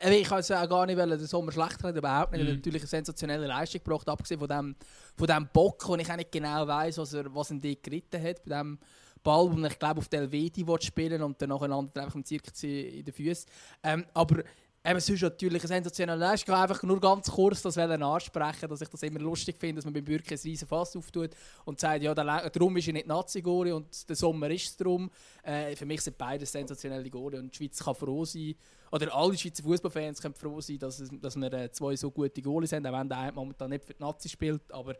[0.00, 2.42] ich kann es auch gar nicht, weil der Sommer schlecht hat, überhaupt nicht.
[2.42, 2.46] Mhm.
[2.46, 4.76] Er hat natürlich eine sensationelle Leistung gebracht, abgesehen von dem,
[5.16, 8.22] von dem Bock, wo ich auch nicht genau weiß, was er, was er dort geritten
[8.22, 8.78] hat, bei dem
[9.22, 12.24] Ball, wo ich glaube auf der Helveti spielen und dann nachher landet er einfach im
[12.24, 13.50] Zirkus in den Füßen.
[13.82, 14.44] Ähm, aber
[14.86, 16.54] eben, sonst natürlich eine sensationelle Leistung.
[16.54, 19.84] Ich kann einfach nur ganz kurz das ansprechen, dass ich das immer lustig finde, dass
[19.84, 21.30] man beim Bürger ein riesen Fass auftut
[21.64, 25.10] und sagt, ja, darum ist er nicht Nazi-Goli und der Sommer ist es darum.
[25.42, 28.54] Äh, für mich sind beide sensationelle Goli und die Schweiz kann froh sein,
[28.92, 32.40] oder alle Schweizer Fußballfans können froh sein, dass, es, dass wir äh, zwei so gute
[32.40, 34.72] Goalies haben, auch wenn der momentan nicht für die Nazi spielt.
[34.72, 34.94] Aber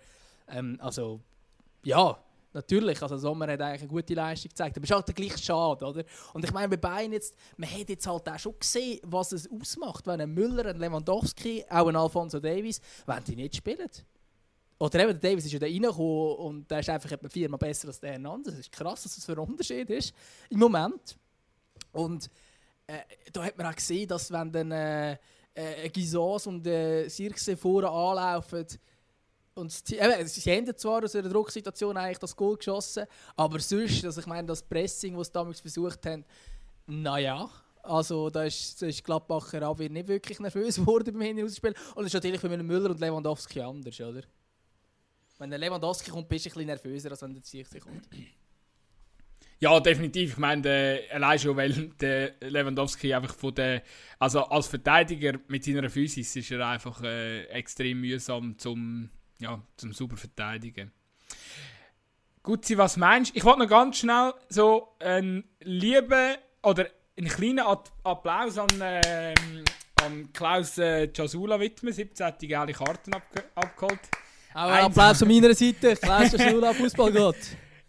[0.49, 1.21] ähm, also,
[1.85, 2.19] ja,
[2.57, 5.85] Natürlich, also Sommer hat eigentlich eine gute Leistung gezeigt, aber es ist halt gleich schade,
[5.85, 6.05] oder?
[6.33, 9.47] Und ich meine, bei Bayern jetzt, man hat jetzt halt auch schon gesehen, was es
[9.51, 13.91] ausmacht, wenn ein Müller, ein Lewandowski, auch ein Alfonso Davies, wenn die nicht spielen.
[14.79, 17.89] Oder eben, der Davis ist ja da reingekommen und der ist einfach etwa viermal besser
[17.89, 18.55] als der Hernandez.
[18.55, 20.15] Es ist krass, was das für ein Unterschied ist
[20.49, 21.15] im Moment.
[21.93, 22.31] Und
[22.87, 23.01] äh,
[23.35, 25.19] da hat man auch gesehen, dass wenn dann äh,
[25.53, 28.67] äh, Gisons und äh, Sirkse vorne anlaufen,
[29.57, 34.05] und sie, eben, sie haben zwar aus einer Drucksituation eigentlich das Goal geschossen, aber sonst,
[34.05, 36.25] also ich meine, das Pressing, das sie damals versucht haben,
[36.87, 37.49] naja,
[37.83, 41.75] also da ist, da ist Gladbacher Abwehr nicht wirklich nervös geworden beim Hinausspiel.
[41.95, 44.23] Und das ist natürlich für Müller und Lewandowski anders, oder?
[45.39, 48.09] Wenn der Lewandowski kommt, bist du ein bisschen nervöser, als wenn der Zirkse kommt.
[49.59, 50.33] Ja, definitiv.
[50.33, 53.83] Ich meine, allein schon, weil der Lewandowski einfach von der,
[54.19, 59.93] also als Verteidiger mit seiner Physis ist er einfach äh, extrem mühsam zum ja, zum
[59.93, 60.93] super verteidigen.
[62.43, 63.39] Gutzi, was meinst du?
[63.39, 66.87] Ich wollte noch ganz schnell so einen lieben oder
[67.19, 69.35] einen kleinen Applaus an, äh,
[70.03, 71.93] an Klaus äh, Jasula widmen.
[71.93, 73.23] 17 gelbe Karten ab
[73.55, 74.01] abgeholt.
[74.55, 75.97] Auch ein Applaus von meiner Seite.
[75.97, 77.37] Klaus Jasula, Fußballgott.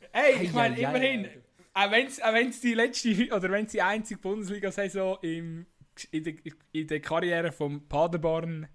[0.10, 1.28] Hey, ich meine, immerhin,
[1.76, 5.68] auch wenn es die letzte oder wenn die einzige Bundesliga-Saison in,
[6.12, 6.34] der,
[6.72, 8.68] in der Karriere vom Paderborn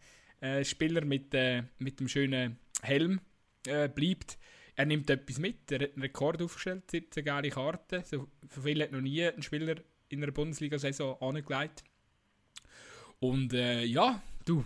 [0.43, 3.21] äh, Spieler mit, äh, mit dem schönen Helm
[3.67, 4.39] äh, bleibt.
[4.75, 5.71] Er nimmt etwas mit.
[5.71, 8.03] Er hat einen Rekord aufgestellt, 17 geile Karten.
[8.05, 9.77] So, viel hat noch nie ein Spieler
[10.09, 11.85] in einer Bundesliga-Saison angelegt.
[13.21, 14.65] Und äh, ja, du.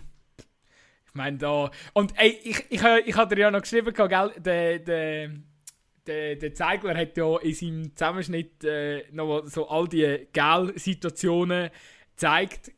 [1.05, 1.69] Ich meine, da.
[1.93, 4.33] Und ey, ich, ich, ich, ich hatte dir ja noch geschrieben, gell?
[4.37, 5.31] Der, der,
[6.07, 11.69] der, der Zeigler hat ja in seinem Zusammenschnitt äh, noch so all die Gel-Situationen
[12.17, 12.71] gezeigt,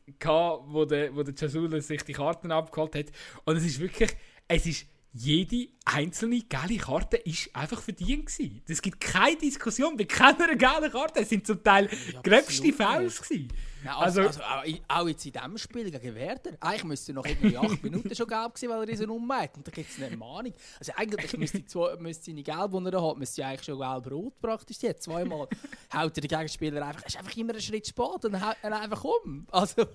[0.66, 3.06] wo der, wo der Jasula sich die Karten abgeholt hat.
[3.44, 4.10] Und es ist wirklich.
[4.46, 8.62] Es ist jede einzelne geile Karte ist einfach verdient gewesen.
[8.68, 11.20] Es gibt keine Diskussion bei keiner geilen Karte.
[11.20, 13.48] Es sind zum Teil ja, gröbste Fouls gewesen.
[13.84, 16.50] Ja, also, also, also, auch jetzt in diesem Spiel gegen Werder.
[16.60, 19.56] Eigentlich müsste noch irgendwie 8 Minuten schon gelb gewesen, weil er diesen ummacht.
[19.56, 20.52] Und da gibt es eine Mahnung.
[20.78, 24.76] Also eigentlich müsste, zwei, müsste seine Gelb, die er hat, müsste eigentlich schon gelb-rot praktisch
[24.82, 25.04] jetzt.
[25.04, 25.48] Zweimal
[25.94, 29.02] haut er den Gegenspieler einfach, ist einfach immer einen Schritt spät und haut ihn einfach
[29.02, 29.46] um.
[29.50, 29.86] Also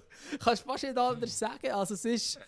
[0.43, 1.71] kannst du fast nicht anders sagen.
[1.71, 2.39] Also es ist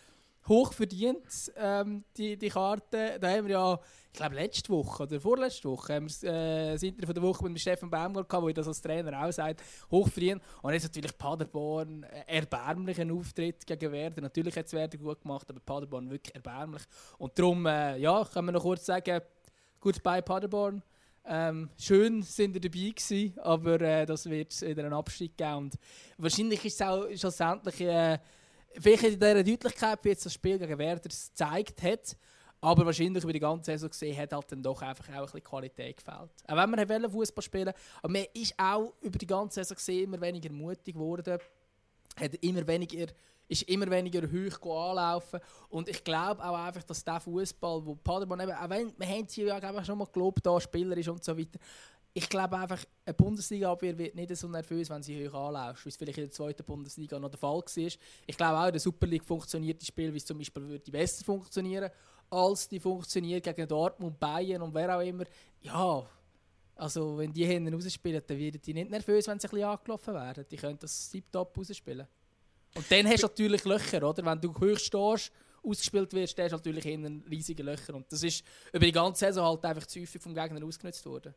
[0.48, 3.18] hoch verdient, ähm, die, die Karte.
[3.20, 3.80] Da haben wir ja,
[4.12, 7.60] ich glaube, letzte Woche oder vorletzte Woche haben wir äh, das Interview der Woche mit
[7.60, 10.42] Stefan Baumgart gehabt, wo das als Trainer auch sagt, hoch verdient.
[10.62, 14.22] Und jetzt natürlich Paderborn, äh, erbärmlichen Auftritt gegen Werder.
[14.22, 16.84] Natürlich hat es Werder gut gemacht, aber Paderborn wirklich erbärmlich.
[17.18, 19.22] Und darum, äh, ja, können wir noch kurz sagen,
[19.80, 20.82] goodbye Paderborn.
[21.30, 25.56] Ähm, schön sind ihr dabei gewesen, aber äh, das wird wieder einen Abstieg geben.
[25.56, 25.76] Und
[26.18, 28.18] wahrscheinlich ist es auch schlussendlich äh,
[28.78, 32.18] vielleicht in dieser Deutlichkeit, wie jetzt das Spiel gegen Werder gezeigt hat,
[32.60, 35.98] aber wahrscheinlich über die ganze Saison gesehen hat halt dann doch einfach auch ein Qualität
[35.98, 36.32] gefällt.
[36.48, 40.22] Auch wenn man Fußball spielen aber man ist auch über die ganze Saison gesehen immer
[40.22, 41.38] weniger mutig geworden,
[42.20, 43.08] hat immer weniger
[43.48, 45.40] ist immer weniger hoch anlaufen.
[45.70, 49.28] Und ich glaube auch einfach, dass der Fußball, wo Paderborn eben, auch wenn, wir haben
[49.28, 51.60] sie ja schon mal gelobt, da Spieler ist und so weiter,
[52.18, 55.98] ich glaube einfach, eine Bundesliga-Abwehr wird nicht so nervös, wenn sie hoch anläuft, wie es
[55.98, 57.78] vielleicht in der zweiten Bundesliga noch der Fall war.
[57.78, 60.92] Ich glaube auch, in der Super League funktioniert das Spiel, wie es zum Beispiel würde
[60.92, 61.92] besser funktionieren,
[62.32, 65.26] als die funktioniert gegen Dortmund, Bayern und wer auch immer.
[65.62, 66.10] Ja,
[66.74, 70.14] also wenn die hinten rausspielen, dann werden die nicht nervös, wenn sie ein bisschen angelaufen
[70.16, 70.46] werden.
[70.50, 72.08] Die können das tiptop rausspielen.
[72.74, 74.26] Und dann hast du natürlich Löcher, oder?
[74.26, 75.32] Wenn du hoch stehst,
[75.64, 77.94] ausgespielt wirst, hast du natürlich hinten riesige Löcher.
[77.94, 78.44] Und das ist
[78.74, 81.36] über die ganze Saison halt einfach zu häufig vom Gegner ausgenutzt worden.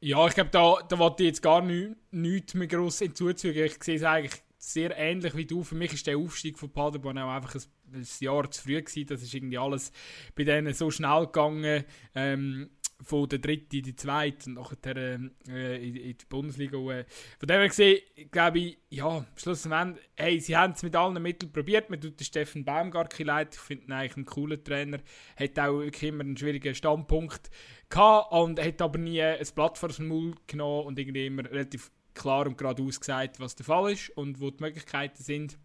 [0.00, 3.64] Ja, ich glaube, da, da wollte ich jetzt gar nichts nicht mehr gross hinzuzufügen.
[3.64, 5.62] Ich sehe es eigentlich sehr ähnlich wie du.
[5.62, 7.62] Für mich ist der Aufstieg von Paderborn auch einfach ein,
[7.94, 9.06] ein Jahr zu früh gewesen.
[9.06, 9.92] Das ist irgendwie alles
[10.34, 11.84] bei denen so schnell gegangen.
[12.14, 12.70] Ähm,
[13.02, 16.78] von der dritten in die zweite und nachher äh, in, die Bundesliga.
[16.78, 17.04] Von
[17.42, 18.00] dem her gesehen,
[18.30, 21.90] glaube ich, ja, schlussendlich, hey, sie haben es mit allen Mitteln probiert.
[21.90, 23.54] Man tut den Steffen Baumgartki leid.
[23.54, 24.98] Ich finde ihn eigentlich einen coolen Trainer.
[25.36, 27.50] Hat auch immer einen schwierigen Standpunkt
[27.88, 31.90] gehabt und hat aber nie ein Blatt vor den Mund genommen und irgendwie immer relativ
[32.14, 35.58] klar und geradeaus gesagt, was der Fall ist und wo die Möglichkeiten sind.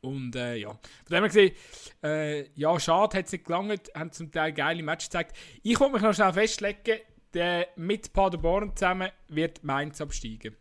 [0.00, 0.78] Und äh, ja, von
[1.10, 1.54] dem her gesehen,
[2.02, 5.36] äh, ja, schade, hat es nicht gelangt, haben zum Teil geile Matches gezeigt.
[5.62, 7.00] Ich wollte mich noch schnell festlegen,
[7.34, 10.56] der mit Paderborn zusammen wird Mainz absteigen.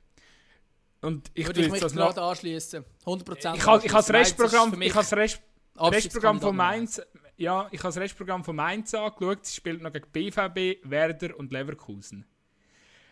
[1.02, 2.84] Und ich würde mich gerade anschließen.
[3.06, 5.42] 100% Ich habe das Restprogramm, ich das Rest,
[5.80, 7.00] Restprogramm von Mainz,
[7.38, 9.46] ja, ich habe das Restprogramm von Mainz angeschaut.
[9.46, 12.26] Sie spielt noch gegen BVB, Werder und Leverkusen.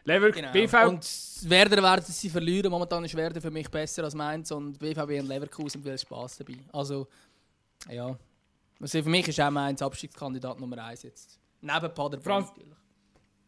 [0.03, 0.51] Lever genau.
[0.51, 2.69] BV und Werder werden sie verlieren.
[2.69, 6.57] Momentan ist Werder für mich besser als Mainz und BVB und Leverkusen viel Spaß dabei.
[6.71, 7.07] Also,
[7.89, 8.17] ja.
[8.79, 11.39] Also für mich ist auch Mainz Abstiegskandidat Nummer 1 jetzt.
[11.61, 12.77] Neben Paderborn natürlich.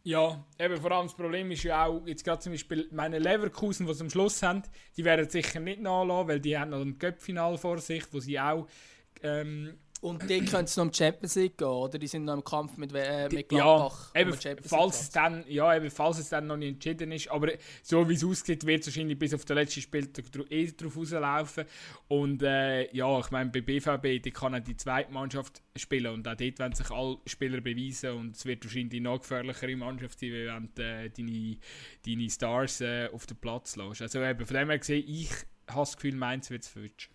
[0.03, 3.85] Ja, eben vor allem das Problem ist ja auch, jetzt gerade zum Beispiel meine Leverkusen,
[3.85, 4.63] die sie am Schluss haben,
[4.95, 8.39] die werden sicher nicht nachlassen, weil die haben noch ein Cup-Final vor sich, wo sie
[8.39, 8.67] auch
[9.21, 11.97] ähm, Und die können noch um die Champions League gehen, oder?
[11.97, 14.11] Die sind noch im Kampf mit, äh, mit ja, Gladbach.
[14.13, 14.33] um eben,
[14.63, 17.51] falls es dann, ja, eben, falls es dann noch nicht entschieden ist, aber
[17.81, 21.65] so wie es aussieht, wird es wahrscheinlich bis auf den letzten Spieltag eh drauf rauslaufen.
[22.07, 26.27] Und äh, ja, ich meine, bei BVB, die kann auch die zweite Mannschaft spielen und
[26.27, 30.19] auch dort werden sich alle Spieler beweisen und es wird wahrscheinlich die noch gefährlichere Mannschaft
[30.19, 31.57] sein, wenn du äh, deine,
[32.05, 34.01] deine Stars äh, auf den Platz lässt.
[34.01, 35.31] Also eben, von dem her gesehen, ich
[35.67, 37.09] habe das Gefühl, Mainz wird es futsch.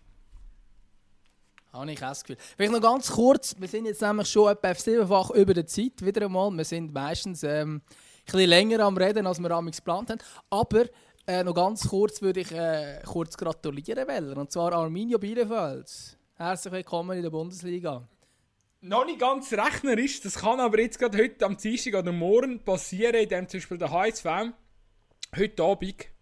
[1.73, 2.37] Habe ich auch das Gefühl.
[2.55, 6.25] Vielleicht noch ganz kurz, wir sind jetzt nämlich schon etwa siebenfach über der Zeit wieder
[6.27, 6.51] einmal.
[6.51, 7.81] Wir sind meistens ähm, ein
[8.25, 10.19] bisschen länger am Reden, als wir amigs geplant haben.
[10.51, 10.85] Aber
[11.25, 14.37] äh, noch ganz kurz würde ich äh, kurz gratulieren wollen.
[14.37, 16.17] Und zwar Arminia Bielefeld.
[16.35, 18.07] Herzlich willkommen in der Bundesliga.
[18.81, 20.21] noch nicht ganz rechnerisch.
[20.21, 23.89] Das kann aber jetzt gerade heute am Dienstag oder morgen passieren, indem zum Beispiel der
[23.89, 24.25] HSV
[25.35, 26.12] heute Abend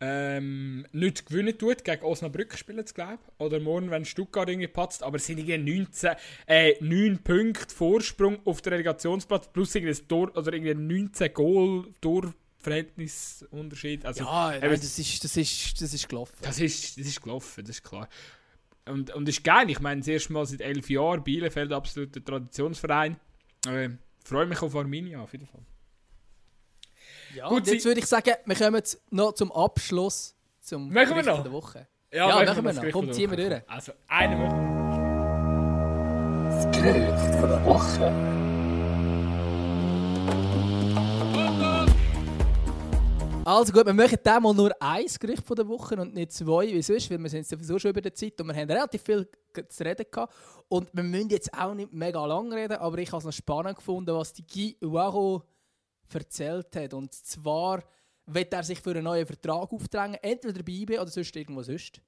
[0.00, 3.28] ähm, nicht gewinnen tut, gegen Osnabrück spielen sie, glaube ich.
[3.38, 5.02] Oder morgen, wenn Stuttgart irgendwie patzt.
[5.02, 6.12] Aber es sind irgendwie 19,
[6.46, 11.88] äh, 9 Punkte Vorsprung auf der Relegationsplatz plus irgendwie ein Tor, oder irgendwie 19 Goal,
[12.00, 14.06] Torverhältnisunterschied.
[14.06, 16.34] Also, Ja, nein, das, ist, das, ist, das ist gelaufen.
[16.40, 18.08] das ist, das ist gelaufen, das ist klar.
[18.86, 19.68] Und, und das ist geil.
[19.68, 23.16] Ich meine, das erste Mal seit elf Jahren Bielefeld, absoluter Traditionsverein.
[23.68, 23.90] Äh,
[24.24, 25.60] freue mich auf Arminia, auf jeden Fall.
[27.34, 31.14] Ja, Gut, und jetzt würde ich sagen, wir kommen jetzt noch zum Abschluss zum Machen
[31.16, 31.42] wir noch?
[31.42, 31.86] der Woche.
[32.12, 32.82] Ja, Ja, machen wir das noch.
[32.82, 33.62] Gericht Komm, ziehen wir durch.
[33.68, 34.80] Also, eine Woche.
[36.72, 38.12] Gericht von der Woche.
[43.44, 46.82] Also gut, wir machen diesmal nur ein Gericht von der Woche und nicht zwei, wie
[46.82, 49.28] sonst, weil wir sind sowieso schon über der Zeit und wir haben relativ viel
[49.68, 50.34] zu reden gehabt.
[50.68, 53.76] Und wir müssen jetzt auch nicht mega lang reden, aber ich habe es noch spannend
[53.76, 55.42] gefunden, was die Guy Uaro
[56.18, 56.94] erzählt hat.
[56.94, 57.82] Und zwar
[58.26, 62.00] wird er sich für einen neuen Vertrag aufdrängen, entweder bei IB oder sonst irgendwo sonst.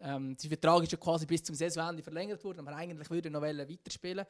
[0.00, 3.32] Ähm, sein Vertrag ist ja quasi bis zum Saisonende verlängert worden, aber eigentlich würde er
[3.32, 4.26] noch weiterspielen.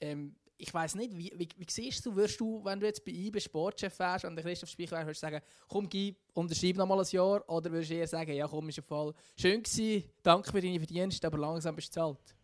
[0.00, 3.12] Ähm, ich weiß nicht, wie, wie, wie siehst du, würdest du, wenn du jetzt bei
[3.12, 6.86] IB Sportchef wärst und der Christoph Spich wärst, würdest du sagen, komm Guy, unterschreib noch
[6.86, 10.04] mal ein Jahr, oder würdest du eher sagen, ja komm, ist im Fall schön gewesen,
[10.22, 12.34] danke für deine Verdienste, aber langsam bist du zahlt.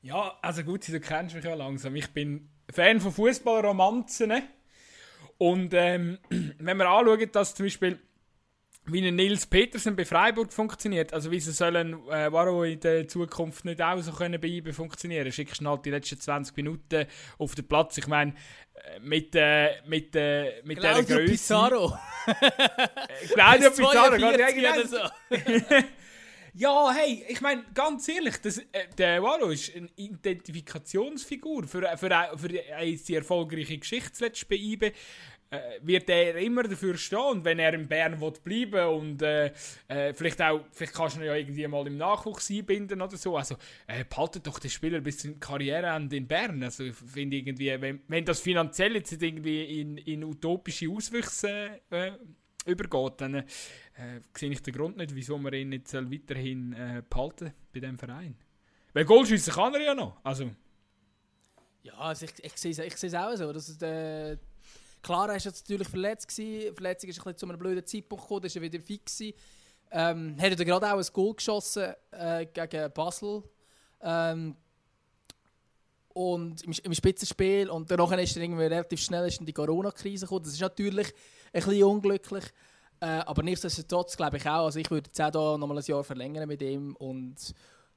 [0.00, 1.94] Ja, also gut, du kennst mich ja langsam.
[1.94, 4.32] Ich bin Fan von Fußballromanzen.
[5.42, 6.18] Und ähm,
[6.60, 7.98] wenn wir anschauen, dass zum Beispiel
[8.86, 13.08] wie ein Nils Petersen bei Freiburg funktioniert, also wie sie sollen äh, Varo in der
[13.08, 17.06] Zukunft nicht auch so können bei IBE funktionieren, schickst du halt die letzten 20 Minuten
[17.38, 17.98] auf den Platz.
[17.98, 18.34] Ich meine,
[18.74, 21.32] äh, mit, äh, mit, äh, mit dieser Claudio Größe...
[21.32, 21.98] Pizarro.
[23.34, 24.98] Claudio Pizarro, 42 ja, oder so.
[26.54, 32.10] Ja, hey, ich meine, ganz ehrlich, das, äh, der Varo ist eine Identifikationsfigur für, für,
[32.36, 34.92] für eine sehr erfolgreiche Geschichte zuletzt bei IBE.
[35.52, 39.52] Äh, wird er immer dafür stehen und wenn er in Bern will bleiben und äh,
[39.86, 43.36] äh, vielleicht auch, vielleicht kannst du ihn ja irgendwie mal im Nachwuchs einbinden oder so,
[43.36, 43.56] also
[43.86, 48.24] äh, behaltet doch den Spieler bis zum Karriereende in Bern, also finde irgendwie, wenn, wenn
[48.24, 52.12] das finanziell jetzt irgendwie in, in utopische Auswüchse äh,
[52.64, 53.44] übergeht, dann äh,
[54.34, 58.36] sehe ich den Grund nicht, wieso man ihn nicht weiterhin äh, behalten bei diesem Verein.
[58.94, 60.16] Weil Goalschiessen kann er ja noch.
[60.24, 60.50] Also,
[61.82, 63.52] Ja, also ich, ich sehe es ich sehe es auch so.
[63.52, 64.38] Dass, äh,
[65.02, 66.28] klar, er war natürlich verletzt.
[66.28, 66.60] Gewesen.
[66.60, 69.18] Die Verletzung ist ein bisschen zu einem blöden Zeitpunkt gekommen, ist er wieder fix.
[69.18, 69.36] Gewesen.
[69.90, 73.42] Ähm, hat er gerade auch ein Goal geschossen äh, gegen Basel.
[74.00, 74.56] Ähm,
[76.14, 77.70] und im, im Spitzenspiel.
[77.70, 80.44] Und danach ist er irgendwie relativ schnell in die Corona-Krise gekommen.
[80.44, 81.08] Das ist natürlich
[81.52, 82.44] ein bisschen unglücklich.
[83.00, 86.46] Äh, aber nichtsdestotrotz glaube ich auch, also ich würde jetzt auch nochmal ein Jahr verlängern
[86.46, 87.34] mit ihm und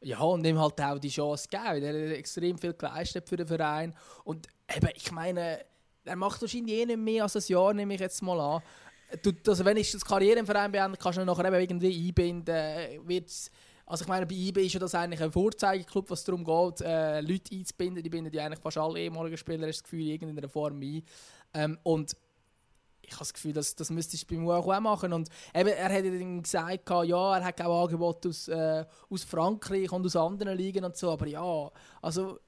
[0.02, 1.84] ja, und ihm halt auch die Chance geben.
[1.84, 3.96] Er hat extrem viel geleistet für den Verein.
[4.24, 5.60] Und eben, ich meine,
[6.06, 8.62] er macht wahrscheinlich eh nicht mehr als ein Jahr, nehme ich jetzt mal an.
[9.22, 13.08] Du, also wenn ich das Karriere im Verein beende, kannst du ihn nachher irgendwie einbinden.
[13.08, 13.52] Wird's,
[13.86, 17.22] also ich meine, bei IB ist ja das eigentlich ein Vorzeigeklub, was darum geht, äh,
[17.22, 18.04] Leute einzubinden.
[18.04, 21.04] Die binden ja eigentlich fast alle ehemaligen Spieler, hast das Gefühl, in irgendeiner Form ein.
[21.54, 22.16] Ähm, und
[23.08, 25.14] ich habe das Gefühl, das, das müsstest du beim UAQ auch machen.
[25.14, 29.92] Und eben, er hat dann gesagt, ja, er hat auch Angebote aus, äh, aus Frankreich
[29.92, 31.72] und aus anderen Ligen und so, aber ja,
[32.02, 32.40] also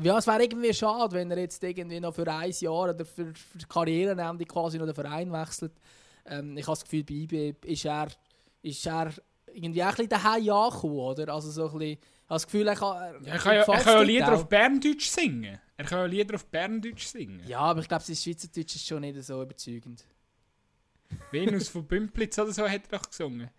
[0.00, 3.32] ja, es wäre irgendwie schade, wenn er jetzt irgendwie noch für ein Jahr oder für,
[3.34, 5.72] für Karrierenende quasi noch den Verein wechselt.
[6.26, 8.08] Ähm, ich habe das Gefühl, bei IB ist er,
[8.62, 9.12] ist er
[9.52, 11.32] irgendwie auch ein bisschen daheim angekommen, oder?
[11.32, 13.24] Also so ein bisschen, ich habe das Gefühl, er kann...
[13.24, 15.58] er kann ja, er kann ja Lieder auf Berndeutsch singen.
[15.76, 17.42] Er kann ja Lieder auf Berndeutsch singen.
[17.46, 20.04] Ja, aber ich glaube, sein Schweizerdeutsch ist schon nicht so überzeugend.
[21.30, 23.50] Venus von Bümplitz oder so hat er doch gesungen.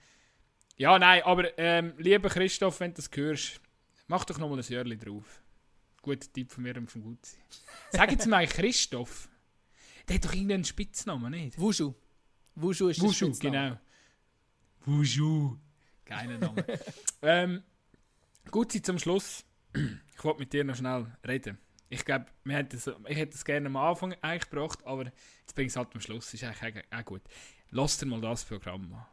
[0.78, 3.62] Ja, nein, aber ähm, lieber Christoph, wenn du das hörst,
[4.08, 5.43] mach doch nochmal ein Jörli drauf.
[6.04, 7.38] Guter Tipp von mir und von Gutzi.
[7.92, 9.28] Sag jetzt mal Christoph.
[10.08, 11.58] Der hat doch irgendeinen Spitznamen, nicht?
[11.60, 11.96] Wushu.
[12.56, 13.80] Wushu ist der Wushu, Spitzname.
[14.86, 14.98] genau.
[15.00, 15.58] Wushu.
[16.06, 16.66] Geiler Name.
[17.22, 17.64] ähm,
[18.52, 19.46] Gutzi zum Schluss.
[19.74, 21.58] Ich wollte mit dir noch schnell reden.
[21.90, 25.78] Ich glaube, ich hätte es gerne am Anfang eigentlich gebracht, aber jetzt bringe ich es
[25.78, 26.34] halt am Schluss.
[26.34, 27.22] Ist eigentlich auch- auch gut.
[27.72, 29.06] Lass dir mal das Programm an.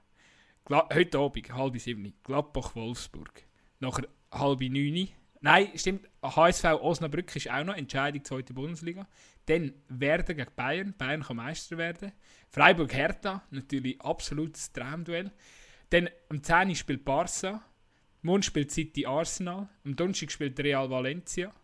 [0.64, 3.44] Gla heute Abend, halb sieben, Gladbach-Wolfsburg.
[3.78, 5.08] Nachher halb neun.
[5.42, 9.06] Nein, stimmt, HSV Osnabrück ist auch noch Entscheidung zweite Bundesliga.
[9.46, 10.94] Dann Werder gegen Bayern.
[10.96, 12.12] Bayern kann Meister werden.
[12.50, 15.32] Freiburg Hertha, natürlich absolutes Traumduell.
[15.88, 16.68] Dann am 10.
[16.68, 17.64] Uhr spielt Barca.
[18.22, 19.68] Morgen spielt City Arsenal.
[19.84, 21.54] Am Donnerstag spielt Real Valencia.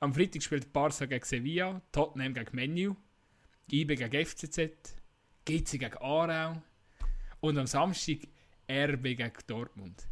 [0.00, 1.82] Am Freitag spielt Barca gegen Sevilla.
[1.92, 2.96] Tottenham gegen Menu.
[3.70, 4.96] IBE gegen FCZ.
[5.44, 6.62] GC gegen Aarau.
[7.40, 8.20] Und am Samstag
[8.70, 10.08] RB gegen Dortmund.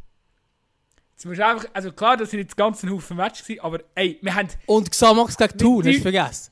[1.17, 4.19] Jetzt musst einfach, also klar, das sind jetzt ganz ein Haufen Matches gewesen, aber ey,
[4.21, 6.51] wir haben Und Xamax gegen Thun, hast du vergessen?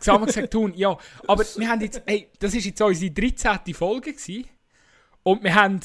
[0.00, 0.98] zusammen gesagt tun, ja.
[1.28, 3.74] Aber wir haben jetzt, ey, das ist jetzt unsere 13.
[3.74, 4.48] Folge gewesen.
[5.22, 5.78] Und wir haben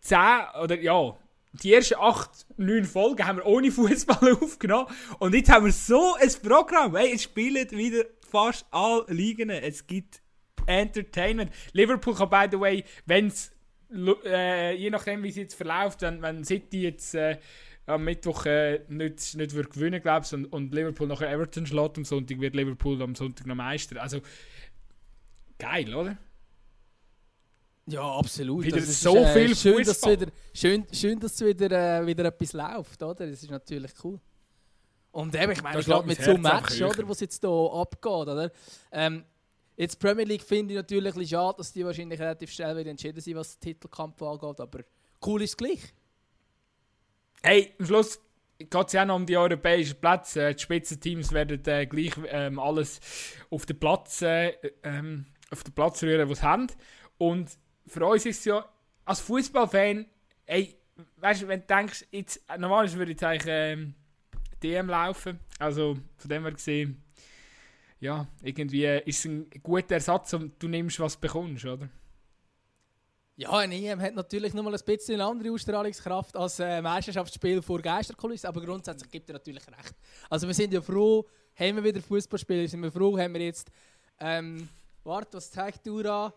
[0.00, 0.18] 10
[0.62, 1.14] oder ja,
[1.52, 4.88] die ersten 8, 9 Folgen haben wir ohne Fußball aufgenommen.
[5.18, 6.96] Und jetzt haben wir so ein Programm.
[6.96, 9.50] Ey, es spielen wieder fast alle Ligen.
[9.50, 10.22] Es gibt
[10.64, 11.52] Entertainment.
[11.72, 13.52] Liverpool kann, by the way, wenn es,
[14.24, 17.38] äh, je nachdem wie es jetzt verläuft, wenn, wenn City jetzt äh,
[17.86, 21.98] am Mittwoch äh, nicht, nicht wird gewinnen, glaube ich, und, und Liverpool nachher Everton schlägt
[21.98, 24.00] am Sonntag, wird Liverpool am Sonntag noch Meister.
[24.00, 24.20] Also,
[25.58, 26.16] geil, oder?
[27.86, 28.64] Ja, absolut.
[28.64, 32.24] Wieder Also, es so ist, viel schön, dass wieder, schön, schön, dass wieder, äh, wieder
[32.26, 33.26] etwas läuft, oder?
[33.26, 34.20] Das ist natürlich cool.
[35.10, 38.50] Und eben, ich meine, gerade mit so einem Match, oder, was jetzt hier abgeht, oder?
[38.92, 39.24] Ähm,
[39.76, 43.20] jetzt Premier League finde ich natürlich ein schade, dass die wahrscheinlich relativ schnell wieder entschieden
[43.20, 44.80] sind, was den Titelkampf angeht, aber
[45.24, 45.80] cool ist es gleich.
[47.42, 48.20] Hey, am Schluss
[48.58, 50.48] geht es ja noch um die europäischen Plätze.
[50.48, 53.00] Äh, Die Spitzenteams werden äh, gleich ähm, alles
[53.50, 56.66] auf den Platz, äh, ähm, auf den Platz rühren, was sie haben.
[57.18, 57.50] Und
[57.86, 58.64] für uns ist es ja,
[59.04, 60.06] als Fußballfan,
[60.46, 60.76] ey,
[61.16, 63.94] weißt du, wenn du denkst, jetzt, normalerweise würde jetzt eigentlich ähm,
[64.62, 65.40] DM laufen.
[65.58, 67.02] Also von dem her gesehen,
[68.02, 71.88] ja, irgendwie ist es ein guter Ersatz und du nimmst, was du bekommst, oder?
[73.36, 77.62] Ja, ein EM hat natürlich noch mal ein bisschen eine andere Ausstrahlungskraft als äh, Meisterschaftsspiel
[77.62, 79.94] vor Geisterkulissen, aber grundsätzlich gibt er natürlich recht.
[80.28, 81.24] Also wir sind ja froh,
[81.54, 83.70] haben wir wieder Fußballspieler, sind wir froh, haben wir jetzt,
[84.18, 84.68] ähm,
[85.04, 86.34] warte, was zeigt du da?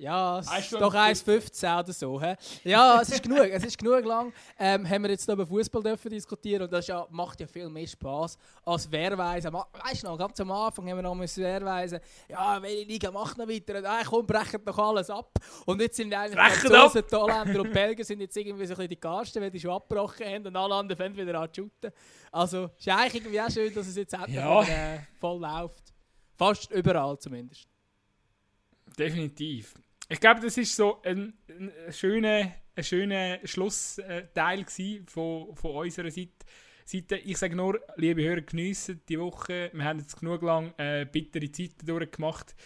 [0.00, 2.18] Ja, es ist doch 1,15 oder so.
[2.18, 2.34] Hä?
[2.64, 4.32] Ja, es ist genug, es ist genug lang.
[4.58, 8.38] Ähm, haben wir jetzt über Fußball diskutieren und das ja, macht ja viel mehr Spaß
[8.64, 9.52] als Wehrweise.
[9.52, 13.36] Weißt du noch, ganz am Anfang haben wir noch müssen Wehrweise, ja, welche Liga macht
[13.36, 13.76] noch weiter?
[13.76, 15.34] Und, ah, komm, brechen doch alles ab.
[15.66, 18.96] Und jetzt sind eigentlich Franzosen, Holländer und Belgier sind jetzt irgendwie so ein bisschen die
[18.96, 21.92] Karsten, weil die schon abgebrochen haben und alle anderen fangen wieder an zu shooten.
[22.32, 24.62] Also, ist eigentlich irgendwie auch schön, dass es jetzt endlich Ja.
[24.62, 25.92] äh, voll läuft.
[26.38, 27.68] Fast überall zumindest.
[28.98, 29.74] Definitiv.
[30.12, 34.66] Ich glaube, das ist so ein, ein schöner, ein schöner Schlussteil
[35.06, 37.16] von, von unserer Seite.
[37.24, 39.70] Ich sage nur, liebe Hörer, geniessen die Woche.
[39.72, 42.56] Wir haben jetzt genug lang äh, bittere Zeiten durchgemacht.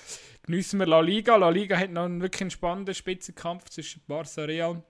[0.42, 1.36] Geniessen wir La Liga.
[1.36, 4.82] La Liga hat noch einen wirklich spannenden Spitzenkampf zwischen Barca und Real.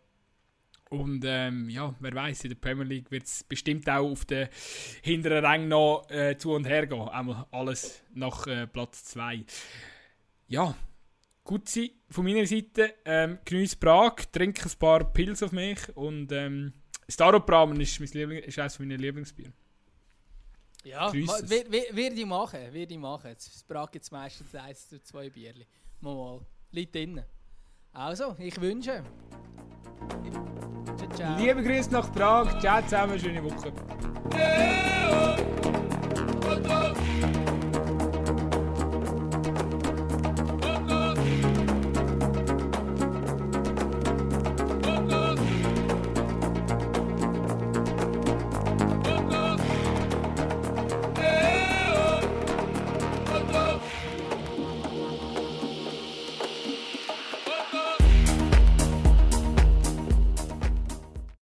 [0.90, 4.48] Und ähm, ja, wer weiß, in der Premier League wird es bestimmt auch auf den
[5.02, 7.08] hinteren Rängen noch äh, zu und her gehen.
[7.08, 9.44] Einmal alles nach äh, Platz 2.
[10.46, 10.76] Ja,
[11.44, 12.94] gut sein von meiner Seite.
[13.04, 16.72] Ähm, Genieß Prag, trinke ein paar Pilz auf mich und ähm,
[17.08, 19.52] Staropramen ist, mein Liebling, ist eines meiner Lieblingsbier.
[20.84, 21.50] Ja, es.
[21.50, 23.28] werde ich machen, werde ich machen.
[23.28, 25.66] Jetzt Prag jetzt meistens eins zu zwei Bierli.
[26.00, 26.40] Mal mal,
[26.72, 27.24] liegt drinnen.
[27.92, 29.02] Also, ich wünsche.
[30.96, 31.38] Ciao, ciao.
[31.38, 33.72] Liebe Grüße nach Prag, ciao zusammen, schöne Woche.